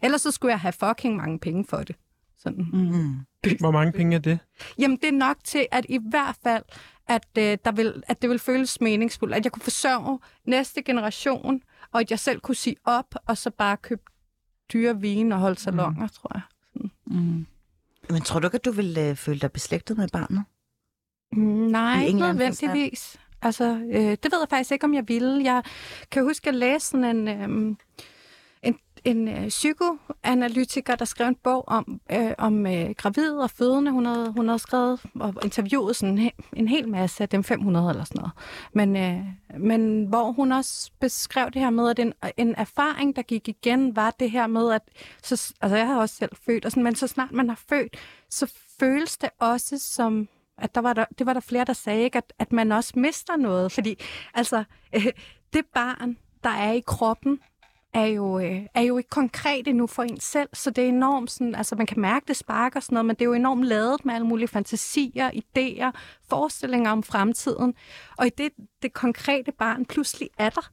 ellers 0.01 0.21
så 0.21 0.31
skulle 0.31 0.51
jeg 0.51 0.59
have 0.59 0.73
fucking 0.73 1.15
mange 1.15 1.39
penge 1.39 1.65
for 1.69 1.77
det. 1.77 1.95
Sådan. 2.37 2.67
Mm. 2.73 3.19
Hvor 3.59 3.71
mange 3.71 3.91
penge 3.91 4.15
er 4.15 4.19
det? 4.19 4.39
Jamen, 4.79 4.97
det 4.97 5.07
er 5.07 5.11
nok 5.17 5.37
til, 5.43 5.67
at 5.71 5.85
i 5.89 5.99
hvert 6.09 6.35
fald, 6.43 6.63
at, 7.07 7.27
øh, 7.37 7.57
der 7.65 7.71
vil, 7.71 8.03
at 8.07 8.21
det 8.21 8.29
vil 8.29 8.39
føles 8.39 8.81
meningsfuldt, 8.81 9.35
at 9.35 9.43
jeg 9.45 9.51
kunne 9.51 9.63
forsørge 9.63 10.19
næste 10.45 10.81
generation, 10.83 11.61
og 11.91 11.99
at 11.99 12.11
jeg 12.11 12.19
selv 12.19 12.39
kunne 12.39 12.55
sige 12.55 12.75
op, 12.85 13.15
og 13.27 13.37
så 13.37 13.49
bare 13.49 13.77
købe 13.77 14.01
dyre 14.73 14.99
vin 15.01 15.31
og 15.31 15.39
holde 15.39 15.59
salonger, 15.59 16.01
mm. 16.03 16.09
tror 16.09 16.31
jeg. 16.33 16.41
Mm. 17.05 17.45
Men 18.09 18.21
tror 18.21 18.39
du 18.39 18.47
ikke, 18.47 18.55
at 18.55 18.65
du 18.65 18.71
vil 18.71 18.97
øh, 18.99 19.15
føle 19.15 19.39
dig 19.39 19.51
beslægtet 19.51 19.97
med 19.97 20.07
barnet? 20.13 20.43
Mm, 21.33 21.41
Nej, 21.67 22.05
ikke 22.05 22.19
nødvendigvis. 22.19 23.17
Altså, 23.41 23.63
øh, 23.91 23.95
det 24.23 24.31
ved 24.31 24.39
jeg 24.39 24.47
faktisk 24.49 24.71
ikke, 24.71 24.83
om 24.83 24.93
jeg 24.93 25.07
ville. 25.07 25.43
Jeg 25.43 25.63
kan 26.11 26.23
huske 26.23 26.49
at 26.49 26.55
læse 26.55 26.87
sådan 26.87 27.17
en, 27.17 27.27
øh, 27.27 27.75
en, 29.03 29.27
øh, 29.27 29.47
psykoanalytiker, 29.47 30.95
der 30.95 31.05
skrev 31.05 31.27
en 31.27 31.35
bog 31.35 31.67
om, 31.67 32.01
øh, 32.11 32.31
om 32.37 32.65
øh, 32.67 32.89
gravide 32.97 33.39
og 33.43 33.49
fødende. 33.49 33.91
Hun 33.91 34.05
havde, 34.05 34.31
hun 34.31 34.47
havde 34.47 34.59
skrevet 34.59 35.01
og 35.15 35.33
interviewet 35.43 35.95
sådan 35.95 36.17
en, 36.17 36.31
en 36.53 36.67
hel 36.67 36.89
masse 36.89 37.23
af 37.23 37.29
dem 37.29 37.43
500 37.43 37.89
eller 37.89 38.03
sådan 38.03 38.19
noget. 38.19 38.31
Men, 38.73 38.95
øh, 38.95 39.25
men 39.59 40.05
hvor 40.05 40.31
hun 40.31 40.51
også 40.51 40.91
beskrev 40.99 41.51
det 41.51 41.61
her 41.61 41.69
med, 41.69 41.89
at 41.89 41.99
en, 41.99 42.13
en 42.37 42.55
erfaring, 42.55 43.15
der 43.15 43.21
gik 43.21 43.47
igen, 43.47 43.95
var 43.95 44.11
det 44.19 44.31
her 44.31 44.47
med, 44.47 44.71
at 44.71 44.81
så, 45.23 45.53
altså 45.61 45.77
jeg 45.77 45.87
har 45.87 45.99
også 45.99 46.15
selv 46.15 46.31
født, 46.45 46.65
og 46.65 46.71
sådan, 46.71 46.83
men 46.83 46.95
så 46.95 47.07
snart 47.07 47.31
man 47.31 47.49
har 47.49 47.59
født, 47.69 47.97
så 48.29 48.53
føles 48.79 49.17
det 49.17 49.29
også 49.39 49.79
som 49.79 50.27
at 50.57 50.75
der 50.75 50.81
var 50.81 50.93
der, 50.93 51.05
det 51.17 51.25
var 51.25 51.33
der 51.33 51.39
flere, 51.39 51.65
der 51.65 51.73
sagde, 51.73 52.03
ikke? 52.03 52.17
At, 52.17 52.33
at 52.39 52.51
man 52.51 52.71
også 52.71 52.93
mister 52.95 53.37
noget. 53.37 53.71
Fordi 53.71 53.95
altså, 54.33 54.63
øh, 54.95 55.05
det 55.53 55.65
barn, 55.73 56.17
der 56.43 56.49
er 56.49 56.71
i 56.71 56.83
kroppen, 56.87 57.39
er 57.93 58.05
jo, 58.05 58.39
øh, 58.39 58.65
er 58.73 58.81
jo 58.81 58.97
ikke 58.97 59.09
konkret 59.09 59.67
endnu 59.67 59.87
for 59.87 60.03
en 60.03 60.19
selv, 60.19 60.49
så 60.53 60.69
det 60.69 60.83
er 60.83 60.87
enormt 60.89 61.31
sådan, 61.31 61.55
altså 61.55 61.75
man 61.75 61.85
kan 61.85 61.99
mærke 61.99 62.25
det 62.27 62.37
sparker 62.37 62.79
sådan 62.79 62.95
noget, 62.95 63.05
men 63.05 63.15
det 63.15 63.21
er 63.21 63.25
jo 63.25 63.33
enormt 63.33 63.63
lavet 63.63 64.05
med 64.05 64.13
alle 64.13 64.27
mulige 64.27 64.47
fantasier, 64.47 65.31
idéer, 65.31 65.99
forestillinger 66.29 66.91
om 66.91 67.03
fremtiden. 67.03 67.73
Og 68.17 68.27
i 68.27 68.29
det, 68.29 68.51
det 68.81 68.93
konkrete 68.93 69.51
barn 69.51 69.85
pludselig 69.85 70.29
er 70.37 70.49
der, 70.49 70.71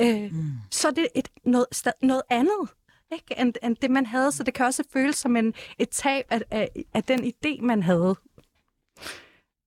øh, 0.00 0.32
mm. 0.32 0.52
så 0.70 0.88
er 0.88 0.92
det 0.92 1.08
et, 1.14 1.28
noget, 1.44 1.66
noget 2.02 2.22
andet, 2.30 2.68
ikke? 3.12 3.40
End, 3.40 3.54
end 3.62 3.76
det, 3.76 3.90
man 3.90 4.06
havde. 4.06 4.32
Så 4.32 4.42
det 4.42 4.54
kan 4.54 4.66
også 4.66 4.84
føles 4.92 5.16
som 5.16 5.36
en, 5.36 5.54
et 5.78 5.88
tab 5.88 6.24
af, 6.30 6.40
af, 6.50 6.68
af 6.94 7.04
den 7.04 7.20
idé, 7.24 7.62
man 7.62 7.82
havde. 7.82 8.16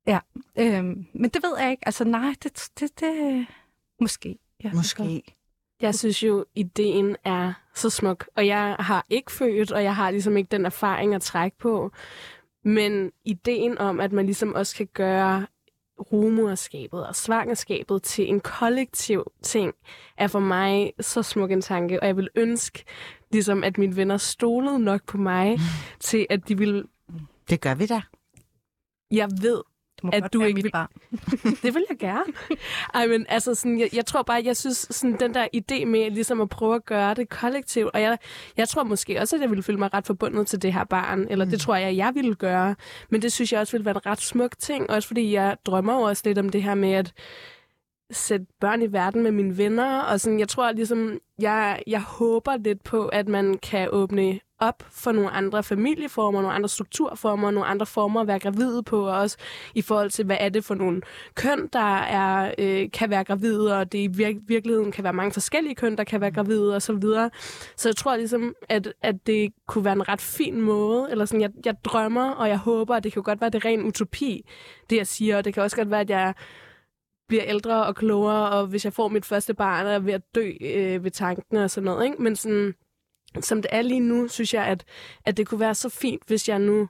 Ja, 0.08 0.20
øhm, 0.60 1.06
men 1.14 1.30
det 1.30 1.44
ved 1.44 1.58
jeg 1.60 1.72
ikke. 1.72 1.86
Altså 1.86 2.04
nej, 2.04 2.36
det, 2.44 2.70
det, 2.80 3.00
det 3.00 3.48
måske. 4.02 4.38
Ja, 4.64 4.74
Måske. 4.74 5.36
Jeg 5.84 5.96
synes 5.96 6.24
jo, 6.24 6.46
ideen 6.56 7.16
er 7.24 7.54
så 7.76 7.90
smuk, 7.90 8.28
og 8.36 8.48
jeg 8.48 8.76
har 8.80 9.06
ikke 9.10 9.32
født, 9.32 9.72
og 9.72 9.84
jeg 9.84 9.96
har 9.96 10.12
ligesom 10.12 10.38
ikke 10.38 10.48
den 10.52 10.66
erfaring 10.66 11.16
at 11.16 11.22
trække 11.22 11.58
på. 11.58 11.92
Men 12.66 13.12
ideen 13.26 13.78
om, 13.78 14.00
at 14.00 14.12
man 14.12 14.26
ligesom 14.26 14.54
også 14.54 14.76
kan 14.76 14.88
gøre 14.94 15.48
rumoderskabet 16.12 17.08
og 17.08 17.16
svangerskabet 17.16 18.04
til 18.04 18.30
en 18.30 18.40
kollektiv 18.40 19.24
ting, 19.42 19.74
er 20.18 20.28
for 20.28 20.40
mig 20.40 20.94
så 21.00 21.24
smuk 21.24 21.52
en 21.52 21.62
tanke, 21.62 22.00
og 22.00 22.08
jeg 22.08 22.18
vil 22.18 22.30
ønske, 22.36 22.84
ligesom 23.32 23.64
at 23.64 23.78
mine 23.78 23.96
venner 23.96 24.18
stolede 24.18 24.80
nok 24.80 25.06
på 25.06 25.18
mig, 25.18 25.58
til 26.00 26.28
at 26.30 26.48
de 26.48 26.58
ville... 26.58 26.84
Det 27.50 27.62
gør 27.62 27.76
vi 27.76 27.86
da. 27.86 28.02
Jeg 29.12 29.30
ved, 29.42 29.62
må 30.04 30.10
at 30.14 30.22
godt 30.24 30.34
du 30.34 30.42
ikke 30.42 30.62
vil- 30.64 30.72
barn. 30.72 30.88
det 31.64 31.74
vil 31.76 31.86
jeg 31.90 31.98
gerne. 32.00 32.34
Ej, 32.94 33.08
men 33.08 33.26
altså, 33.30 33.56
sådan, 33.56 33.80
jeg, 33.80 33.90
jeg 33.96 34.06
tror 34.06 34.22
bare, 34.22 34.42
jeg 34.46 34.58
synes, 34.58 34.88
sådan, 34.92 35.20
den 35.20 35.34
der 35.34 35.48
idé 35.56 35.86
med 35.86 36.12
ligesom 36.12 36.42
at 36.42 36.50
prøve 36.50 36.76
at 36.76 36.86
gøre 36.86 37.14
det 37.14 37.30
kollektivt, 37.30 37.90
og 37.94 38.02
jeg, 38.02 38.18
jeg 38.58 38.70
tror 38.70 38.84
måske 38.84 39.20
også, 39.20 39.36
at 39.36 39.42
jeg 39.42 39.50
ville 39.50 39.64
føle 39.64 39.80
mig 39.80 39.94
ret 39.94 40.08
forbundet 40.08 40.48
til 40.48 40.62
det 40.62 40.74
her 40.74 40.84
barn, 40.84 41.28
eller 41.30 41.46
mm. 41.46 41.52
det 41.52 41.62
tror 41.62 41.76
jeg, 41.76 41.98
jeg 41.98 42.12
ville 42.16 42.36
gøre. 42.36 42.76
Men 43.10 43.22
det 43.22 43.32
synes 43.32 43.52
jeg 43.54 43.62
også 43.62 43.72
ville 43.72 43.86
være 43.86 43.96
en 43.96 44.06
ret 44.06 44.22
smuk 44.22 44.58
ting, 44.60 44.90
også 44.90 45.08
fordi 45.08 45.34
jeg 45.34 45.58
drømmer 45.66 45.94
også 46.08 46.24
lidt 46.26 46.38
om 46.38 46.50
det 46.50 46.64
her 46.64 46.76
med 46.76 46.92
at 46.92 47.14
sætte 48.12 48.46
børn 48.60 48.82
i 48.82 48.92
verden 48.94 49.24
med 49.24 49.32
mine 49.32 49.58
venner, 49.58 50.00
og 50.00 50.20
sådan, 50.20 50.40
jeg 50.40 50.48
tror 50.48 50.72
ligesom, 50.72 51.20
jeg, 51.40 51.84
jeg 51.88 52.02
håber 52.02 52.58
lidt 52.58 52.84
på, 52.84 53.06
at 53.06 53.28
man 53.28 53.58
kan 53.58 53.90
åbne 53.92 54.40
op 54.60 54.84
for 54.92 55.12
nogle 55.12 55.30
andre 55.30 55.64
familieformer, 55.64 56.42
nogle 56.42 56.56
andre 56.56 56.70
strukturformer, 56.70 57.52
nogle 57.52 57.68
andre 57.68 57.86
former 57.86 58.22
at 58.22 58.28
være 58.28 58.40
gravide 58.40 58.84
på, 58.84 59.08
og 59.08 59.20
også 59.20 59.38
i 59.76 59.82
forhold 59.82 60.10
til, 60.10 60.26
hvad 60.26 60.38
er 60.40 60.50
det 60.50 60.66
for 60.66 60.76
nogle 60.76 61.02
køn, 61.36 61.70
der 61.74 61.98
er, 62.00 62.54
øh, 62.58 62.92
kan 62.94 63.10
være 63.10 63.24
gravide, 63.24 63.78
og 63.80 63.92
det 63.92 63.98
i 63.98 64.08
vir- 64.08 64.46
virkeligheden 64.48 64.92
kan 64.92 65.04
være 65.04 65.14
mange 65.14 65.32
forskellige 65.32 65.76
køn, 65.76 65.98
der 65.98 66.04
kan 66.04 66.22
være 66.22 66.32
gravide, 66.32 66.76
og 66.76 66.82
så 66.82 66.94
videre. 66.94 67.30
Så 67.78 67.90
jeg 67.90 67.96
tror 67.96 68.16
ligesom, 68.16 68.56
at, 68.70 68.94
at 69.02 69.28
det 69.28 69.54
kunne 69.68 69.86
være 69.86 69.94
en 69.94 70.10
ret 70.10 70.22
fin 70.22 70.62
måde, 70.62 71.08
eller 71.12 71.26
sådan, 71.26 71.42
jeg, 71.42 71.50
jeg 71.66 71.76
drømmer, 71.84 72.32
og 72.32 72.50
jeg 72.50 72.58
håber, 72.58 72.96
at 72.96 73.04
det 73.04 73.14
kan 73.14 73.24
godt 73.24 73.42
være, 73.42 73.50
det 73.50 73.66
er 73.66 73.70
ren 73.70 73.84
utopi, 73.84 74.50
det 74.90 74.98
jeg 74.98 75.08
siger, 75.08 75.38
og 75.38 75.46
det 75.46 75.54
kan 75.54 75.64
også 75.64 75.76
godt 75.78 75.92
være, 75.92 76.02
at 76.02 76.10
jeg 76.10 76.34
bliver 77.34 77.46
ældre 77.48 77.86
og 77.86 77.96
klogere, 77.96 78.50
og 78.50 78.68
hvis 78.68 78.86
jeg 78.86 78.94
får 78.94 79.08
mit 79.08 79.26
første 79.26 79.54
barn, 79.54 79.86
er 79.86 79.92
jeg 79.92 80.06
ved 80.06 80.14
at 80.14 80.22
dø 80.36 80.52
øh, 80.62 81.04
ved 81.04 81.12
tanken 81.12 81.58
og 81.58 81.72
sådan 81.72 81.86
noget, 81.86 82.06
ikke? 82.06 82.24
Men 82.24 82.36
sådan, 82.36 82.74
som 83.42 83.62
det 83.62 83.70
er 83.72 83.82
lige 83.82 84.00
nu, 84.00 84.28
synes 84.28 84.54
jeg, 84.54 84.66
at, 84.66 84.84
at 85.26 85.38
det 85.38 85.48
kunne 85.48 85.60
være 85.60 85.76
så 85.76 85.90
fint, 85.90 86.22
hvis 86.28 86.50
jeg 86.50 86.60
nu 86.60 86.90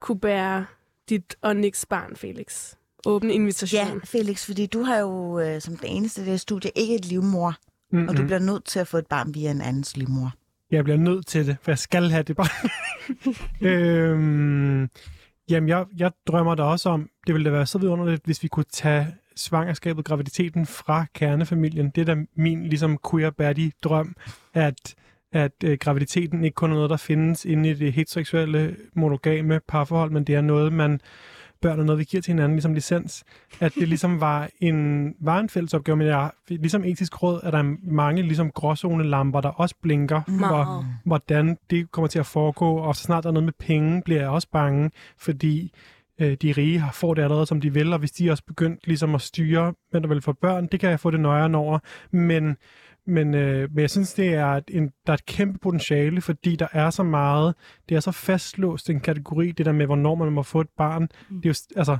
kunne 0.00 0.20
bære 0.20 0.66
dit 1.08 1.36
og 1.42 1.56
Nicks 1.56 1.86
barn, 1.86 2.16
Felix. 2.16 2.74
Åben 3.06 3.30
invitation. 3.30 3.86
Ja, 3.86 4.00
Felix, 4.04 4.46
fordi 4.46 4.66
du 4.66 4.82
har 4.82 4.98
jo 4.98 5.40
øh, 5.40 5.60
som 5.60 5.76
den 5.76 5.88
eneste 5.88 6.22
i 6.22 6.24
det 6.24 6.40
studie 6.40 6.70
ikke 6.74 6.94
et 6.94 7.04
livmor, 7.04 7.54
Mm-hmm. 7.92 8.08
og 8.08 8.16
du 8.16 8.24
bliver 8.24 8.38
nødt 8.38 8.64
til 8.64 8.78
at 8.78 8.88
få 8.88 8.98
et 8.98 9.06
barn 9.06 9.34
via 9.34 9.50
en 9.50 9.60
andens 9.60 9.96
livmor. 9.96 10.32
Jeg 10.70 10.84
bliver 10.84 10.96
nødt 10.96 11.26
til 11.26 11.46
det, 11.46 11.56
for 11.62 11.70
jeg 11.70 11.78
skal 11.78 12.10
have 12.10 12.22
det 12.22 12.36
barn. 12.36 12.70
øhm, 13.68 14.88
jamen, 15.50 15.68
jeg, 15.68 15.84
jeg 15.96 16.12
drømmer 16.26 16.54
da 16.54 16.62
også 16.62 16.88
om, 16.88 17.08
det 17.26 17.34
ville 17.34 17.44
da 17.44 17.50
være 17.50 17.66
så 17.66 17.78
vidunderligt, 17.78 18.24
hvis 18.24 18.42
vi 18.42 18.48
kunne 18.48 18.64
tage 18.72 19.06
svangerskabet, 19.36 20.04
graviditeten 20.04 20.66
fra 20.66 21.06
kernefamilien. 21.14 21.90
Det 21.90 22.08
er 22.08 22.14
da 22.14 22.22
min 22.36 22.66
ligesom 22.66 22.98
queer 23.10 23.30
baddie 23.30 23.72
drøm, 23.84 24.14
at, 24.54 24.94
at 25.32 25.52
øh, 25.64 25.78
graviditeten 25.80 26.44
ikke 26.44 26.54
kun 26.54 26.70
er 26.70 26.74
noget, 26.74 26.90
der 26.90 26.96
findes 26.96 27.44
inde 27.44 27.70
i 27.70 27.74
det 27.74 27.92
heteroseksuelle 27.92 28.76
monogame 28.94 29.60
parforhold, 29.68 30.10
men 30.10 30.24
det 30.24 30.34
er 30.34 30.40
noget, 30.40 30.72
man 30.72 31.00
børn 31.60 31.80
er 31.80 31.84
noget, 31.84 31.98
vi 31.98 32.04
giver 32.04 32.20
til 32.20 32.30
hinanden, 32.30 32.56
ligesom 32.56 32.74
licens. 32.74 33.24
At 33.60 33.74
det 33.74 33.88
ligesom 33.88 34.20
var 34.20 34.48
en, 34.60 35.14
var 35.20 35.40
en 35.40 35.48
fælles 35.48 35.74
opgave, 35.74 35.96
men 35.96 36.06
jeg, 36.06 36.30
ligesom 36.48 36.84
etisk 36.84 37.22
råd, 37.22 37.40
er 37.42 37.50
der 37.50 37.76
mange 37.82 38.22
ligesom 38.22 38.50
gråzonelamper, 38.50 39.40
der 39.40 39.48
også 39.48 39.74
blinker, 39.82 40.20
hvor, 40.38 40.84
hvordan 41.04 41.58
det 41.70 41.90
kommer 41.90 42.08
til 42.08 42.18
at 42.18 42.26
foregå, 42.26 42.76
og 42.76 42.96
så 42.96 43.02
snart 43.02 43.24
der 43.24 43.30
er 43.30 43.32
noget 43.32 43.44
med 43.44 43.52
penge, 43.58 44.02
bliver 44.04 44.20
jeg 44.20 44.30
også 44.30 44.48
bange, 44.52 44.90
fordi 45.18 45.72
øh, 46.20 46.36
de 46.42 46.52
rige 46.52 46.78
har 46.78 46.92
får 46.92 47.14
det 47.14 47.22
allerede, 47.22 47.46
som 47.46 47.60
de 47.60 47.72
vil, 47.72 47.92
og 47.92 47.98
hvis 47.98 48.12
de 48.12 48.30
også 48.30 48.44
begyndt 48.44 48.86
ligesom 48.86 49.14
at 49.14 49.20
styre, 49.20 49.74
hvem 49.90 50.02
der 50.02 50.08
vil 50.08 50.22
få 50.22 50.32
børn, 50.32 50.66
det 50.66 50.80
kan 50.80 50.90
jeg 50.90 51.00
få 51.00 51.10
det 51.10 51.20
nøjere 51.20 51.54
over, 51.54 51.78
men 52.10 52.56
men, 53.06 53.34
øh, 53.34 53.70
men 53.72 53.80
jeg 53.80 53.90
synes, 53.90 54.14
det 54.14 54.34
er 54.34 54.46
et, 54.46 54.64
en, 54.68 54.92
der 55.06 55.12
er 55.12 55.14
et 55.14 55.26
kæmpe 55.26 55.58
potentiale, 55.58 56.20
fordi 56.20 56.56
der 56.56 56.66
er 56.72 56.90
så 56.90 57.02
meget, 57.02 57.54
det 57.88 57.94
er 57.94 58.00
så 58.00 58.12
fastlåst 58.12 58.90
en 58.90 59.00
kategori, 59.00 59.52
det 59.52 59.66
der 59.66 59.72
med, 59.72 59.86
hvornår 59.86 60.14
man 60.14 60.32
må 60.32 60.42
få 60.42 60.60
et 60.60 60.68
barn. 60.76 61.08
Mm. 61.30 61.40
Det 61.40 61.48
er 61.48 61.50
jo, 61.50 61.78
altså, 61.78 61.96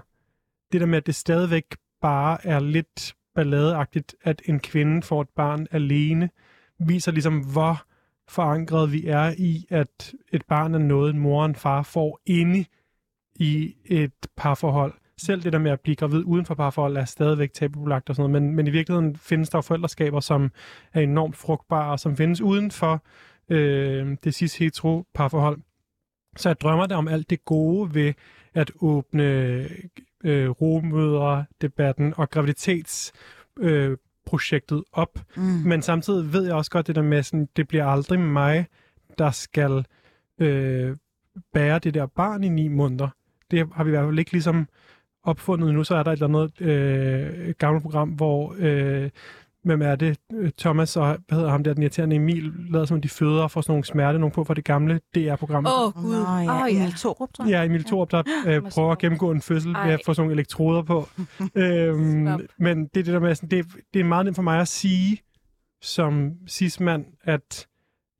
det 0.73 0.81
der 0.81 0.87
med, 0.87 0.99
at 0.99 1.07
det 1.07 1.15
stadigvæk 1.15 1.77
bare 2.01 2.47
er 2.47 2.61
lidt 2.61 3.15
balladeagtigt, 3.35 4.15
at 4.23 4.43
en 4.45 4.61
kvinde 4.61 5.03
får 5.03 5.23
et 5.23 5.29
barn 5.37 5.67
alene, 5.71 6.31
viser 6.79 7.13
ligesom, 7.13 7.39
hvor 7.39 7.83
forankret 8.29 8.93
vi 8.93 9.07
er 9.07 9.35
i, 9.39 9.67
at 9.71 10.15
et 10.33 10.43
barn 10.49 10.75
er 10.75 10.79
noget, 10.79 11.15
en 11.15 11.21
mor 11.21 11.41
og 11.41 11.47
en 11.47 11.55
far 11.55 11.83
får 11.83 12.21
inde 12.27 12.65
i 13.39 13.75
et 13.85 14.13
parforhold, 14.37 14.95
selv 15.19 15.43
det 15.43 15.53
der 15.53 15.59
med 15.59 15.71
at 15.71 15.81
blive 15.81 15.97
gravid 15.97 16.23
uden 16.25 16.47
for 16.47 16.55
parforhold 16.55 16.97
er 16.97 17.05
stadigvæk 17.05 17.53
tabubelagt 17.53 18.09
og 18.09 18.17
sådan 18.17 18.31
noget, 18.31 18.43
men, 18.43 18.57
men 18.57 18.67
i 18.67 18.71
virkeligheden 18.71 19.17
findes 19.17 19.49
der 19.49 19.61
forældreskaber, 19.61 20.21
som 20.21 20.51
er 20.93 21.01
enormt 21.01 21.37
frugtbare, 21.37 21.93
og 21.93 22.01
som 22.01 22.17
findes 22.17 22.41
uden 22.41 22.71
for 22.71 23.05
øh, 23.49 24.17
det 24.25 24.35
sidste 24.35 24.59
hetero 24.59 25.05
parforhold. 25.15 25.59
Så 26.37 26.49
jeg 26.49 26.61
drømmer 26.61 26.87
der 26.87 26.97
om 26.97 27.09
alt 27.09 27.31
det 27.31 27.45
gode 27.45 27.95
ved 27.95 28.15
at 28.55 28.73
åbne 28.81 29.25
øh, 30.25 30.51
rumødre, 30.51 31.45
debatten 31.61 32.15
og 32.17 32.31
graviditetsprojektet 32.31 33.91
øh, 33.91 33.97
projektet 34.27 34.85
op. 34.93 35.19
Mm. 35.37 35.43
Men 35.43 35.83
samtidig 35.83 36.33
ved 36.33 36.45
jeg 36.45 36.55
også 36.55 36.71
godt 36.71 36.87
det 36.87 36.95
der 36.95 37.03
med, 37.03 37.23
sådan, 37.23 37.49
det 37.57 37.69
bliver 37.69 37.87
aldrig 37.87 38.21
mig, 38.21 38.67
der 39.19 39.31
skal 39.31 39.87
øh, 40.39 40.97
bære 41.53 41.79
det 41.79 41.95
der 41.95 42.07
barn 42.07 42.45
i 42.45 42.49
ni 42.49 42.69
måneder. 42.69 43.09
Det 43.51 43.69
har 43.75 43.85
vi 43.85 43.89
i 43.89 43.95
hvert 43.95 44.05
fald 44.07 44.19
ikke 44.19 44.33
ligesom 44.33 44.69
opfundet 45.23 45.75
nu. 45.75 45.85
Så 45.85 45.95
er 45.95 46.03
der 46.03 46.13
et 46.13 46.23
eller 46.23 46.39
andet 46.39 46.61
øh, 46.61 47.55
gammelt 47.59 47.83
program, 47.83 48.09
hvor 48.09 48.55
øh, 48.59 49.11
hvem 49.67 49.83
er 49.83 49.97
det? 49.97 50.19
Thomas 50.59 50.97
og 50.97 51.07
hvad 51.07 51.39
hedder 51.39 51.51
ham 51.51 51.65
der, 51.65 51.75
den 51.75 51.83
irriterende 51.83 52.17
Emil, 52.17 52.53
lader 52.71 52.85
som 52.85 53.01
de 53.01 53.09
føder 53.09 53.43
og 53.43 53.51
får 53.51 53.61
sådan 53.61 53.73
nogle 53.73 53.85
smerte, 53.85 54.19
nogle 54.19 54.33
på 54.33 54.45
fra 54.45 54.55
det 54.55 54.65
gamle 54.65 55.01
DR-program. 55.15 55.67
Åh, 55.67 55.87
oh, 55.87 55.93
Gud. 55.93 56.15
Nå, 56.15 56.37
ja, 56.37 56.65
Åh, 56.65 56.75
ja. 56.75 56.81
Emil 56.81 56.93
Thorup, 56.93 57.33
tror 57.33 57.45
jeg. 57.45 57.51
Ja, 57.51 57.65
Emil 57.65 57.85
Thorup, 57.85 58.11
der 58.11 58.23
øh, 58.47 58.63
prøver 58.71 58.93
at 58.93 58.99
gennemgå 58.99 59.31
en 59.31 59.41
fødsel 59.41 59.69
ved 59.69 59.77
Ej. 59.77 59.93
at 59.93 60.01
få 60.07 60.15
sådan 60.15 60.27
nogle 60.27 60.33
elektroder 60.33 60.83
på. 60.83 61.09
øhm, 61.63 62.49
men 62.59 62.87
det 62.87 63.01
er 63.01 63.05
det 63.05 63.07
der 63.07 63.21
med, 63.21 63.35
sådan, 63.35 63.51
det, 63.51 63.67
det 63.95 64.01
er 64.01 64.05
meget 64.05 64.25
nemt 64.25 64.37
for 64.37 64.43
mig 64.43 64.61
at 64.61 64.69
sige 64.69 65.19
som 65.83 66.33
cis-mand, 66.49 67.05
at 67.25 67.67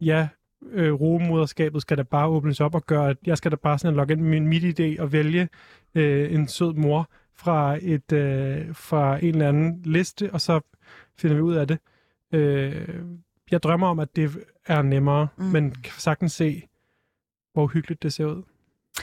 ja, 0.01 0.29
øh, 0.73 0.93
romoderskabet 0.93 1.83
skal 1.83 1.97
da 1.99 2.03
bare 2.03 2.27
åbnes 2.29 2.61
op 2.61 2.75
og 2.75 2.87
gøre, 2.87 3.11
at 3.11 3.17
jeg 3.27 3.39
skal 3.39 3.51
da 3.51 3.57
bare 3.57 3.79
sådan 3.79 3.95
logge 3.97 4.13
ind 4.13 4.21
med 4.21 4.41
min 4.41 4.53
midt-idé 4.53 5.03
og 5.03 5.13
vælge 5.13 5.49
øh, 5.95 6.35
en 6.35 6.49
sød 6.49 6.73
mor 6.75 7.09
fra, 7.35 7.79
et, 7.83 8.13
øh, 8.13 8.75
fra 8.75 9.19
en 9.19 9.29
eller 9.35 9.49
anden 9.49 9.83
liste, 9.85 10.31
og 10.33 10.41
så 10.41 10.61
finder 11.19 11.37
vi 11.37 11.43
ud 11.43 11.55
af 11.55 11.69
det. 11.69 11.79
Øh, 12.33 12.89
jeg 13.51 13.63
drømmer 13.63 13.87
om, 13.89 13.99
at 13.99 14.17
det 14.17 14.45
er 14.67 14.83
nemmere, 14.83 15.29
Mm. 15.37 15.45
men 15.45 15.71
kan 15.71 15.93
sagtens 15.99 16.33
se, 16.33 16.63
hvor 17.53 17.63
uhyggeligt 17.65 18.03
det 18.03 18.13
ser 18.13 18.25
ud. 18.27 18.43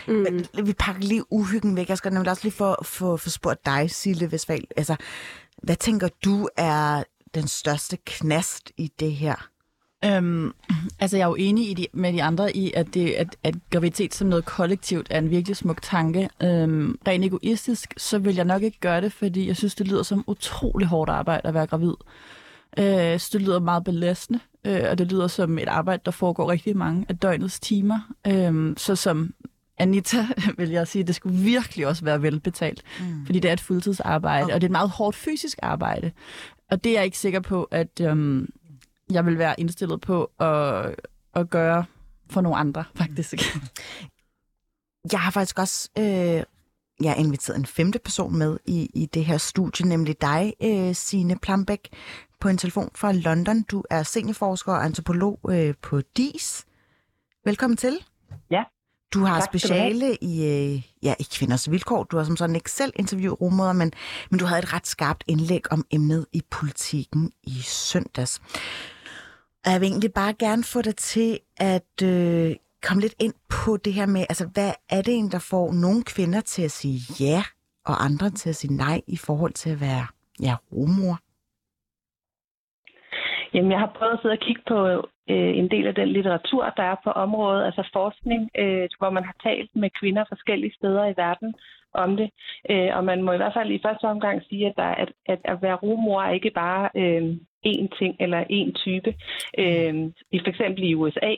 Mm. 0.08 0.14
Men 0.14 0.66
Vi 0.68 0.74
pakker 0.80 1.01
lige 1.01 1.24
uhyggen 1.34 1.76
væk. 1.76 1.89
Jeg 1.89 1.97
skal 1.97 2.14
nemlig 2.14 2.32
også 2.32 2.43
lige 2.43 2.54
få, 2.54 2.84
få, 2.84 3.18
få 3.18 3.30
spurgt 3.30 3.66
dig, 3.66 3.91
Sille 3.91 4.32
Vestfald. 4.32 4.64
Altså, 4.78 4.95
hvad 5.64 5.76
tænker 5.76 6.08
du 6.26 6.49
er 6.58 7.04
den 7.36 7.47
største 7.47 7.97
knast 8.06 8.72
i 8.78 8.91
det 8.99 9.12
her? 9.12 9.49
Øhm, 10.06 10.51
altså, 10.99 11.18
jeg 11.18 11.24
er 11.24 11.28
jo 11.28 11.36
enig 11.36 11.70
i 11.70 11.74
de, 11.74 11.88
med 11.93 12.14
de 12.14 12.24
andre 12.24 12.58
i, 12.58 12.72
at, 12.76 12.93
det, 12.93 13.12
at, 13.12 13.36
at 13.43 13.56
graviditet 13.70 14.14
som 14.16 14.28
noget 14.28 14.45
kollektivt 14.45 15.08
er 15.10 15.18
en 15.20 15.30
virkelig 15.30 15.58
smuk 15.58 15.82
tanke. 15.82 16.30
Øhm, 16.43 16.97
rent 17.08 17.26
egoistisk, 17.26 17.93
så 17.97 18.20
vil 18.20 18.36
jeg 18.36 18.45
nok 18.45 18.64
ikke 18.64 18.80
gøre 18.80 19.01
det, 19.01 19.14
fordi 19.14 19.47
jeg 19.47 19.58
synes, 19.58 19.76
det 19.76 19.88
lyder 19.88 20.04
som 20.04 20.24
utrolig 20.28 20.88
hårdt 20.88 21.10
arbejde 21.12 21.47
at 21.47 21.54
være 21.54 21.68
gravid. 21.68 21.93
Øh, 22.80 22.86
jeg 22.86 23.22
synes, 23.22 23.30
det 23.30 23.41
lyder 23.41 23.60
meget 23.60 23.84
belastende, 23.84 24.39
øh, 24.66 24.82
og 24.89 24.97
det 24.97 25.12
lyder 25.12 25.28
som 25.28 25.58
et 25.60 25.68
arbejde, 25.68 26.01
der 26.06 26.12
foregår 26.12 26.51
rigtig 26.51 26.78
mange 26.78 27.06
af 27.10 27.18
døgnets 27.18 27.60
timer. 27.60 27.99
Øhm, 28.28 28.74
så 28.78 28.95
som 28.95 29.34
Anita 29.78 30.26
vil 30.58 30.70
jeg 30.70 30.88
sige, 30.88 31.04
det 31.04 31.16
skulle 31.16 31.38
virkelig 31.38 31.88
også 31.88 32.06
være 32.06 32.22
velbetalt, 32.22 32.82
Mm. 32.99 33.26
fordi 33.26 33.39
det 33.39 33.49
er 33.49 33.54
et 33.54 33.62
fuldtidsarbejde, 33.62 34.43
Okay. 34.43 34.54
og 34.56 34.62
det 34.62 34.66
er 34.66 34.70
et 34.70 34.72
meget 34.72 34.89
hårdt 34.89 35.16
fysisk 35.16 35.58
arbejde. 35.62 36.12
Og 36.72 36.84
det 36.84 36.89
er 36.89 36.93
jeg 36.95 37.06
ikke 37.06 37.18
sikker 37.18 37.39
på, 37.39 37.64
at 37.64 38.01
øhm, 38.01 38.49
jeg 39.12 39.26
vil 39.26 39.38
være 39.38 39.60
indstillet 39.60 40.01
på 40.01 40.32
at, 40.39 40.95
at 41.34 41.49
gøre 41.49 41.86
for 42.30 42.41
nogle 42.41 42.58
andre, 42.58 42.84
faktisk. 42.95 43.34
Jeg 45.12 45.20
har 45.20 45.32
faktisk 45.32 45.60
også 45.60 45.89
øh, 45.97 46.43
jeg 47.01 47.12
har 47.12 47.16
inviteret 47.16 47.58
en 47.58 47.66
femte 47.66 47.99
person 47.99 48.38
med 48.38 48.60
i, 48.66 48.89
i 48.93 49.06
det 49.06 49.26
her 49.26 49.38
studie, 49.38 49.88
nemlig 49.88 50.22
dig, 50.22 50.54
øh, 50.64 50.95
Signe 50.95 51.38
Plambæk, 51.39 51.89
på 52.39 52.49
en 52.49 52.58
telefon 52.58 52.89
fra 52.95 53.12
London. 53.12 53.62
Du 53.62 53.84
er 53.89 54.04
seniorforsker 54.04 54.74
og 54.74 54.86
antropolog 54.86 55.39
øh, 55.49 55.74
på 55.82 56.01
DIS. 56.01 56.66
Velkommen 57.45 57.78
til. 57.78 57.97
Ja. 58.51 58.64
Du 59.14 59.24
har 59.24 59.39
Tak 59.39 59.43
skal 59.43 59.54
du 59.54 59.60
speciale 59.60 60.16
i, 60.22 60.45
øh, 60.45 60.82
ja, 61.04 61.14
i 61.20 61.26
kvinders 61.32 61.72
vilkår. 61.72 62.04
Du 62.04 62.18
har 62.18 62.24
som 62.24 62.38
sådan 62.38 62.56
ikke 62.56 62.72
selv 62.72 62.93
interviewet 62.95 63.41
rummøder, 63.41 63.74
men, 63.74 63.91
men 64.30 64.39
du 64.39 64.45
havde 64.45 64.60
et 64.60 64.74
ret 64.74 64.88
skarpt 64.88 65.24
indlæg 65.28 65.72
om 65.72 65.86
emnet 65.91 66.26
i 66.34 66.41
politikken 66.51 67.32
i 67.43 67.62
søndags. 67.62 68.41
Og 69.66 69.72
jeg 69.72 69.82
vil 69.82 69.89
egentlig 69.89 70.14
bare 70.22 70.34
gerne 70.45 70.64
få 70.74 70.82
dig 70.82 70.95
til 70.95 71.39
at 71.74 71.93
øh, 72.03 72.51
komme 72.86 73.01
lidt 73.01 73.16
ind 73.26 73.36
på 73.55 73.78
det 73.86 73.93
her 73.93 74.07
med, 74.16 74.24
altså 74.32 74.45
hvad 74.53 74.72
er 74.95 75.01
det 75.01 75.14
en, 75.14 75.32
der 75.36 75.47
får 75.51 75.66
nogle 75.86 76.03
kvinder 76.14 76.41
til 76.41 76.64
at 76.70 76.74
sige 76.80 76.99
ja, 77.26 77.41
og 77.89 77.95
andre 78.07 78.30
til 78.30 78.49
at 78.49 78.55
sige 78.55 78.76
nej 78.86 78.97
i 79.07 79.18
forhold 79.28 79.53
til 79.61 79.70
at 79.76 79.82
være 79.82 80.05
ja, 80.47 80.55
rumor? 80.78 81.16
Jamen, 83.53 83.72
jeg 83.72 83.80
har 83.80 83.91
prøvet 83.97 84.14
at 84.14 84.20
sidde 84.22 84.38
og 84.39 84.45
kigge 84.47 84.64
på 84.68 84.78
øh, 85.34 85.53
en 85.61 85.70
del 85.74 85.88
af 85.88 85.95
den 85.95 86.09
litteratur, 86.18 86.64
der 86.78 86.84
er 86.84 86.95
på 87.03 87.09
området, 87.26 87.66
altså 87.66 87.84
forskning, 87.93 88.41
øh, 88.61 88.89
hvor 88.99 89.09
man 89.09 89.24
har 89.30 89.36
talt 89.43 89.72
med 89.76 89.89
kvinder 89.99 90.24
forskellige 90.34 90.74
steder 90.80 91.05
i 91.05 91.18
verden 91.18 91.55
om 91.94 92.18
det. 92.18 92.30
Øh, 92.70 92.89
og 92.98 93.04
man 93.04 93.22
må 93.24 93.32
i 93.34 93.38
hvert 93.38 93.54
fald 93.54 93.72
i 93.72 93.82
første 93.86 94.06
omgang 94.06 94.41
sige, 94.50 94.68
at, 94.68 94.74
der, 94.78 94.84
er- 94.84 94.96
at, 94.96 95.12
at 95.26 95.39
at 95.44 95.62
være 95.62 95.76
rumor 95.76 96.22
er 96.22 96.32
ikke 96.32 96.50
bare 96.52 96.89
øh, 96.96 97.34
én 97.68 97.98
ting 97.98 98.16
eller 98.20 98.44
én 98.44 98.72
type. 98.84 99.14
Øh, 99.58 99.94
i 100.32 100.39
for 100.39 100.48
eksempel 100.50 100.84
i 100.84 100.94
USA 100.96 101.32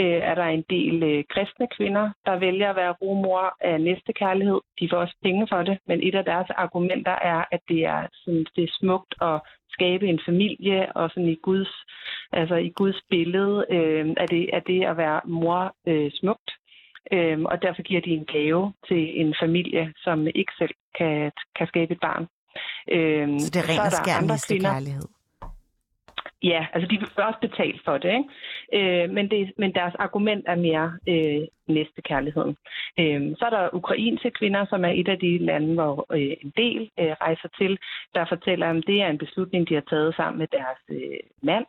øh, 0.00 0.20
er 0.30 0.34
der 0.34 0.44
en 0.44 0.64
del 0.70 1.02
øh, 1.02 1.24
kristne 1.30 1.66
kvinder, 1.76 2.10
der 2.26 2.38
vælger 2.38 2.70
at 2.70 2.76
være 2.76 2.92
rumor 3.02 3.56
af 3.60 3.80
næste 3.80 4.12
kærlighed. 4.12 4.60
De 4.80 4.88
får 4.90 4.96
også 4.96 5.16
penge 5.22 5.46
for 5.50 5.62
det, 5.62 5.78
men 5.86 6.02
et 6.02 6.14
af 6.14 6.24
deres 6.24 6.50
argumenter 6.50 7.12
er, 7.32 7.44
at 7.52 7.60
det 7.68 7.84
er, 7.84 8.06
sådan, 8.12 8.46
det 8.56 8.64
er 8.64 8.72
smukt 8.80 9.14
at 9.22 9.40
skabe 9.70 10.06
en 10.08 10.20
familie, 10.26 10.96
og 10.96 11.10
sådan 11.10 11.28
i 11.28 11.34
Guds, 11.42 11.72
altså 12.32 12.54
i 12.56 12.68
Guds 12.76 13.00
billede 13.10 13.66
øh, 13.70 14.06
er, 14.16 14.26
det, 14.26 14.50
er 14.52 14.60
det 14.60 14.84
at 14.84 14.96
være 14.96 15.20
mor 15.24 15.74
øh, 15.86 16.10
smukt. 16.14 16.50
Øh, 17.12 17.42
og 17.42 17.62
derfor 17.62 17.82
giver 17.82 18.00
de 18.00 18.10
en 18.10 18.24
gave 18.24 18.72
til 18.88 19.20
en 19.20 19.34
familie, 19.40 19.92
som 19.96 20.26
ikke 20.26 20.52
selv 20.58 20.74
kan, 20.98 21.32
kan 21.56 21.66
skabe 21.66 21.92
et 21.92 22.00
barn. 22.00 22.26
Øh, 22.90 23.40
Så 23.40 23.50
det 23.50 23.60
er 23.60 23.68
ren 23.68 23.78
og 23.78 23.84
der 23.84 24.02
skær 24.04 24.20
næste 24.20 24.58
kærlighed. 24.58 25.08
Ja, 26.42 26.66
altså 26.72 26.88
de 26.90 26.98
vil 26.98 27.08
også 27.16 27.38
betale 27.40 27.78
for 27.84 27.98
det, 27.98 28.12
ikke? 28.18 29.02
Øh, 29.02 29.10
men, 29.10 29.30
det, 29.30 29.52
men 29.58 29.74
deres 29.74 29.94
argument 29.94 30.44
er 30.48 30.54
mere 30.54 30.98
øh, 31.08 31.46
næstekærligheden. 31.74 32.56
Øh, 33.00 33.36
så 33.38 33.44
er 33.44 33.50
der 33.50 33.74
ukrainske 33.74 34.30
kvinder, 34.30 34.66
som 34.66 34.84
er 34.84 34.88
et 34.88 35.08
af 35.08 35.18
de 35.18 35.38
lande, 35.38 35.74
hvor 35.74 36.06
øh, 36.12 36.36
en 36.44 36.52
del 36.56 36.90
øh, 37.00 37.12
rejser 37.20 37.48
til, 37.58 37.78
der 38.14 38.24
fortæller, 38.28 38.70
at 38.70 38.84
det 38.86 39.02
er 39.02 39.08
en 39.08 39.18
beslutning, 39.18 39.68
de 39.68 39.74
har 39.74 39.86
taget 39.90 40.16
sammen 40.16 40.38
med 40.38 40.46
deres 40.46 40.80
øh, 40.88 41.18
mand, 41.42 41.66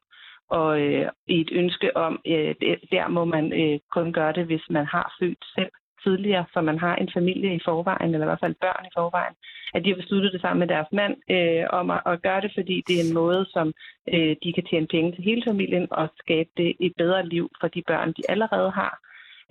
og 0.49 0.81
øh, 0.81 1.09
i 1.27 1.41
et 1.41 1.49
ønske 1.51 1.97
om, 1.97 2.19
øh, 2.27 2.55
der 2.91 3.07
må 3.07 3.25
man 3.25 3.53
øh, 3.53 3.79
kun 3.91 4.13
gøre 4.13 4.33
det, 4.33 4.45
hvis 4.45 4.65
man 4.69 4.85
har 4.85 5.15
født 5.19 5.45
selv 5.55 5.71
tidligere, 6.03 6.45
så 6.53 6.61
man 6.61 6.79
har 6.79 6.95
en 6.95 7.09
familie 7.17 7.55
i 7.55 7.65
forvejen, 7.65 8.13
eller 8.13 8.25
i 8.25 8.29
hvert 8.29 8.45
fald 8.45 8.55
børn 8.65 8.85
i 8.85 8.95
forvejen, 8.97 9.35
at 9.75 9.83
de 9.83 9.89
har 9.89 10.01
besluttet 10.01 10.33
det 10.33 10.41
sammen 10.41 10.59
med 10.59 10.67
deres 10.75 10.91
mand 10.99 11.15
øh, 11.35 11.65
om 11.79 11.85
at, 11.95 12.01
at 12.05 12.21
gøre 12.21 12.41
det, 12.41 12.51
fordi 12.57 12.83
det 12.87 12.95
er 12.97 13.05
en 13.07 13.17
måde, 13.21 13.45
som 13.55 13.67
øh, 14.13 14.35
de 14.43 14.53
kan 14.53 14.65
tjene 14.69 14.87
penge 14.87 15.11
til 15.11 15.23
hele 15.23 15.43
familien 15.49 15.87
og 15.91 16.09
skabe 16.19 16.49
det 16.57 16.69
et 16.79 16.93
bedre 16.97 17.25
liv 17.25 17.45
for 17.59 17.67
de 17.67 17.81
børn, 17.87 18.09
de 18.17 18.23
allerede 18.29 18.71
har. 18.71 18.93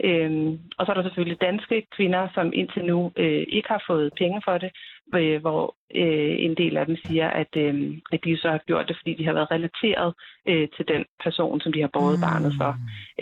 Øhm, 0.04 0.58
og 0.78 0.86
så 0.86 0.92
er 0.92 0.94
der 0.96 1.02
selvfølgelig 1.02 1.40
danske 1.40 1.86
kvinder, 1.96 2.28
som 2.34 2.52
indtil 2.54 2.84
nu 2.84 3.12
øh, 3.16 3.44
ikke 3.48 3.68
har 3.68 3.84
fået 3.86 4.12
penge 4.18 4.42
for 4.44 4.58
det, 4.58 4.70
øh, 5.14 5.40
hvor 5.40 5.74
øh, 5.94 6.36
en 6.38 6.54
del 6.54 6.76
af 6.76 6.86
dem 6.86 6.96
siger, 7.04 7.28
at, 7.28 7.56
øh, 7.56 7.98
at 8.12 8.20
de 8.24 8.36
så 8.36 8.50
har 8.50 8.60
gjort 8.66 8.88
det, 8.88 8.96
fordi 8.96 9.14
de 9.14 9.24
har 9.24 9.32
været 9.32 9.50
relateret 9.50 10.14
øh, 10.48 10.68
til 10.76 10.88
den 10.88 11.04
person, 11.24 11.60
som 11.60 11.72
de 11.72 11.80
har 11.80 11.90
båret 11.92 12.18
barnet 12.20 12.52
for. 12.60 12.72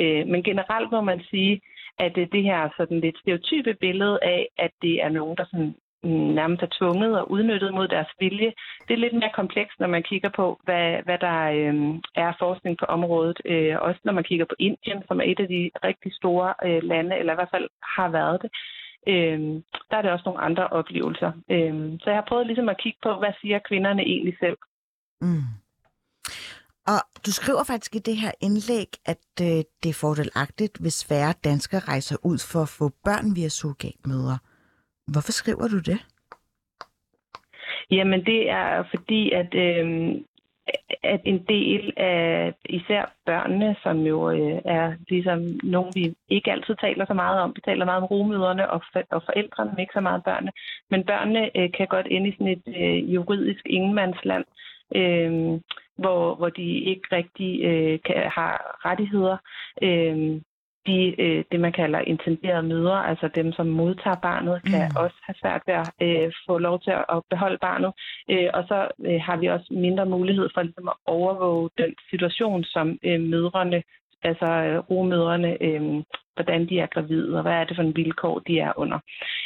Øh, 0.01 0.27
men 0.27 0.43
generelt 0.43 0.91
må 0.91 1.01
man 1.01 1.21
sige, 1.31 1.61
at 1.99 2.19
øh, 2.19 2.27
det 2.33 2.43
her 2.43 2.69
sådan 2.77 3.01
lidt 3.01 3.19
stereotype 3.19 3.75
billede 3.81 4.19
af, 4.23 4.49
at 4.59 4.71
det 4.83 5.03
er 5.03 5.09
nogen, 5.09 5.37
der 5.37 5.45
sådan 5.45 5.67
mm, 5.67 5.75
nærmest 6.39 6.63
er 6.63 6.77
tvunget 6.79 7.21
og 7.21 7.31
udnyttet 7.31 7.75
mod 7.75 7.89
deres 7.89 8.11
vilje. 8.21 8.53
Det 8.89 8.95
er 8.95 9.05
lidt 9.05 9.15
mere 9.15 9.39
komplekst, 9.41 9.81
når 9.81 9.87
man 9.87 10.03
kigger 10.03 10.31
på, 10.37 10.61
hvad, 10.65 11.03
hvad 11.05 11.19
der 11.19 11.39
øh, 11.59 11.75
er 12.15 12.33
forskning 12.39 12.79
på 12.79 12.85
området. 12.85 13.39
Øh, 13.45 13.77
også 13.81 14.01
når 14.05 14.13
man 14.13 14.25
kigger 14.25 14.47
på 14.49 14.55
Indien, 14.59 15.03
som 15.09 15.21
er 15.21 15.25
et 15.25 15.41
af 15.41 15.49
de 15.49 15.71
rigtig 15.85 16.13
store 16.15 16.55
øh, 16.67 16.83
lande, 16.83 17.19
eller 17.19 17.33
i 17.33 17.39
hvert 17.41 17.55
fald 17.55 17.69
har 17.97 18.09
været 18.09 18.43
det. 18.43 18.51
Øh, 19.13 19.39
der 19.91 19.97
er 19.97 20.03
det 20.03 20.11
også 20.11 20.27
nogle 20.27 20.41
andre 20.49 20.69
oplevelser. 20.69 21.33
Øh, 21.51 21.75
så 22.01 22.07
jeg 22.11 22.19
har 22.21 22.29
prøvet 22.29 22.47
ligesom 22.47 22.69
at 22.69 22.81
kigge 22.83 22.99
på, 23.03 23.19
hvad 23.19 23.33
siger 23.41 23.59
kvinderne 23.69 24.03
egentlig 24.03 24.37
selv. 24.41 24.59
Mm. 25.21 25.45
Og 26.87 27.01
du 27.27 27.33
skriver 27.33 27.65
faktisk 27.65 27.95
i 27.97 27.99
det 27.99 28.17
her 28.17 28.33
indlæg, 28.41 28.89
at 29.07 29.27
øh, 29.41 29.63
det 29.83 29.89
er 29.89 30.01
fordelagtigt, 30.01 30.79
hvis 30.81 31.05
færre 31.05 31.35
danskere 31.45 31.81
rejser 31.81 32.17
ud 32.23 32.39
for 32.53 32.63
at 32.63 32.69
få 32.69 32.89
børn 33.05 33.37
via 33.37 33.49
surrogatmødre. 33.49 34.39
Hvorfor 35.13 35.33
skriver 35.33 35.69
du 35.69 35.79
det? 35.79 35.99
Jamen 37.91 38.25
det 38.27 38.51
er 38.51 38.85
fordi, 38.91 39.31
at 39.31 39.55
øh, 39.55 40.15
at 41.03 41.21
en 41.25 41.45
del 41.49 41.93
af 41.97 42.55
især 42.65 43.13
børnene, 43.27 43.77
som 43.83 43.99
jo 43.99 44.31
øh, 44.31 44.61
er 44.65 44.95
ligesom 45.09 45.41
nogen, 45.63 45.93
vi 45.95 46.15
ikke 46.29 46.53
altid 46.53 46.75
taler 46.81 47.07
så 47.07 47.15
meget 47.15 47.41
om. 47.41 47.53
Vi 47.57 47.61
taler 47.65 47.85
meget 47.85 48.03
om 48.03 48.07
rumøderne 48.07 48.71
og, 48.71 48.83
for, 48.93 49.03
og 49.11 49.23
forældrene, 49.27 49.71
men 49.71 49.81
ikke 49.81 49.93
så 49.93 50.01
meget 50.01 50.15
om 50.15 50.23
børnene. 50.23 50.53
Men 50.91 51.05
børnene 51.05 51.59
øh, 51.59 51.73
kan 51.73 51.87
godt 51.87 52.07
ende 52.11 52.29
i 52.29 52.33
sådan 52.33 52.49
et 52.49 52.63
øh, 52.67 53.15
juridisk 53.15 53.63
ingenmandsland, 53.67 54.45
øh, 54.97 55.61
hvor, 55.97 56.35
hvor 56.35 56.49
de 56.49 56.69
ikke 56.91 57.09
rigtig 57.13 57.65
øh, 57.65 57.99
kan, 58.05 58.17
har 58.17 58.81
rettigheder. 58.85 59.37
Øh, 59.83 60.41
de, 60.87 61.21
øh, 61.21 61.45
det, 61.53 61.61
man 61.61 61.73
kalder 61.73 61.99
intenderede 61.99 62.63
mødre, 62.63 63.09
altså 63.09 63.29
dem, 63.35 63.53
som 63.53 63.67
modtager 63.67 64.17
barnet, 64.23 64.63
kan 64.63 64.89
mm. 64.91 64.97
også 64.97 65.17
have 65.23 65.37
svært 65.43 65.63
ved 65.67 65.75
at 65.75 65.89
øh, 66.03 66.33
få 66.47 66.59
lov 66.59 66.81
til 66.81 66.91
at 66.91 67.23
beholde 67.31 67.59
barnet. 67.59 67.93
Øh, 68.31 68.51
og 68.55 68.65
så 68.69 68.89
øh, 69.09 69.21
har 69.21 69.37
vi 69.37 69.47
også 69.47 69.69
mindre 69.71 70.07
mulighed 70.07 70.49
for 70.55 70.63
ligesom, 70.63 70.89
at 70.89 70.97
overvåge 71.07 71.71
den 71.79 71.95
situation, 72.11 72.65
som 72.65 72.99
øh, 73.05 73.21
mødrene, 73.21 73.83
altså 74.23 74.47
øh, 74.47 74.79
rumødrene, 74.79 75.63
øh, 75.63 76.03
hvordan 76.35 76.69
de 76.69 76.79
er 76.81 76.87
gravide, 76.87 77.37
og 77.37 77.43
hvad 77.43 77.53
er 77.53 77.65
det 77.65 77.77
for 77.77 77.83
en 77.83 77.97
vilkår, 77.97 78.39
de 78.39 78.59
er 78.59 78.73
under. 78.77 78.99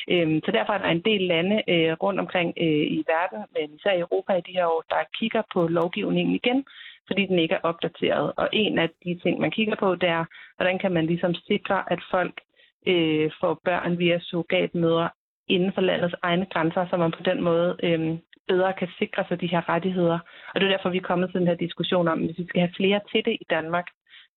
Øh, 0.08 0.40
så 0.44 0.50
derfor 0.52 0.72
er 0.72 0.78
der 0.78 0.88
en 0.88 1.06
del 1.10 1.20
lande 1.20 1.56
øh, 1.68 1.92
rundt 1.92 2.20
omkring 2.20 2.54
øh, 2.60 2.86
i 2.98 3.04
verden, 3.14 3.40
men 3.54 3.76
især 3.76 3.92
i 3.92 4.04
Europa 4.06 4.32
i 4.32 4.46
de 4.48 4.56
her 4.58 4.66
år, 4.66 4.84
der 4.90 5.10
kigger 5.18 5.42
på 5.52 5.66
lovgivningen 5.66 6.34
igen, 6.34 6.64
fordi 7.08 7.26
den 7.26 7.38
ikke 7.38 7.54
er 7.54 7.66
opdateret. 7.70 8.32
Og 8.36 8.48
en 8.52 8.78
af 8.78 8.88
de 9.04 9.18
ting, 9.22 9.40
man 9.40 9.50
kigger 9.50 9.76
på, 9.76 9.94
det 9.94 10.08
er, 10.08 10.24
hvordan 10.56 10.78
kan 10.78 10.92
man 10.92 11.06
ligesom 11.06 11.34
sikre, 11.34 11.92
at 11.92 12.00
folk 12.10 12.40
øh, 12.86 13.30
får 13.40 13.60
børn 13.64 13.98
via 13.98 14.18
surrogatmødre 14.20 15.08
inden 15.48 15.72
for 15.72 15.80
landets 15.80 16.14
egne 16.22 16.46
grænser, 16.52 16.86
så 16.90 16.96
man 16.96 17.12
på 17.12 17.22
den 17.22 17.42
måde 17.42 17.76
øh, 17.82 18.18
bedre 18.48 18.72
kan 18.72 18.88
sikre 18.98 19.24
sig 19.28 19.40
de 19.40 19.52
her 19.54 19.68
rettigheder. 19.68 20.18
Og 20.54 20.60
det 20.60 20.66
er 20.66 20.76
derfor, 20.76 20.90
vi 20.90 20.96
er 20.96 21.10
kommet 21.10 21.30
til 21.30 21.40
den 21.40 21.48
her 21.48 21.54
diskussion 21.66 22.08
om, 22.08 22.18
at 22.18 22.26
hvis 22.26 22.38
vi 22.38 22.46
skal 22.46 22.60
have 22.60 22.76
flere 22.76 23.00
til 23.12 23.24
det 23.24 23.36
i 23.40 23.46
Danmark, 23.50 23.86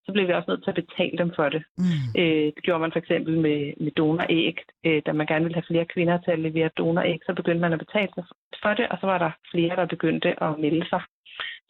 så 0.05 0.11
bliver 0.11 0.27
vi 0.27 0.33
også 0.33 0.51
nødt 0.51 0.63
til 0.63 0.73
at 0.73 0.81
betale 0.83 1.17
dem 1.17 1.31
for 1.35 1.49
det. 1.49 1.63
Mm. 1.77 2.07
Øh, 2.21 2.47
det 2.55 2.63
gjorde 2.63 2.79
man 2.79 2.91
for 2.91 2.99
eksempel 2.99 3.39
med, 3.39 3.73
med 3.83 3.91
donoræg. 3.91 4.57
Øh, 4.85 5.01
da 5.05 5.11
man 5.13 5.27
gerne 5.27 5.43
ville 5.45 5.59
have 5.59 5.71
flere 5.71 5.85
kvinder 5.85 6.17
til 6.17 6.31
at 6.31 6.39
levere 6.39 6.69
donoræg, 6.77 7.19
så 7.25 7.33
begyndte 7.33 7.61
man 7.61 7.73
at 7.73 7.79
betale 7.85 8.09
for 8.63 8.73
det, 8.73 8.87
og 8.91 8.97
så 9.01 9.05
var 9.05 9.17
der 9.17 9.31
flere, 9.51 9.75
der 9.75 9.85
begyndte 9.85 10.43
at 10.43 10.59
melde 10.59 10.85
sig. 10.89 11.01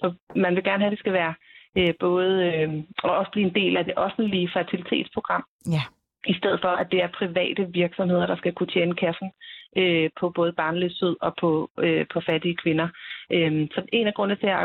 Så 0.02 0.14
man 0.36 0.56
vil 0.56 0.64
gerne 0.64 0.84
have, 0.84 0.92
at 0.92 0.92
det 0.92 1.00
skal 1.00 1.14
være 1.14 1.34
øh, 1.78 1.94
både 2.00 2.34
øh, 2.46 2.84
og 3.04 3.12
også 3.18 3.32
blive 3.32 3.48
en 3.48 3.56
del 3.56 3.78
af 3.78 3.86
det 3.86 3.94
offentlige 3.98 4.50
fertilitetsprogram. 4.54 5.44
Ja. 5.68 5.84
I 6.28 6.34
stedet 6.34 6.60
for, 6.62 6.68
at 6.68 6.88
det 6.92 7.04
er 7.04 7.18
private 7.20 7.68
virksomheder, 7.74 8.26
der 8.26 8.36
skal 8.36 8.54
kunne 8.54 8.74
tjene 8.76 8.96
kassen 8.96 9.32
øh, 9.78 10.10
på 10.20 10.30
både 10.30 10.54
barnløshed 10.54 11.16
og 11.22 11.34
på, 11.42 11.70
øh, 11.80 12.06
på 12.14 12.22
fattige 12.26 12.58
kvinder. 12.64 12.88
Øh, 13.32 13.68
så 13.74 13.82
en 13.94 14.08
af 14.08 14.14
grundene 14.14 14.40
til 14.40 14.48
at 14.48 14.62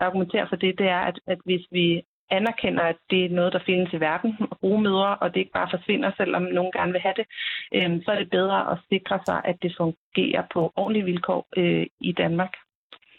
argumentere 0.00 0.46
for 0.48 0.56
det, 0.56 0.78
det 0.78 0.88
er, 0.88 1.00
at, 1.00 1.20
at 1.26 1.38
hvis 1.44 1.64
vi 1.70 2.02
anerkender, 2.30 2.82
at 2.82 2.96
det 3.10 3.24
er 3.24 3.28
noget, 3.28 3.52
der 3.52 3.58
findes 3.66 3.92
i 3.92 4.00
verden, 4.00 4.36
rugemødre, 4.62 5.16
og 5.16 5.34
det 5.34 5.40
ikke 5.40 5.52
bare 5.52 5.68
forsvinder, 5.70 6.10
selvom 6.16 6.42
nogen 6.42 6.72
gerne 6.72 6.92
vil 6.92 7.00
have 7.00 7.14
det, 7.16 7.26
øh, 7.74 8.04
så 8.04 8.10
er 8.10 8.18
det 8.18 8.30
bedre 8.30 8.72
at 8.72 8.78
sikre 8.88 9.20
sig, 9.26 9.42
at 9.44 9.56
det 9.62 9.74
fungerer 9.76 10.42
på 10.52 10.72
ordentlige 10.76 11.04
vilkår 11.04 11.48
øh, 11.56 11.86
i 12.00 12.12
Danmark. 12.12 12.52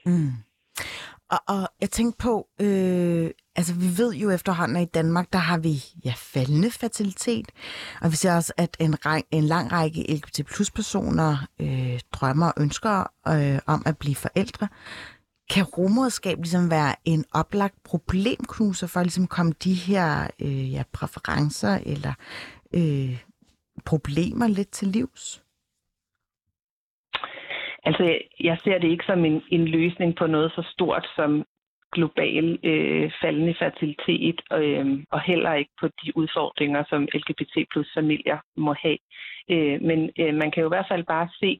Mm. 0.05 0.48
Og, 1.29 1.39
og 1.47 1.69
jeg 1.81 1.89
tænkte 1.89 2.17
på, 2.17 2.47
øh, 2.61 3.29
altså 3.55 3.73
vi 3.73 3.97
ved 3.97 4.13
jo 4.13 4.29
efterhånden, 4.29 4.77
at 4.77 4.81
i 4.81 4.85
Danmark, 4.85 5.33
der 5.33 5.39
har 5.39 5.57
vi 5.57 5.83
ja, 6.05 6.13
faldende 6.17 6.71
fertilitet, 6.71 7.51
og 8.01 8.11
vi 8.11 8.15
ser 8.15 8.35
også, 8.35 8.53
at 8.57 8.77
en, 8.79 8.95
en 9.31 9.43
lang 9.43 9.71
række 9.71 10.13
LGBT 10.15 10.45
plus 10.45 10.71
personer 10.71 11.47
øh, 11.59 11.99
drømmer 12.11 12.47
og 12.47 12.61
ønsker 12.61 13.11
øh, 13.27 13.59
om 13.65 13.83
at 13.85 13.97
blive 13.97 14.15
forældre. 14.15 14.67
Kan 15.49 15.63
rumoderskab 15.63 16.37
ligesom 16.37 16.69
være 16.69 16.95
en 17.05 17.25
oplagt 17.31 17.83
problemknuser 17.83 18.87
for 18.87 18.99
at 18.99 19.05
ligesom 19.05 19.27
komme 19.27 19.53
de 19.63 19.73
her 19.73 20.27
øh, 20.39 20.73
ja, 20.73 20.83
præferencer 20.93 21.79
eller 21.85 22.13
øh, 22.73 23.23
problemer 23.85 24.47
lidt 24.47 24.71
til 24.71 24.87
livs? 24.87 25.43
Altså, 27.83 28.19
jeg 28.39 28.57
ser 28.63 28.77
det 28.77 28.87
ikke 28.91 29.05
som 29.05 29.25
en, 29.25 29.41
en 29.49 29.67
løsning 29.67 30.15
på 30.15 30.27
noget 30.27 30.51
så 30.51 30.63
stort 30.73 31.07
som 31.15 31.45
global 31.93 32.59
øh, 32.63 33.11
faldende 33.21 33.55
fertilitet, 33.59 34.41
øh, 34.53 35.03
og 35.11 35.21
heller 35.21 35.53
ikke 35.53 35.71
på 35.81 35.87
de 35.87 36.17
udfordringer, 36.17 36.83
som 36.89 37.07
LGBT 37.13 37.55
plus 37.71 37.91
familier 37.93 38.37
må 38.57 38.73
have. 38.73 38.97
Øh, 39.51 39.81
men 39.81 40.09
øh, 40.19 40.33
man 40.35 40.51
kan 40.51 40.61
jo 40.61 40.67
i 40.67 40.75
hvert 40.75 40.91
fald 40.91 41.03
bare 41.03 41.29
se, 41.39 41.59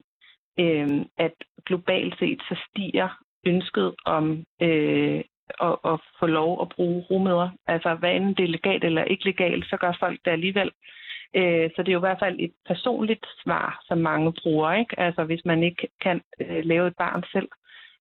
øh, 0.59 1.05
at 1.17 1.33
globalt 1.65 2.19
set 2.19 2.41
så 2.49 2.55
stiger 2.69 3.09
ønsket 3.45 3.95
om 4.05 4.43
øh, 4.61 5.21
at, 5.61 5.75
at 5.85 5.99
få 6.19 6.25
lov 6.25 6.61
at 6.61 6.69
bruge 6.75 7.05
rummøder. 7.09 7.49
Altså, 7.67 7.95
hvad 7.95 8.15
enten 8.15 8.33
det 8.33 8.43
er 8.43 8.55
legalt 8.57 8.83
eller 8.83 9.03
ikke 9.03 9.25
legalt, 9.25 9.65
så 9.65 9.77
gør 9.77 9.97
folk 9.99 10.19
det 10.25 10.31
alligevel. 10.31 10.67
Øh, 10.67 10.98
Øh, 11.35 11.69
så 11.75 11.83
det 11.83 11.89
er 11.89 11.93
jo 11.93 11.99
i 11.99 12.07
hvert 12.07 12.19
fald 12.19 12.35
et 12.39 12.53
personligt 12.67 13.25
svar, 13.43 13.81
som 13.87 13.97
mange 13.97 14.33
bruger. 14.43 14.73
Ikke? 14.73 14.99
Altså 14.99 15.23
hvis 15.23 15.45
man 15.45 15.63
ikke 15.63 15.87
kan 16.01 16.21
øh, 16.41 16.65
lave 16.65 16.87
et 16.87 16.95
barn 16.97 17.23
selv 17.31 17.49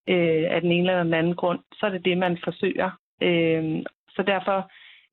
øh, 0.09 0.45
af 0.55 0.61
den 0.61 0.73
ene 0.73 0.91
eller 0.91 1.03
den 1.03 1.15
anden 1.15 1.35
grund, 1.35 1.61
så 1.73 1.87
er 1.87 1.91
det 1.91 2.05
det, 2.05 2.19
man 2.19 2.39
forsøger. 2.45 2.91
Øh, 3.23 3.83
så 4.09 4.23
derfor, 4.23 4.71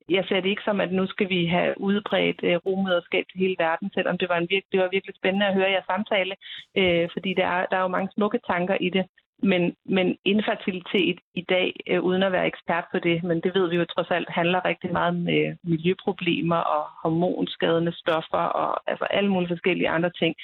jeg 0.08 0.24
ser 0.28 0.40
det 0.40 0.48
ikke 0.48 0.62
som, 0.64 0.80
at 0.80 0.92
nu 0.92 1.06
skal 1.06 1.28
vi 1.28 1.46
have 1.46 1.80
udbredt 1.80 2.40
øh, 2.42 2.56
rummøderskab 2.56 3.24
til 3.28 3.38
hele 3.38 3.56
verden, 3.58 3.90
selvom 3.94 4.18
det 4.18 4.28
var, 4.28 4.36
en 4.38 4.50
virke, 4.50 4.66
det 4.72 4.80
var 4.80 4.88
virkelig 4.92 5.14
spændende 5.16 5.46
at 5.46 5.54
høre 5.54 5.70
jeres 5.70 5.84
samtale, 5.84 6.34
øh, 6.76 7.08
fordi 7.12 7.34
der 7.34 7.46
er, 7.46 7.66
der 7.66 7.76
er 7.76 7.82
jo 7.82 7.88
mange 7.96 8.10
smukke 8.14 8.40
tanker 8.46 8.76
i 8.80 8.90
det. 8.90 9.06
Men, 9.42 9.76
men 9.84 10.16
infertilitet 10.24 11.18
i 11.34 11.44
dag, 11.48 11.72
øh, 11.90 12.02
uden 12.02 12.22
at 12.22 12.32
være 12.32 12.46
ekspert 12.46 12.84
på 12.92 12.98
det, 12.98 13.24
men 13.24 13.40
det 13.40 13.54
ved 13.54 13.68
vi 13.68 13.76
jo 13.76 13.84
trods 13.84 14.10
alt, 14.10 14.28
handler 14.30 14.64
rigtig 14.64 14.92
meget 14.92 15.08
om 15.08 15.28
øh, 15.28 15.56
miljøproblemer 15.64 16.56
og 16.56 16.84
hormonskadende 17.02 17.92
stoffer 18.02 18.44
og 18.60 18.90
altså 18.90 19.04
alle 19.04 19.30
mulige 19.30 19.48
forskellige 19.48 19.88
andre 19.88 20.10
ting. 20.10 20.34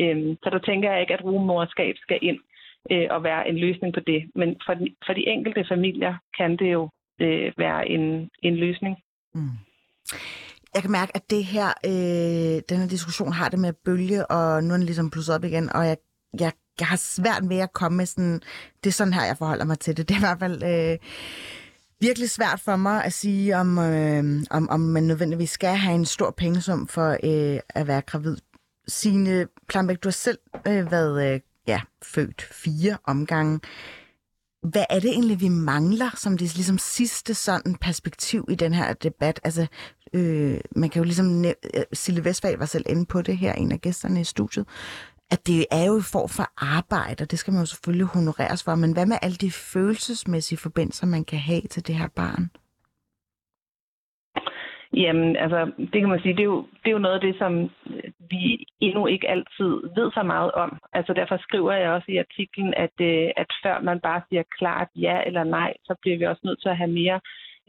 Øh, 0.00 0.36
så 0.42 0.50
der 0.50 0.58
tænker 0.58 0.92
jeg 0.92 1.00
ikke, 1.00 1.14
at 1.14 1.24
rumorskab 1.24 1.94
skal 1.98 2.18
ind 2.22 2.38
øh, 2.90 3.06
og 3.10 3.24
være 3.24 3.48
en 3.48 3.58
løsning 3.58 3.94
på 3.94 4.00
det. 4.00 4.30
Men 4.34 4.56
for 4.66 4.74
de, 4.74 4.86
for 5.06 5.12
de 5.12 5.28
enkelte 5.28 5.64
familier 5.68 6.14
kan 6.38 6.50
det 6.56 6.72
jo 6.72 6.90
øh, 7.20 7.52
være 7.58 7.88
en, 7.88 8.30
en 8.42 8.56
løsning. 8.56 8.96
Mm. 9.34 9.56
Jeg 10.74 10.82
kan 10.82 10.90
mærke, 10.90 11.12
at 11.14 11.30
det 11.30 11.44
her, 11.44 11.68
øh, 11.90 12.62
den 12.68 12.78
her 12.80 12.88
diskussion 12.88 13.32
har 13.32 13.48
det 13.48 13.58
med 13.58 13.68
at 13.68 13.80
bølge, 13.84 14.26
og 14.26 14.64
nu 14.64 14.70
er 14.72 14.78
den 14.78 14.86
ligesom 14.86 15.10
plusset 15.10 15.34
op 15.34 15.44
igen, 15.44 15.72
og 15.76 15.86
jeg, 15.86 15.96
jeg 16.40 16.52
jeg 16.80 16.88
har 16.88 16.96
svært 16.96 17.48
ved 17.48 17.58
at 17.58 17.72
komme 17.72 17.96
med 17.96 18.06
sådan, 18.06 18.40
det 18.84 18.90
er 18.90 18.92
sådan 18.92 19.12
her, 19.12 19.24
jeg 19.24 19.38
forholder 19.38 19.64
mig 19.64 19.78
til 19.78 19.96
det. 19.96 20.08
Det 20.08 20.14
er 20.14 20.18
i 20.18 20.20
hvert 20.20 20.38
fald 20.38 20.62
øh, 20.62 20.98
virkelig 22.00 22.30
svært 22.30 22.60
for 22.60 22.76
mig 22.76 23.04
at 23.04 23.12
sige, 23.12 23.56
om, 23.56 23.78
øh, 23.78 24.42
om, 24.50 24.68
om 24.68 24.80
man 24.80 25.02
nødvendigvis 25.02 25.50
skal 25.50 25.76
have 25.76 25.94
en 25.94 26.04
stor 26.04 26.30
pengesum 26.30 26.88
for 26.88 27.10
øh, 27.10 27.60
at 27.68 27.86
være 27.86 28.00
gravid. 28.00 28.36
Signe 28.88 29.46
Plambæk, 29.68 30.02
du 30.02 30.08
har 30.08 30.12
selv 30.12 30.38
øh, 30.66 30.90
været 30.90 31.34
øh, 31.34 31.40
ja, 31.66 31.80
født 32.02 32.42
fire 32.42 32.98
omgange. 33.04 33.60
Hvad 34.62 34.84
er 34.90 35.00
det 35.00 35.10
egentlig, 35.10 35.40
vi 35.40 35.48
mangler 35.48 36.10
som 36.16 36.38
det 36.38 36.54
ligesom 36.54 36.78
sidste 36.78 37.34
sådan 37.34 37.74
perspektiv 37.74 38.46
i 38.50 38.54
den 38.54 38.74
her 38.74 38.92
debat? 38.92 39.40
Altså, 39.44 39.66
øh, 40.12 40.60
man 40.76 40.90
kan 40.90 41.00
jo 41.00 41.04
ligesom... 41.04 41.44
Øh, 41.44 41.52
Silje 41.92 42.24
Vestfald 42.24 42.58
var 42.58 42.66
selv 42.66 42.84
inde 42.88 43.06
på 43.06 43.22
det 43.22 43.38
her, 43.38 43.52
en 43.52 43.72
af 43.72 43.80
gæsterne 43.80 44.20
i 44.20 44.24
studiet 44.24 44.66
at 45.32 45.40
det 45.46 45.60
er 45.78 45.84
jo 45.88 45.94
en 46.02 46.10
form 46.14 46.30
for 46.38 46.46
arbejde, 46.78 47.22
og 47.22 47.30
det 47.30 47.38
skal 47.38 47.52
man 47.52 47.62
jo 47.62 47.72
selvfølgelig 47.72 48.08
honoreres 48.16 48.64
for. 48.64 48.74
Men 48.74 48.92
hvad 48.92 49.06
med 49.06 49.18
alle 49.22 49.38
de 49.44 49.50
følelsesmæssige 49.72 50.62
forbindelser, 50.66 51.06
man 51.06 51.24
kan 51.24 51.38
have 51.38 51.66
til 51.74 51.86
det 51.86 51.94
her 51.94 52.08
barn? 52.16 52.44
Jamen, 54.94 55.36
altså, 55.36 55.60
det 55.92 55.98
kan 56.00 56.08
man 56.08 56.20
sige, 56.20 56.36
det 56.36 56.40
er, 56.40 56.52
jo, 56.54 56.60
det 56.80 56.88
er 56.88 56.96
jo 56.98 57.06
noget 57.06 57.14
af 57.14 57.20
det, 57.20 57.34
som 57.38 57.52
vi 58.30 58.64
endnu 58.80 59.06
ikke 59.06 59.30
altid 59.30 59.72
ved 59.96 60.10
så 60.14 60.22
meget 60.22 60.52
om. 60.52 60.78
Altså, 60.92 61.12
derfor 61.12 61.36
skriver 61.36 61.72
jeg 61.72 61.90
også 61.90 62.08
i 62.10 62.16
artiklen, 62.16 62.74
at, 62.76 62.96
øh, 63.00 63.28
at 63.36 63.50
før 63.62 63.80
man 63.80 64.00
bare 64.00 64.22
siger 64.28 64.42
klart 64.58 64.88
ja 64.96 65.16
eller 65.26 65.44
nej, 65.44 65.74
så 65.84 65.94
bliver 66.02 66.18
vi 66.18 66.24
også 66.24 66.42
nødt 66.44 66.62
til 66.62 66.68
at 66.68 66.76
have 66.76 66.90
mere 66.90 67.20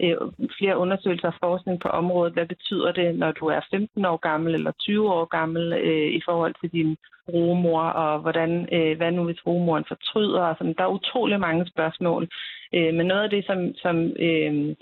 øh, 0.03 0.17
flere 0.57 0.77
undersøgelser 0.77 1.27
og 1.27 1.33
forskning 1.39 1.79
på 1.79 1.89
området. 1.89 2.33
Hvad 2.33 2.45
betyder 2.45 2.91
det, 2.91 3.15
når 3.15 3.31
du 3.31 3.45
er 3.45 3.59
15 3.71 4.05
år 4.05 4.17
gammel 4.17 4.53
eller 4.53 4.71
20 4.71 5.11
år 5.13 5.25
gammel 5.25 5.73
øh, 5.73 6.09
i 6.19 6.21
forhold 6.25 6.53
til 6.61 6.71
din 6.71 6.97
rumor, 7.33 7.81
og 7.81 8.19
hvordan, 8.19 8.67
øh, 8.71 8.97
hvad 8.97 9.11
nu 9.11 9.23
hvis 9.23 9.45
rumoren 9.47 9.85
fortryder? 9.87 10.41
Og 10.41 10.55
sådan. 10.57 10.75
Der 10.77 10.83
er 10.83 10.97
utrolig 10.99 11.39
mange 11.39 11.67
spørgsmål. 11.67 12.29
Øh, 12.75 12.93
men 12.93 13.05
noget 13.05 13.23
af 13.23 13.29
det, 13.29 13.45
som, 13.45 13.59
som 13.75 13.95
øh, 14.27 14.75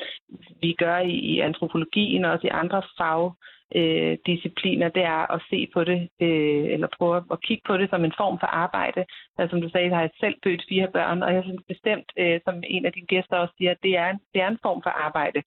vi 0.61 0.75
gør 0.77 0.97
i, 0.97 1.15
i 1.33 1.39
antropologien 1.39 2.25
og 2.25 2.31
også 2.31 2.47
i 2.47 2.57
andre 2.61 2.81
fag, 2.97 3.31
øh, 3.75 4.17
discipliner, 4.25 4.89
det 4.89 5.03
er 5.03 5.33
at 5.35 5.41
se 5.49 5.67
på 5.73 5.83
det, 5.83 5.99
øh, 6.21 6.65
eller 6.73 6.87
prøve 6.97 7.23
at 7.31 7.41
kigge 7.41 7.63
på 7.67 7.77
det 7.77 7.89
som 7.89 8.05
en 8.05 8.13
form 8.17 8.39
for 8.39 8.47
arbejde. 8.47 9.05
Altså, 9.37 9.51
som 9.51 9.61
du 9.61 9.69
sagde, 9.69 9.89
har 9.89 10.01
jeg 10.01 10.09
selv 10.19 10.35
født 10.43 10.63
fire 10.69 10.87
børn, 10.93 11.23
og 11.23 11.33
jeg 11.33 11.43
synes 11.43 11.63
bestemt, 11.67 12.11
øh, 12.17 12.39
som 12.45 12.63
en 12.67 12.85
af 12.85 12.93
dine 12.93 13.07
gæster 13.07 13.37
også 13.37 13.53
siger, 13.57 13.71
at 13.71 13.83
det 13.83 13.97
er 13.97 14.09
en, 14.09 14.19
det 14.33 14.41
er 14.41 14.47
en 14.47 14.63
form 14.65 14.81
for 14.83 14.93
arbejde. 15.07 15.39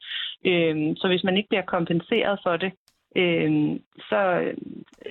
Øh, 0.50 0.76
så 0.96 1.08
hvis 1.08 1.24
man 1.24 1.36
ikke 1.36 1.48
bliver 1.48 1.72
kompenseret 1.76 2.38
for 2.44 2.56
det, 2.56 2.72
øh, 3.16 3.80
så, 4.08 4.18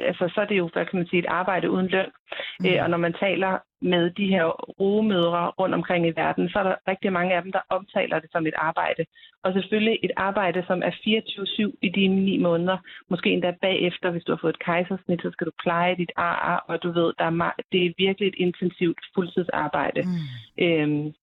altså, 0.10 0.32
så 0.34 0.42
er 0.42 0.46
det 0.46 0.58
jo, 0.58 0.70
hvad 0.74 0.86
kan 0.86 1.00
man 1.00 1.08
sige, 1.08 1.20
et 1.20 1.34
arbejde 1.42 1.70
uden 1.70 1.88
løn. 1.88 2.12
Mm. 2.60 2.66
Øh, 2.66 2.84
og 2.84 2.90
når 2.90 2.98
man 2.98 3.14
taler 3.14 3.58
med 3.82 4.10
de 4.10 4.28
her 4.28 4.46
rogemødre 4.80 5.50
rundt 5.60 5.76
omkring 5.76 6.08
i 6.08 6.14
verden, 6.16 6.50
så 6.50 6.60
er 6.60 6.64
der 6.64 6.76
rigtig 6.88 7.14
mange 7.14 7.36
af 7.36 7.42
dem, 7.42 7.52
der 7.52 7.60
omtaler 7.70 8.20
det 8.20 8.30
som 8.32 8.48
et 8.48 8.54
arbejde. 8.58 9.06
Og 9.44 9.54
selvfølgelig 9.54 10.00
et 10.04 10.12
arbejde, 10.18 10.64
som 10.68 10.82
er 10.84 10.92
24-7 10.92 11.78
i 11.82 11.90
de 11.90 12.08
ni 12.08 12.38
måneder. 12.38 12.78
Måske 13.10 13.30
endda 13.30 13.54
bagefter, 13.62 14.12
hvis 14.12 14.24
du 14.24 14.32
har 14.32 14.40
fået 14.42 14.54
et 14.54 14.66
kejsersnit, 14.66 15.22
så 15.22 15.30
skal 15.32 15.48
du 15.48 15.52
pleje 15.64 15.96
dit 15.96 16.12
ar, 16.16 16.66
og 16.68 16.84
du 16.84 16.92
ved, 16.92 17.14
der 17.20 17.26
er 17.26 17.38
meget, 17.42 17.54
det 17.72 17.86
er 17.86 17.94
virkelig 17.98 18.28
et 18.28 18.36
intensivt 18.38 19.00
fuldtidsarbejde. 19.16 20.02
Mm. 20.02 20.64
Øhm, 20.64 21.14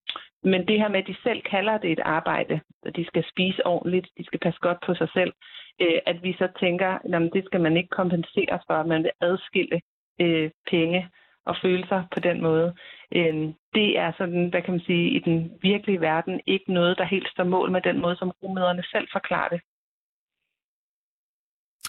men 0.42 0.68
det 0.68 0.78
her 0.80 0.88
med, 0.88 1.00
at 1.00 1.06
de 1.06 1.16
selv 1.22 1.42
kalder 1.42 1.78
det 1.78 1.92
et 1.92 2.00
arbejde, 2.04 2.60
at 2.86 2.96
de 2.96 3.06
skal 3.06 3.24
spise 3.32 3.66
ordentligt, 3.66 4.06
de 4.18 4.24
skal 4.24 4.40
passe 4.40 4.60
godt 4.60 4.78
på 4.86 4.94
sig 4.94 5.08
selv, 5.12 5.32
øh, 5.80 5.98
at 6.06 6.22
vi 6.22 6.32
så 6.32 6.48
tænker, 6.60 6.88
at 6.88 7.32
det 7.32 7.44
skal 7.44 7.60
man 7.60 7.76
ikke 7.76 7.88
kompensere 7.88 8.58
for, 8.66 8.74
at 8.74 8.86
man 8.86 9.02
vil 9.02 9.12
adskille 9.20 9.80
øh, 10.20 10.50
penge 10.70 11.10
og 11.46 11.56
følelser 11.62 12.00
på 12.14 12.20
den 12.20 12.42
måde. 12.42 12.74
Øh, 13.16 13.34
det 13.74 13.98
er 13.98 14.12
sådan, 14.18 14.48
hvad 14.50 14.62
kan 14.62 14.74
man 14.74 14.86
sige, 14.90 15.10
i 15.16 15.18
den 15.18 15.52
virkelige 15.62 16.00
verden 16.00 16.40
ikke 16.46 16.72
noget, 16.72 16.98
der 16.98 17.04
helt 17.04 17.28
står 17.28 17.44
mål 17.44 17.70
med 17.72 17.80
den 17.80 18.00
måde, 18.00 18.16
som 18.16 18.32
rummøderne 18.42 18.84
selv 18.92 19.08
forklarer 19.12 19.48
det. 19.48 19.60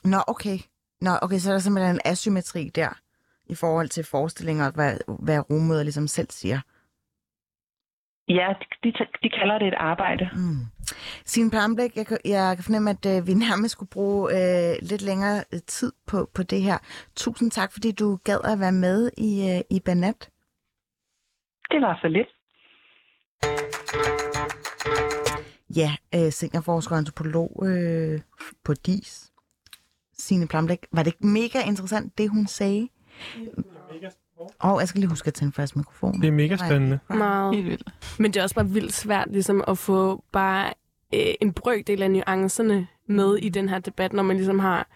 Nå, 0.03 0.17
okay. 0.27 0.57
Nå, 1.01 1.11
okay, 1.21 1.37
så 1.37 1.49
er 1.49 1.53
der 1.53 1.59
simpelthen 1.59 1.95
en 1.95 2.01
asymmetri 2.05 2.63
der 2.75 2.99
i 3.45 3.55
forhold 3.55 3.87
til 3.89 4.05
forestillinger, 4.11 4.71
hvad, 4.71 4.97
hvad 5.25 5.49
rummøder 5.49 5.83
ligesom 5.83 6.07
selv 6.07 6.29
siger. 6.29 6.59
Ja, 8.39 8.47
de, 8.83 8.93
de 9.23 9.29
kalder 9.29 9.57
det 9.59 9.67
et 9.67 9.73
arbejde. 9.77 10.29
Mm. 10.33 10.65
Signe 11.25 11.51
Plambæk, 11.51 11.95
jeg, 11.95 12.05
jeg 12.25 12.55
kan 12.57 12.63
fornemme, 12.63 12.89
at 12.89 13.05
uh, 13.05 13.27
vi 13.27 13.33
nærmest 13.33 13.71
skulle 13.71 13.89
bruge 13.89 14.23
uh, 14.23 14.87
lidt 14.89 15.01
længere 15.01 15.43
øh, 15.53 15.59
tid 15.67 15.91
på, 16.07 16.29
på 16.35 16.43
det 16.43 16.61
her. 16.61 16.77
Tusind 17.15 17.51
tak, 17.51 17.73
fordi 17.73 17.91
du 17.91 18.19
gad 18.23 18.39
at 18.51 18.59
være 18.59 18.71
med 18.71 19.11
i, 19.17 19.31
uh, 19.51 19.77
i 19.77 19.79
Banat. 19.85 20.29
Det 21.71 21.81
var 21.81 21.99
så 22.01 22.07
lidt. 22.07 22.31
Ja, 25.75 25.91
uh, 26.15 26.31
seniorforsker 26.31 26.95
og 26.95 26.97
antropolog 26.97 27.63
uh, 27.63 28.19
på 28.65 28.73
DIS. 28.73 29.31
Signe 30.17 30.47
Plambæk, 30.47 30.85
var 30.91 31.03
det 31.03 31.11
ikke 31.13 31.27
mega 31.27 31.59
interessant, 31.67 32.17
det 32.17 32.29
hun 32.29 32.47
sagde? 32.47 32.89
Og 34.59 34.79
jeg 34.79 34.87
skal 34.87 34.99
lige 34.99 35.09
huske 35.09 35.27
at 35.27 35.33
tænde 35.33 35.53
fast 35.53 35.75
mikrofon. 35.75 36.21
Det 36.21 36.27
er 36.27 36.31
mega 36.31 36.57
spændende. 36.57 36.99
Meget. 37.09 37.55
Helt 37.55 37.67
vildt. 37.67 37.89
Men 38.19 38.33
det 38.33 38.39
er 38.39 38.43
også 38.43 38.55
bare 38.55 38.69
vildt 38.69 38.93
svært 38.93 39.27
ligesom, 39.31 39.63
at 39.67 39.77
få 39.77 40.23
bare 40.31 40.73
øh, 41.13 41.33
en 41.41 41.53
brøkdel 41.53 42.01
af 42.01 42.11
nuancerne 42.11 42.87
med 43.07 43.37
i 43.37 43.49
den 43.49 43.69
her 43.69 43.79
debat, 43.79 44.13
når 44.13 44.23
man 44.23 44.35
ligesom 44.35 44.59
har 44.59 44.87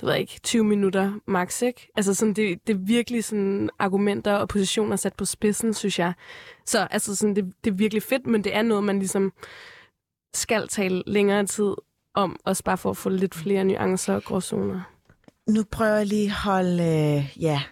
det 0.00 0.06
ved 0.06 0.12
jeg 0.12 0.20
ikke, 0.20 0.40
20 0.42 0.64
minutter 0.64 1.12
max, 1.26 1.62
ikke? 1.62 1.92
Altså 1.96 2.14
sådan, 2.14 2.34
det, 2.34 2.66
det 2.66 2.72
er 2.72 2.78
virkelig 2.78 3.24
sådan 3.24 3.70
argumenter 3.78 4.34
og 4.34 4.48
positioner 4.48 4.96
sat 4.96 5.14
på 5.14 5.24
spidsen, 5.24 5.74
synes 5.74 5.98
jeg. 5.98 6.12
Så 6.66 6.86
altså 6.90 7.16
sådan, 7.16 7.36
det, 7.36 7.52
det 7.64 7.70
er 7.70 7.74
virkelig 7.74 8.02
fedt, 8.02 8.26
men 8.26 8.44
det 8.44 8.56
er 8.56 8.62
noget, 8.62 8.84
man 8.84 8.98
ligesom 8.98 9.32
skal 10.34 10.68
tale 10.68 11.02
længere 11.06 11.46
tid 11.46 11.74
om, 12.14 12.36
også 12.44 12.64
bare 12.64 12.78
for 12.78 12.90
at 12.90 12.96
få 12.96 13.08
lidt 13.08 13.34
flere 13.34 13.64
nuancer 13.64 14.14
og 14.14 14.22
gråzoner. 14.22 14.80
Nu 15.48 15.64
prøver 15.70 15.96
jeg 15.96 16.06
lige 16.06 16.26
at 16.26 16.32
holde, 16.32 16.82
øh, 16.82 17.42
ja, 17.42 17.62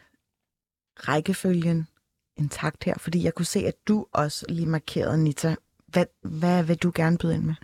rækkefølgen 0.96 1.88
intakt 2.36 2.84
her, 2.84 2.94
fordi 2.98 3.24
jeg 3.24 3.34
kunne 3.34 3.46
se, 3.46 3.66
at 3.66 3.74
du 3.88 4.06
også 4.12 4.46
lige 4.48 4.66
markerede, 4.66 5.18
Nita. 5.18 5.56
Hvad, 5.86 6.06
hvad 6.22 6.62
vil 6.62 6.76
du 6.76 6.92
gerne 6.94 7.18
byde 7.18 7.34
ind 7.34 7.44
med? 7.44 7.54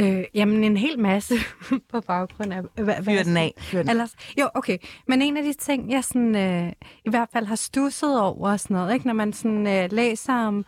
Øh, 0.00 0.24
jamen 0.34 0.64
en 0.64 0.76
hel 0.76 0.98
masse 0.98 1.34
på 1.92 2.00
baggrund 2.00 2.52
af... 2.52 2.62
Hvad, 2.84 3.02
Fyr 3.02 3.22
den 3.22 3.36
af. 3.36 3.54
Fyr 3.58 3.78
den. 3.78 3.90
Ellers, 3.90 4.14
jo, 4.40 4.48
okay. 4.54 4.78
Men 5.08 5.22
en 5.22 5.36
af 5.36 5.42
de 5.42 5.52
ting, 5.52 5.90
jeg 5.90 6.04
sådan, 6.04 6.36
øh, 6.36 6.72
i 7.04 7.10
hvert 7.10 7.28
fald 7.32 7.46
har 7.46 7.56
stusset 7.56 8.20
over 8.20 8.50
og 8.50 8.60
sådan 8.60 8.74
noget, 8.74 8.94
ikke? 8.94 9.06
når 9.06 9.14
man 9.14 9.32
sådan, 9.32 9.66
øh, 9.66 9.92
læser 9.92 10.34
om... 10.34 10.64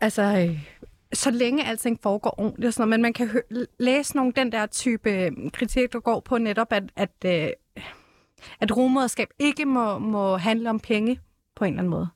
Altså, 0.00 0.22
øh, 0.22 0.64
så 1.12 1.30
længe 1.30 1.64
alting 1.64 1.98
foregår 2.02 2.34
ordentligt 2.38 2.66
og 2.66 2.72
sådan 2.72 2.88
noget, 2.88 3.00
men 3.00 3.02
man 3.02 3.12
kan 3.12 3.30
læse 3.78 4.16
nogle 4.16 4.32
den 4.36 4.52
der 4.52 4.66
type 4.66 5.10
øh, 5.10 5.32
kritik, 5.52 5.92
der 5.92 6.00
går 6.00 6.20
på 6.20 6.38
netop, 6.38 6.72
at, 6.72 6.82
at, 6.96 7.24
øh, 7.24 7.48
at 8.60 8.76
rummoderskab 8.76 9.28
ikke 9.38 9.64
må, 9.64 9.98
må 9.98 10.36
handle 10.36 10.70
om 10.70 10.80
penge 10.80 11.20
på 11.56 11.64
en 11.64 11.72
eller 11.72 11.80
anden 11.80 11.90
måde. 11.90 12.08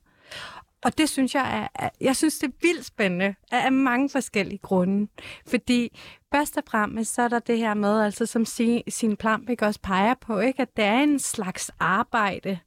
Og 0.83 0.97
det 0.97 1.09
synes 1.09 1.35
jeg 1.35 1.69
er, 1.75 1.89
jeg 2.01 2.15
synes, 2.15 2.39
det 2.39 2.47
er 2.47 2.53
vildt 2.61 2.85
spændende 2.85 3.35
af 3.51 3.71
mange 3.71 4.09
forskellige 4.09 4.57
grunde. 4.57 5.07
Fordi 5.47 5.99
først 6.35 6.57
og 6.57 6.63
fremmest, 6.69 7.13
så 7.13 7.21
er 7.21 7.27
der 7.27 7.39
det 7.39 7.57
her 7.57 7.73
med, 7.73 8.01
altså 8.01 8.25
som 8.25 8.45
sin 8.87 9.17
Plambæk 9.17 9.61
også 9.61 9.79
peger 9.83 10.13
på, 10.21 10.39
ikke, 10.39 10.61
at 10.61 10.77
det 10.77 10.85
er 10.85 10.99
en 10.99 11.19
slags 11.19 11.71
arbejde. 11.79 12.59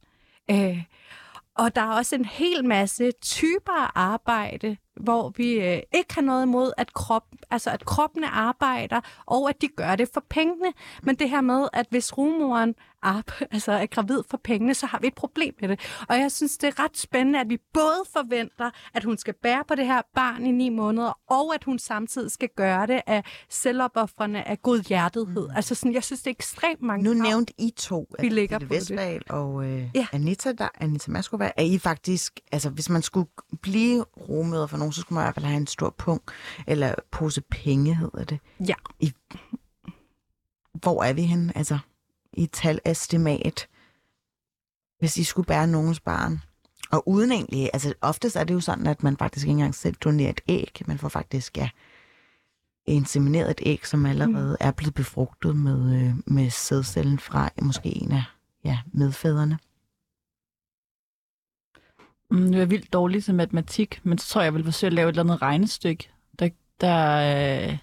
Øh, 0.51 0.83
og 1.55 1.75
der 1.75 1.81
er 1.81 1.95
også 1.95 2.15
en 2.15 2.25
hel 2.25 2.65
masse 2.65 3.11
typer 3.11 3.83
af 3.83 3.91
arbejde, 3.95 4.77
hvor 4.95 5.29
vi 5.29 5.53
øh, 5.53 5.81
ikke 5.93 6.13
har 6.13 6.21
noget 6.21 6.43
imod, 6.43 6.71
at, 6.77 6.93
krop, 6.93 7.25
altså 7.51 7.69
at 7.69 7.85
kroppene 7.85 8.27
arbejder, 8.27 9.01
og 9.25 9.49
at 9.49 9.61
de 9.61 9.67
gør 9.67 9.95
det 9.95 10.09
for 10.13 10.23
pengene. 10.29 10.73
Men 11.03 11.15
det 11.15 11.29
her 11.29 11.41
med, 11.41 11.67
at 11.73 11.87
hvis 11.89 12.17
rumoren 12.17 12.75
op, 13.03 13.31
altså 13.51 13.71
er 13.71 13.85
gravid 13.85 14.23
for 14.29 14.39
pengene, 14.43 14.73
så 14.73 14.85
har 14.85 14.99
vi 14.99 15.07
et 15.07 15.15
problem 15.15 15.53
med 15.61 15.69
det. 15.69 15.79
Og 16.09 16.19
jeg 16.19 16.31
synes, 16.31 16.57
det 16.57 16.67
er 16.67 16.83
ret 16.83 16.97
spændende, 16.97 17.39
at 17.39 17.49
vi 17.49 17.57
både 17.73 18.03
forventer, 18.13 18.69
at 18.93 19.03
hun 19.03 19.17
skal 19.17 19.33
bære 19.43 19.63
på 19.67 19.75
det 19.75 19.85
her 19.85 20.01
barn 20.15 20.45
i 20.45 20.51
ni 20.51 20.69
måneder, 20.69 21.19
og 21.29 21.55
at 21.55 21.63
hun 21.63 21.79
samtidig 21.79 22.31
skal 22.31 22.49
gøre 22.55 22.87
det 22.87 23.01
af 23.07 23.23
selvopoffrende 23.49 24.43
af 24.43 24.61
god 24.61 24.79
hjertethed. 24.79 25.47
Mm. 25.47 25.55
Altså 25.55 25.75
sådan, 25.75 25.93
jeg 25.93 26.03
synes, 26.03 26.21
det 26.21 26.27
er 26.27 26.35
ekstremt 26.35 26.81
mange 26.81 27.03
Nu 27.03 27.13
nævnte 27.13 27.53
I 27.57 27.73
to, 27.77 28.07
vi 28.19 28.29
ligger 28.29 28.59
på 28.59 28.65
Vestval 28.65 29.19
det. 29.19 29.31
og 29.31 29.65
øh, 29.65 29.89
ja. 29.95 30.07
Anita, 30.11 30.51
der, 30.51 30.67
Anita 30.79 31.11
Maskova, 31.11 31.51
er 31.57 31.63
I 31.63 31.77
faktisk, 31.77 32.39
altså 32.51 32.69
hvis 32.69 32.89
man 32.89 33.01
skulle 33.01 33.29
blive 33.61 34.03
rumøder 34.29 34.67
for 34.67 34.77
nogen, 34.77 34.91
så 34.93 35.01
skulle 35.01 35.15
man 35.15 35.23
i 35.23 35.25
hvert 35.25 35.35
fald 35.35 35.45
have 35.45 35.57
en 35.57 35.67
stor 35.67 35.95
punkt, 35.97 36.31
eller 36.67 36.95
pose 37.11 37.41
penge 37.41 37.95
hedder 37.95 38.23
det. 38.23 38.39
Ja. 38.67 38.73
I, 38.99 39.13
hvor 40.73 41.03
er 41.03 41.13
vi 41.13 41.21
henne? 41.21 41.57
Altså, 41.57 41.79
i 42.33 42.45
talestimat, 42.45 43.67
hvis 44.99 45.17
I 45.17 45.23
skulle 45.23 45.45
bære 45.45 45.67
nogens 45.67 45.99
barn. 45.99 46.41
Og 46.91 47.07
uden 47.07 47.31
egentlig, 47.31 47.69
altså 47.73 47.93
oftest 48.01 48.35
er 48.35 48.43
det 48.43 48.53
jo 48.53 48.59
sådan, 48.59 48.87
at 48.87 49.03
man 49.03 49.17
faktisk 49.17 49.45
ikke 49.45 49.51
engang 49.51 49.75
selv 49.75 49.95
donerer 49.95 50.29
et 50.29 50.41
æg. 50.47 50.81
Man 50.85 50.97
får 50.97 51.09
faktisk, 51.09 51.57
ja, 51.57 51.69
insemineret 52.85 53.51
et 53.51 53.61
æg, 53.65 53.85
som 53.85 54.05
allerede 54.05 54.57
mm. 54.59 54.67
er 54.67 54.71
blevet 54.71 54.93
befrugtet 54.93 55.55
med, 55.55 56.01
øh, 56.01 56.13
med 56.25 56.49
sædcellen 56.49 57.19
fra 57.19 57.49
måske 57.61 57.89
en 57.89 58.11
af 58.11 58.23
ja, 58.63 58.79
medfædrene. 58.93 59.59
Mm, 62.31 62.53
jeg 62.53 62.61
er 62.61 62.65
vildt 62.65 62.93
dårlig 62.93 63.23
til 63.23 63.35
matematik, 63.35 63.99
men 64.03 64.17
så 64.17 64.27
tror 64.27 64.41
jeg, 64.41 64.45
jeg 64.45 64.53
vil 64.53 64.63
forsøge 64.63 64.87
at 64.87 64.93
lave 64.93 65.09
et 65.09 65.13
eller 65.13 65.23
andet 65.23 65.41
regnestykke, 65.41 66.09
der, 66.39 66.49
der, 66.81 67.71
øh, 67.71 67.77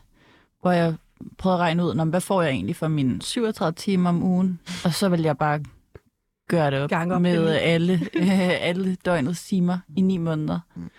hvor 0.61 0.71
jeg 0.71 0.95
prøvet 1.39 1.57
at 1.57 1.61
regne 1.61 1.85
ud, 1.85 1.95
når, 1.95 2.05
hvad 2.05 2.21
får 2.21 2.43
jeg 2.43 2.51
egentlig 2.51 2.77
for 2.77 2.89
mine 2.89 3.23
37 3.23 3.73
timer 3.73 4.09
om 4.09 4.23
ugen, 4.23 4.61
og 4.85 4.95
så 4.95 5.09
vil 5.09 5.21
jeg 5.21 5.39
bare 5.39 5.61
gøre 6.49 6.71
det 6.71 6.81
op, 6.81 7.13
op 7.13 7.23
med 7.23 7.49
alle, 7.49 8.01
øh, 8.15 8.51
alle 8.69 8.95
døgnets 9.05 9.45
timer 9.45 9.79
i 9.97 10.01
ni 10.01 10.17
måneder. 10.17 10.61
Mm. 10.77 10.91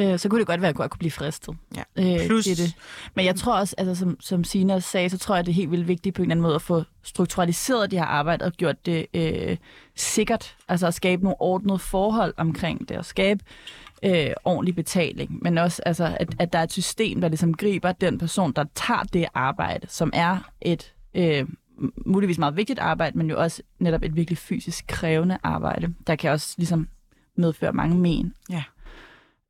Øh, 0.00 0.18
så 0.18 0.28
kunne 0.28 0.38
det 0.38 0.46
godt 0.46 0.60
være, 0.60 0.68
at 0.68 0.72
jeg 0.72 0.76
godt 0.76 0.90
kunne 0.90 0.98
blive 0.98 1.10
fristet. 1.10 1.56
Ja. 1.76 1.82
Øh, 1.96 2.26
Plus... 2.26 2.44
Det, 2.44 2.58
det. 2.58 2.74
Men 3.14 3.24
jeg 3.24 3.36
tror 3.36 3.58
også, 3.58 3.74
altså, 3.78 3.94
som, 3.94 4.16
som 4.20 4.44
Sina 4.44 4.80
sagde, 4.80 5.10
så 5.10 5.18
tror 5.18 5.36
jeg, 5.36 5.46
det 5.46 5.52
er 5.52 5.54
helt 5.54 5.70
vildt 5.70 5.88
vigtigt 5.88 6.14
på 6.14 6.22
en 6.22 6.26
eller 6.26 6.34
anden 6.34 6.42
måde 6.42 6.54
at 6.54 6.62
få 6.62 6.82
strukturaliseret 7.02 7.90
det 7.90 7.98
her 7.98 8.06
arbejde 8.06 8.44
og 8.44 8.52
gjort 8.52 8.86
det 8.86 9.06
øh, 9.14 9.56
sikkert. 9.96 10.56
Altså 10.68 10.86
at 10.86 10.94
skabe 10.94 11.22
nogle 11.22 11.40
ordnede 11.40 11.78
forhold 11.78 12.34
omkring 12.36 12.88
det, 12.88 12.98
og 12.98 13.04
skabe 13.04 13.44
øh, 14.02 14.30
ordentlig 14.44 14.74
betaling, 14.74 15.38
men 15.42 15.58
også 15.58 15.82
altså, 15.86 16.16
at, 16.20 16.34
at 16.38 16.52
der 16.52 16.58
er 16.58 16.62
et 16.62 16.72
system, 16.72 17.20
der 17.20 17.28
ligesom 17.28 17.54
griber 17.54 17.92
den 17.92 18.18
person, 18.18 18.52
der 18.52 18.64
tager 18.74 19.02
det 19.02 19.26
arbejde, 19.34 19.86
som 19.88 20.10
er 20.14 20.50
et 20.60 20.94
øh, 21.14 21.46
muligvis 22.06 22.38
meget 22.38 22.56
vigtigt 22.56 22.78
arbejde, 22.78 23.18
men 23.18 23.30
jo 23.30 23.40
også 23.40 23.62
netop 23.78 24.02
et 24.02 24.16
virkelig 24.16 24.38
fysisk 24.38 24.84
krævende 24.86 25.38
arbejde, 25.42 25.94
der 26.06 26.16
kan 26.16 26.30
også 26.30 26.54
ligesom 26.58 26.88
medføre 27.36 27.72
mange 27.72 27.96
men. 27.96 28.34
Ja. 28.50 28.64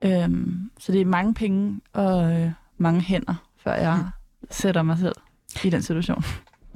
Øhm, 0.05 0.71
så 0.79 0.93
det 0.93 1.01
er 1.01 1.05
mange 1.05 1.35
penge 1.35 1.81
og 1.93 2.33
øh, 2.33 2.51
mange 2.79 3.01
hænder, 3.01 3.35
før 3.57 3.75
jeg 3.75 3.99
mm. 3.99 4.49
sætter 4.51 4.83
mig 4.83 4.99
selv 4.99 5.15
i 5.65 5.71
den 5.71 5.83
situation. 5.83 6.25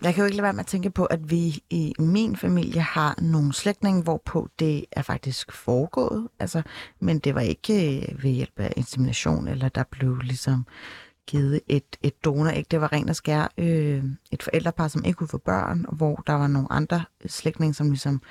Jeg 0.03 0.15
kan 0.15 0.23
jo 0.23 0.25
ikke 0.25 0.37
lade 0.37 0.43
være 0.43 0.53
med 0.53 0.61
at 0.61 0.67
tænke 0.67 0.91
på, 0.91 1.05
at 1.05 1.31
vi 1.31 1.63
i 1.71 1.95
min 1.99 2.37
familie 2.37 2.81
har 2.81 3.15
nogle 3.21 3.53
slægtninge, 3.53 4.03
hvorpå 4.03 4.49
det 4.59 4.85
er 4.93 5.03
faktisk 5.03 5.53
foregået. 5.53 6.29
Altså, 6.39 6.63
men 7.01 7.19
det 7.19 7.35
var 7.35 7.41
ikke 7.41 8.01
øh, 8.01 8.23
ved 8.23 8.31
hjælp 8.31 8.61
af 8.61 8.73
insemination, 8.77 9.49
eller 9.49 9.69
der 9.69 9.85
blev 9.91 10.19
ligesom 10.19 10.67
givet 11.27 11.61
et, 11.69 11.97
et 12.03 12.25
donoræg. 12.25 12.67
Det 12.71 12.81
var 12.81 12.93
rent 12.93 13.11
og 13.11 13.17
skær 13.17 13.53
øh, 13.59 14.05
et 14.31 14.43
forældrepar, 14.43 14.89
som 14.89 15.05
ikke 15.05 15.17
kunne 15.17 15.29
få 15.29 15.39
børn, 15.39 15.87
hvor 15.93 16.23
der 16.27 16.33
var 16.33 16.47
nogle 16.47 16.73
andre 16.73 17.05
slægtninge, 17.27 17.75
som 17.75 17.91
ligesom, 17.91 18.23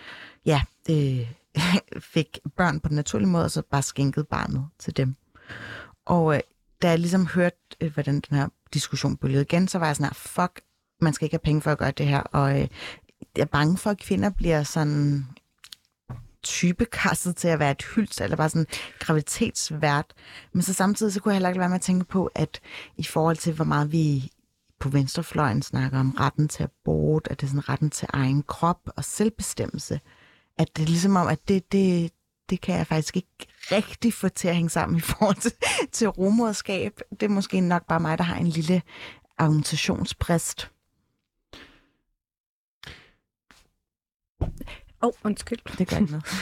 ja, 0.45 0.61
øh, 0.89 1.31
fik 2.13 2.39
børn 2.57 2.79
på 2.79 2.87
den 2.87 2.95
naturlige 2.95 3.29
måde, 3.29 3.43
og 3.43 3.51
så 3.51 3.61
bare 3.71 3.81
skænkede 3.81 4.25
barnet 4.25 4.65
til 4.79 4.97
dem. 4.97 5.15
Og 6.05 6.35
øh, 6.35 6.41
da 6.81 6.89
jeg 6.89 6.99
ligesom 6.99 7.27
hørte, 7.27 7.57
øh, 7.81 7.93
hvordan 7.93 8.19
den 8.19 8.37
her 8.37 8.47
diskussion 8.73 9.17
bølgede 9.17 9.41
igen, 9.41 9.67
så 9.67 9.79
var 9.79 9.85
jeg 9.85 9.95
sådan 9.95 10.05
her, 10.05 10.13
fuck, 10.13 10.61
man 11.01 11.13
skal 11.13 11.25
ikke 11.25 11.33
have 11.33 11.39
penge 11.43 11.61
for 11.61 11.71
at 11.71 11.77
gøre 11.77 11.91
det 11.91 12.07
her, 12.07 12.21
og 12.21 12.51
øh, 12.59 12.67
jeg 13.35 13.41
er 13.41 13.45
bange 13.45 13.77
for, 13.77 13.89
at 13.89 13.97
kvinder 13.97 14.29
bliver 14.29 14.63
sådan 14.63 15.25
typekastet 16.43 17.35
til 17.35 17.47
at 17.47 17.59
være 17.59 17.71
et 17.71 17.85
hylds, 17.95 18.21
eller 18.21 18.37
bare 18.37 18.49
sådan 18.49 18.67
gravitetsvært. 18.99 20.13
Men 20.53 20.61
så 20.61 20.73
samtidig, 20.73 21.13
så 21.13 21.19
kunne 21.19 21.31
jeg 21.31 21.35
heller 21.35 21.49
ikke 21.49 21.59
være 21.59 21.69
med 21.69 21.75
at 21.75 21.81
tænke 21.81 22.05
på, 22.05 22.29
at 22.35 22.59
i 22.97 23.03
forhold 23.03 23.37
til, 23.37 23.53
hvor 23.53 23.65
meget 23.65 23.91
vi 23.91 24.31
på 24.79 24.89
venstrefløjen 24.89 25.61
snakker 25.61 25.99
om 25.99 26.11
retten 26.11 26.47
til 26.47 26.63
abort, 26.63 27.27
at 27.31 27.41
det 27.41 27.47
er 27.47 27.49
sådan 27.49 27.69
retten 27.69 27.89
til 27.89 28.07
egen 28.13 28.43
krop 28.43 28.89
og 28.95 29.03
selvbestemmelse, 29.03 29.99
at 30.57 30.67
det 30.75 30.83
er 30.83 30.87
ligesom 30.87 31.15
om, 31.15 31.27
at 31.27 31.39
det, 31.47 31.71
det, 31.71 32.11
det 32.49 32.61
kan 32.61 32.75
jeg 32.75 32.87
faktisk 32.87 33.15
ikke 33.15 33.47
rigtig 33.71 34.13
få 34.13 34.29
til 34.29 34.47
at 34.47 34.55
hænge 34.55 34.69
sammen 34.69 34.97
i 34.97 35.01
forhold 35.01 35.35
til, 35.35 35.51
til 35.91 36.07
rumoderskab. 36.07 36.99
Det 37.11 37.23
er 37.23 37.29
måske 37.29 37.61
nok 37.61 37.87
bare 37.87 37.99
mig, 37.99 38.17
der 38.17 38.23
har 38.23 38.35
en 38.35 38.47
lille 38.47 38.81
argumentationsbrist. 39.37 40.70
Åh, 44.41 44.47
oh, 45.01 45.11
undskyld. 45.23 45.59
Det 45.77 45.87
gør 45.87 45.97
ikke 45.97 46.11
noget. 46.11 46.25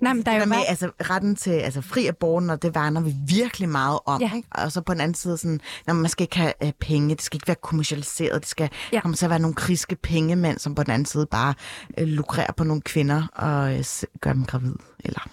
Nej, 0.00 0.12
men 0.12 0.26
der 0.26 0.32
er 0.32 0.40
jo 0.40 0.44
med 0.44 0.56
altså, 0.68 0.90
retten 1.00 1.36
til 1.36 1.50
altså, 1.50 1.80
fri 1.80 2.06
abort, 2.06 2.50
og 2.50 2.62
det 2.62 2.74
værner 2.74 3.00
vi 3.00 3.14
virkelig 3.28 3.68
meget 3.68 3.98
om. 4.06 4.20
Ja. 4.22 4.30
Ikke? 4.36 4.48
Og 4.50 4.72
så 4.72 4.80
på 4.80 4.92
den 4.92 5.00
anden 5.00 5.14
side, 5.14 5.38
sådan, 5.38 5.60
når 5.86 5.94
man 5.94 6.08
skal 6.10 6.24
ikke 6.24 6.36
have 6.36 6.52
uh, 6.64 6.70
penge, 6.80 7.08
det 7.14 7.22
skal 7.22 7.36
ikke 7.36 7.46
være 7.46 7.56
kommercialiseret, 7.62 8.40
det 8.40 8.48
skal 8.48 8.70
Ja. 8.72 8.96
ja. 8.96 9.00
komme 9.00 9.14
til 9.14 9.26
at 9.26 9.30
være 9.30 9.38
nogle 9.38 9.54
kriske 9.54 9.96
pengemænd, 9.96 10.58
som 10.58 10.74
på 10.74 10.82
den 10.82 10.90
anden 10.92 11.06
side 11.06 11.26
bare 11.26 11.54
uh, 12.00 12.08
lukrerer 12.08 12.52
på 12.52 12.64
nogle 12.64 12.82
kvinder 12.82 13.26
og 13.32 13.72
uh, 13.74 14.18
gør 14.20 14.32
dem 14.32 14.44
gravid. 14.44 14.74
Eller 15.04 15.28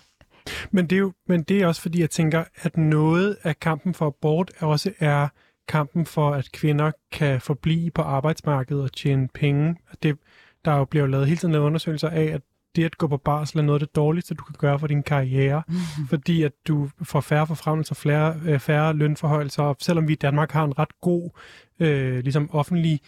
Men 0.71 0.87
det, 0.89 0.95
er 0.95 0.99
jo, 0.99 1.13
men 1.27 1.43
det 1.43 1.61
er 1.61 1.67
også 1.67 1.81
fordi, 1.81 2.01
jeg 2.01 2.09
tænker, 2.09 2.43
at 2.55 2.77
noget 2.77 3.37
af 3.43 3.59
kampen 3.59 3.93
for 3.93 4.07
abort 4.07 4.51
også 4.59 4.91
er 4.99 5.27
kampen 5.67 6.05
for, 6.05 6.31
at 6.31 6.51
kvinder 6.51 6.91
kan 7.11 7.41
forblive 7.41 7.91
på 7.91 8.01
arbejdsmarkedet 8.01 8.83
og 8.83 8.93
tjene 8.93 9.27
penge. 9.33 9.75
Det, 10.03 10.17
der 10.65 10.71
er 10.71 10.77
jo 10.77 10.85
bliver 10.85 11.07
lavet 11.07 11.27
hele 11.27 11.37
tiden 11.37 11.51
lavet 11.51 11.65
undersøgelser 11.65 12.09
af, 12.09 12.23
at 12.23 12.41
det 12.75 12.83
at 12.83 12.97
gå 12.97 13.07
på 13.07 13.17
barsel 13.17 13.59
er 13.59 13.63
noget 13.63 13.81
af 13.81 13.87
det 13.87 13.95
dårligste, 13.95 14.35
du 14.35 14.43
kan 14.43 14.55
gøre 14.57 14.79
for 14.79 14.87
din 14.87 15.03
karriere, 15.03 15.63
mm-hmm. 15.67 16.07
fordi 16.13 16.43
at 16.43 16.51
du 16.67 16.89
får 17.03 17.21
færre 17.21 17.47
forfremmelser, 17.47 17.95
færre, 17.95 18.35
øh, 18.45 18.59
færre 18.59 18.93
lønforhøjelser, 18.93 19.63
og 19.63 19.75
selvom 19.79 20.07
vi 20.07 20.13
i 20.13 20.15
Danmark 20.15 20.51
har 20.51 20.63
en 20.63 20.79
ret 20.79 21.01
god 21.01 21.29
øh, 21.79 22.19
ligesom 22.19 22.49
offentlig 22.51 22.99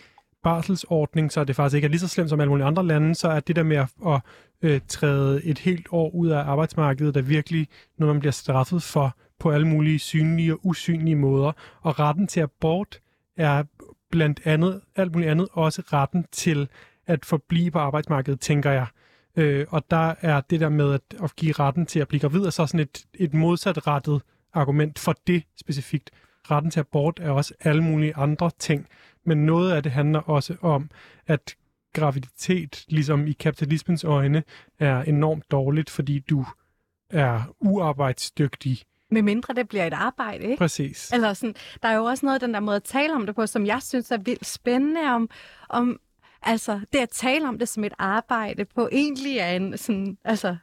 barselsordning, 0.43 1.31
så 1.31 1.43
det 1.43 1.55
faktisk 1.55 1.75
ikke 1.75 1.85
er 1.85 1.89
lige 1.89 1.99
så 1.99 2.07
slemt 2.07 2.29
som 2.29 2.39
alle 2.39 2.49
mulige 2.49 2.65
andre 2.65 2.85
lande, 2.85 3.15
så 3.15 3.27
er 3.27 3.39
det 3.39 3.55
der 3.55 3.63
med 3.63 3.77
at, 3.77 3.89
at 4.07 4.21
øh, 4.61 4.81
træde 4.87 5.45
et 5.45 5.59
helt 5.59 5.87
år 5.91 6.09
ud 6.15 6.27
af 6.27 6.39
arbejdsmarkedet, 6.39 7.15
der 7.15 7.21
virkelig 7.21 7.67
noget, 7.97 8.15
man 8.15 8.19
bliver 8.19 8.31
straffet 8.31 8.83
for 8.83 9.15
på 9.39 9.51
alle 9.51 9.67
mulige 9.67 9.99
synlige 9.99 10.53
og 10.53 10.59
usynlige 10.63 11.15
måder. 11.15 11.51
Og 11.81 11.99
retten 11.99 12.27
til 12.27 12.39
abort 12.39 12.99
er 13.37 13.63
blandt 14.11 14.41
andet, 14.43 14.81
alt 14.95 15.11
muligt 15.11 15.31
andet, 15.31 15.47
også 15.53 15.81
retten 15.93 16.25
til 16.31 16.69
at 17.07 17.25
forblive 17.25 17.71
på 17.71 17.79
arbejdsmarkedet, 17.79 18.39
tænker 18.39 18.71
jeg. 18.71 18.87
Øh, 19.35 19.65
og 19.69 19.91
der 19.91 20.15
er 20.21 20.41
det 20.41 20.59
der 20.59 20.69
med 20.69 20.93
at, 20.93 21.01
at 21.23 21.35
give 21.35 21.51
retten 21.51 21.85
til 21.85 21.99
at 21.99 22.07
blive 22.07 22.19
gravid, 22.19 22.41
er 22.41 22.49
så 22.49 22.65
sådan 22.65 22.79
et, 22.79 23.05
et 23.13 23.33
modsatrettet 23.33 24.21
argument 24.53 24.99
for 24.99 25.15
det 25.27 25.43
specifikt. 25.59 26.11
Retten 26.51 26.71
til 26.71 26.79
abort 26.79 27.19
er 27.19 27.31
også 27.31 27.53
alle 27.59 27.83
mulige 27.83 28.15
andre 28.15 28.51
ting, 28.59 28.87
men 29.25 29.45
noget 29.45 29.71
af 29.71 29.83
det 29.83 29.91
handler 29.91 30.19
også 30.19 30.55
om, 30.61 30.89
at 31.27 31.55
graviditet, 31.93 32.85
ligesom 32.87 33.27
i 33.27 33.31
kapitalismens 33.31 34.03
øjne, 34.03 34.43
er 34.79 35.01
enormt 35.01 35.51
dårligt, 35.51 35.89
fordi 35.89 36.19
du 36.19 36.45
er 37.09 37.41
uarbejdsdygtig. 37.59 38.81
Med 39.11 39.21
mindre 39.21 39.53
det 39.53 39.69
bliver 39.69 39.87
et 39.87 39.93
arbejde, 39.93 40.43
ikke? 40.43 40.57
Præcis. 40.57 41.11
Eller 41.11 41.33
sådan, 41.33 41.55
der 41.81 41.89
er 41.89 41.95
jo 41.95 42.03
også 42.03 42.25
noget 42.25 42.35
af 42.35 42.39
den 42.39 42.53
der 42.53 42.59
måde 42.59 42.75
at 42.75 42.83
tale 42.83 43.13
om 43.13 43.25
det 43.25 43.35
på, 43.35 43.47
som 43.47 43.65
jeg 43.65 43.81
synes 43.81 44.11
er 44.11 44.17
vildt 44.17 44.45
spændende 44.45 45.01
om, 45.01 45.29
om 45.69 45.99
altså 46.41 46.79
det 46.93 46.99
at 46.99 47.09
tale 47.09 47.47
om 47.47 47.59
det 47.59 47.69
som 47.69 47.83
et 47.83 47.93
arbejde 47.97 48.65
på 48.65 48.89
egentlig 48.91 49.37
er 49.37 49.51
en 49.51 49.77
sådan, 49.77 50.17
altså 50.23 50.57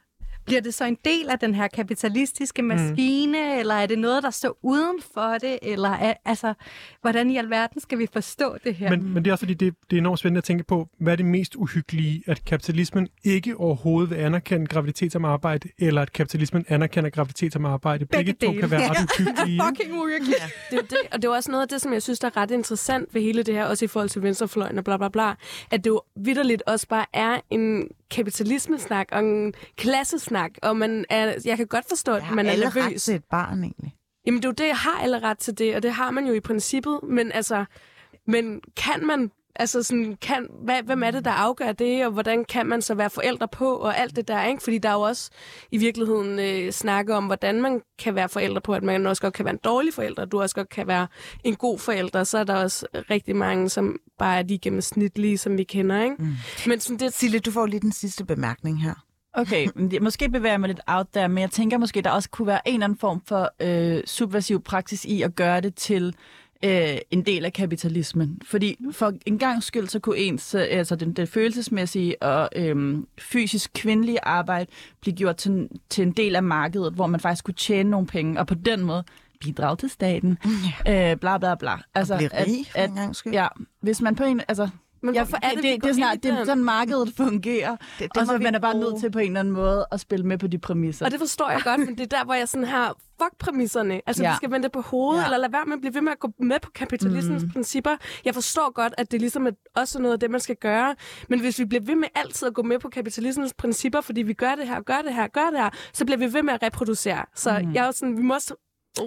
bliver 0.45 0.61
det 0.61 0.73
så 0.73 0.85
en 0.85 0.97
del 1.05 1.29
af 1.29 1.39
den 1.39 1.55
her 1.55 1.67
kapitalistiske 1.67 2.61
maskine, 2.61 3.37
mm. 3.37 3.59
eller 3.59 3.73
er 3.73 3.85
det 3.85 3.99
noget, 3.99 4.23
der 4.23 4.29
står 4.29 4.57
uden 4.61 5.01
for 5.13 5.37
det, 5.41 5.59
eller 5.61 5.89
er, 5.89 6.13
altså, 6.25 6.53
hvordan 7.01 7.29
i 7.31 7.37
alverden 7.37 7.81
skal 7.81 7.97
vi 7.97 8.07
forstå 8.13 8.57
det 8.63 8.75
her? 8.75 8.89
Men, 8.89 9.13
men 9.13 9.25
det 9.25 9.31
er 9.31 9.33
også 9.33 9.45
fordi, 9.45 9.53
det, 9.53 9.75
det 9.89 9.97
er 9.97 10.01
enormt 10.01 10.19
spændende 10.19 10.37
at 10.37 10.43
tænke 10.43 10.63
på, 10.63 10.89
hvad 10.99 11.13
er 11.13 11.17
det 11.17 11.25
mest 11.25 11.55
uhyggelige, 11.55 12.23
at 12.27 12.45
kapitalismen 12.45 13.07
ikke 13.23 13.57
overhovedet 13.57 14.09
vil 14.09 14.15
anerkende 14.15 14.67
graviditet 14.67 15.11
som 15.11 15.25
arbejde, 15.25 15.69
eller 15.79 16.01
at 16.01 16.13
kapitalismen 16.13 16.65
anerkender 16.69 17.09
graviditet 17.09 17.53
som 17.53 17.65
arbejde. 17.65 18.05
Begge, 18.05 18.33
Begge 18.33 18.45
to 18.45 18.51
dele. 18.51 18.61
kan 18.61 18.71
være 18.71 18.89
ret 18.89 18.97
uhyggelige. 19.19 19.53
ikke? 19.53 19.63
Fucking 19.67 20.01
uhyggeligt. 20.01 20.39
Det 20.69 20.77
er 20.77 20.81
jo 20.81 20.87
det, 20.89 20.97
og 21.11 21.21
det 21.21 21.27
er 21.27 21.31
også 21.31 21.51
noget 21.51 21.61
af 21.61 21.67
det, 21.67 21.81
som 21.81 21.93
jeg 21.93 22.01
synes, 22.01 22.19
der 22.19 22.27
er 22.27 22.37
ret 22.37 22.51
interessant 22.51 23.13
ved 23.13 23.21
hele 23.21 23.43
det 23.43 23.53
her, 23.53 23.65
også 23.65 23.85
i 23.85 23.87
forhold 23.87 24.09
til 24.09 24.23
venstrefløjen 24.23 24.77
og 24.77 24.83
bla 24.83 24.97
bla 24.97 25.09
bla, 25.09 25.33
at 25.71 25.83
det 25.83 25.89
jo 25.89 26.01
vidderligt 26.15 26.63
også 26.67 26.87
bare 26.87 27.05
er 27.13 27.39
en 27.49 27.87
kapitalismesnak 28.15 29.07
og 29.11 29.19
en 29.19 29.53
klassesnak, 29.77 30.51
og 30.63 30.77
man 30.77 31.05
er, 31.09 31.33
jeg 31.45 31.57
kan 31.57 31.67
godt 31.67 31.85
forstå, 31.89 32.15
at 32.15 32.23
man 32.33 32.45
er 32.45 32.51
alle 32.51 32.65
nervøs. 32.65 32.85
ret 32.85 33.01
til 33.01 33.15
et 33.15 33.23
barn 33.23 33.63
egentlig. 33.63 33.95
Jamen 34.25 34.41
det 34.41 34.45
er 34.45 34.49
jo 34.49 34.53
det, 34.53 34.67
jeg 34.67 34.77
har 34.77 34.99
alle 34.99 35.19
ret 35.19 35.37
til 35.37 35.57
det, 35.57 35.75
og 35.75 35.83
det 35.83 35.91
har 35.91 36.11
man 36.11 36.27
jo 36.27 36.33
i 36.33 36.39
princippet, 36.39 36.99
men 37.03 37.31
altså, 37.31 37.65
men 38.27 38.61
kan 38.77 39.05
man, 39.05 39.31
altså 39.55 39.83
sådan, 39.83 40.17
kan, 40.21 40.47
hvad, 40.63 40.83
hvem 40.83 41.03
er 41.03 41.11
det, 41.11 41.25
der 41.25 41.31
afgør 41.31 41.71
det, 41.71 42.05
og 42.05 42.11
hvordan 42.11 42.45
kan 42.45 42.65
man 42.65 42.81
så 42.81 42.95
være 42.95 43.09
forældre 43.09 43.47
på, 43.47 43.75
og 43.75 43.97
alt 43.97 44.15
det 44.15 44.27
der, 44.27 44.43
ikke? 44.43 44.63
Fordi 44.63 44.77
der 44.77 44.89
er 44.89 44.93
jo 44.93 45.01
også 45.01 45.29
i 45.71 45.77
virkeligheden 45.77 46.39
øh, 46.39 46.71
snakke 46.71 47.15
om, 47.15 47.25
hvordan 47.25 47.61
man 47.61 47.81
kan 47.99 48.15
være 48.15 48.29
forældre 48.29 48.61
på, 48.61 48.73
at 48.73 48.83
man 48.83 49.05
også 49.05 49.21
godt 49.21 49.33
kan 49.33 49.45
være 49.45 49.53
en 49.53 49.59
dårlig 49.63 49.93
forælder, 49.93 50.25
du 50.25 50.41
også 50.41 50.55
godt 50.55 50.69
kan 50.69 50.87
være 50.87 51.07
en 51.43 51.55
god 51.55 51.79
forælder, 51.79 52.23
så 52.23 52.37
er 52.37 52.43
der 52.43 52.55
også 52.55 52.87
rigtig 53.09 53.35
mange, 53.35 53.69
som 53.69 53.99
bare 54.19 54.37
er 54.37 54.43
de 54.43 54.57
gennemsnitlige, 54.57 55.37
som 55.37 55.57
vi 55.57 55.63
kender, 55.63 56.03
ikke? 56.03 56.15
Mm. 56.19 56.33
Men 56.67 56.79
sådan 56.79 56.99
det, 56.99 57.13
Sille, 57.13 57.39
du 57.39 57.51
får 57.51 57.65
lige 57.65 57.79
den 57.79 57.91
sidste 57.91 58.25
bemærkning 58.25 58.81
her. 58.81 58.93
Okay, 59.37 59.67
måske 60.01 60.29
bevæger 60.29 60.53
jeg 60.53 60.59
mig 60.59 60.67
lidt 60.67 60.81
out 60.87 61.13
der, 61.13 61.27
men 61.27 61.37
jeg 61.37 61.51
tænker 61.51 61.77
måske, 61.77 62.01
der 62.01 62.11
også 62.11 62.29
kunne 62.29 62.47
være 62.47 62.67
en 62.67 62.73
eller 62.73 62.85
anden 62.85 62.99
form 62.99 63.21
for 63.27 63.51
øh, 63.61 64.03
subversiv 64.05 64.63
praksis 64.63 65.05
i 65.05 65.21
at 65.21 65.35
gøre 65.35 65.61
det 65.61 65.75
til 65.75 66.15
øh, 66.63 66.97
en 67.11 67.21
del 67.21 67.45
af 67.45 67.53
kapitalismen. 67.53 68.41
Fordi 68.45 68.77
for 68.91 69.13
en 69.25 69.37
gang 69.39 69.63
skyld, 69.63 69.87
så 69.87 69.99
kunne 69.99 70.17
ens, 70.17 70.55
øh, 70.55 70.65
altså 70.69 70.95
den, 70.95 71.13
det 71.13 71.29
følelsesmæssige 71.29 72.23
og 72.23 72.49
øh, 72.55 72.97
fysisk 73.19 73.71
kvindelige 73.73 74.23
arbejde 74.23 74.71
blive 75.01 75.15
gjort 75.15 75.37
til, 75.37 75.69
til 75.89 76.01
en 76.01 76.11
del 76.11 76.35
af 76.35 76.43
markedet, 76.43 76.93
hvor 76.93 77.07
man 77.07 77.19
faktisk 77.19 77.45
kunne 77.45 77.53
tjene 77.53 77.89
nogle 77.89 78.07
penge, 78.07 78.39
og 78.39 78.47
på 78.47 78.53
den 78.55 78.81
måde 78.83 79.03
bidrage 79.39 79.75
til 79.75 79.89
staten. 79.89 80.37
Øh, 80.87 81.17
bla 81.17 81.37
bla 81.37 81.55
bla. 81.55 81.75
Altså, 81.95 82.17
Blive 82.17 82.29
rig 82.33 82.65
for 82.71 82.79
en 82.79 82.95
gang 82.95 83.15
skyld. 83.15 83.33
ja, 83.33 83.47
hvis 83.81 84.01
man 84.01 84.15
på 84.15 84.23
en, 84.23 84.41
altså, 84.47 84.69
men 85.01 85.15
Ja, 85.15 85.23
hvorfor 85.23 85.37
er 85.41 85.49
det, 85.49 85.63
det, 85.63 85.83
det, 85.83 85.89
er 85.89 85.93
snart, 85.93 86.23
det 86.23 86.31
er 86.31 86.45
sådan, 86.45 86.63
markedet 86.63 87.13
fungerer. 87.17 87.75
Det, 87.75 87.99
det 87.99 88.21
og 88.21 88.27
så 88.27 88.37
man 88.37 88.55
er 88.55 88.59
bare 88.59 88.73
bruge. 88.73 88.85
nødt 88.85 88.99
til 88.99 89.11
på 89.11 89.19
en 89.19 89.25
eller 89.27 89.39
anden 89.39 89.53
måde 89.53 89.85
at 89.91 89.99
spille 89.99 90.25
med 90.25 90.37
på 90.37 90.47
de 90.47 90.57
præmisser. 90.57 91.05
Og 91.05 91.11
det 91.11 91.19
forstår 91.19 91.49
jeg 91.49 91.61
godt, 91.63 91.79
men 91.79 91.97
det 91.97 92.13
er 92.13 92.17
der, 92.17 92.25
hvor 92.25 92.33
jeg 92.33 92.49
sådan 92.49 92.67
har, 92.67 92.95
fuck 93.21 93.37
præmisserne. 93.39 94.01
Altså, 94.05 94.23
ja. 94.23 94.31
Vi 94.31 94.35
skal 94.35 94.51
vende 94.51 94.63
det 94.63 94.71
på 94.71 94.81
hovedet, 94.81 95.21
ja. 95.21 95.25
Eller 95.25 95.37
lade 95.37 95.53
være 95.53 95.65
med 95.65 95.73
at 95.73 95.81
blive 95.81 95.93
ved 95.93 96.01
med 96.01 96.11
at 96.11 96.19
gå 96.19 96.31
med 96.39 96.59
på 96.59 96.71
kapitalismens 96.71 97.43
mm. 97.43 97.49
principper. 97.49 97.95
Jeg 98.25 98.33
forstår 98.33 98.71
godt, 98.71 98.93
at 98.97 99.11
det 99.11 99.21
ligesom 99.21 99.47
er 99.47 99.51
også 99.75 99.99
noget 99.99 100.13
af 100.13 100.19
det, 100.19 100.31
man 100.31 100.39
skal 100.39 100.55
gøre. 100.55 100.95
Men 101.29 101.39
hvis 101.39 101.59
vi 101.59 101.65
bliver 101.65 101.83
ved 101.83 101.95
med 101.95 102.07
altid 102.15 102.47
at 102.47 102.53
gå 102.53 102.61
med 102.61 102.79
på 102.79 102.89
kapitalismens 102.89 103.53
principper, 103.53 104.01
fordi 104.01 104.21
vi 104.21 104.33
gør 104.33 104.55
det 104.55 104.67
her, 104.67 104.81
gør 104.81 105.01
det 105.01 105.13
her, 105.13 105.27
gør 105.27 105.49
det 105.49 105.59
her, 105.59 105.69
så 105.93 106.05
bliver 106.05 106.17
vi 106.17 106.33
ved 106.33 106.43
med 106.43 106.53
at 106.53 106.63
reproducere. 106.63 107.25
Så 107.35 107.59
mm. 107.59 107.73
jeg 107.73 107.81
er 107.81 107.85
jo 107.85 107.91
sådan, 107.91 108.17
vi 108.17 108.21
må 108.21 108.33
også 108.33 108.55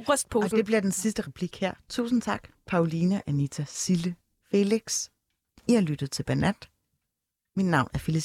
ryste 0.08 0.28
på 0.28 0.40
Og 0.40 0.50
det 0.50 0.64
bliver 0.64 0.80
den 0.80 0.92
sidste 0.92 1.22
replik 1.22 1.60
her. 1.60 1.72
Tusind 1.88 2.22
tak, 2.22 2.48
Pauline, 2.66 3.22
Anita, 3.26 3.64
Sille, 3.68 4.14
Felix. 4.50 5.08
I 5.68 5.74
har 5.74 5.80
lyttet 5.80 6.10
til 6.10 6.24
Banat. 6.24 6.68
Mit 7.56 7.66
navn 7.66 7.88
er 7.94 7.98
Phyllis 7.98 8.16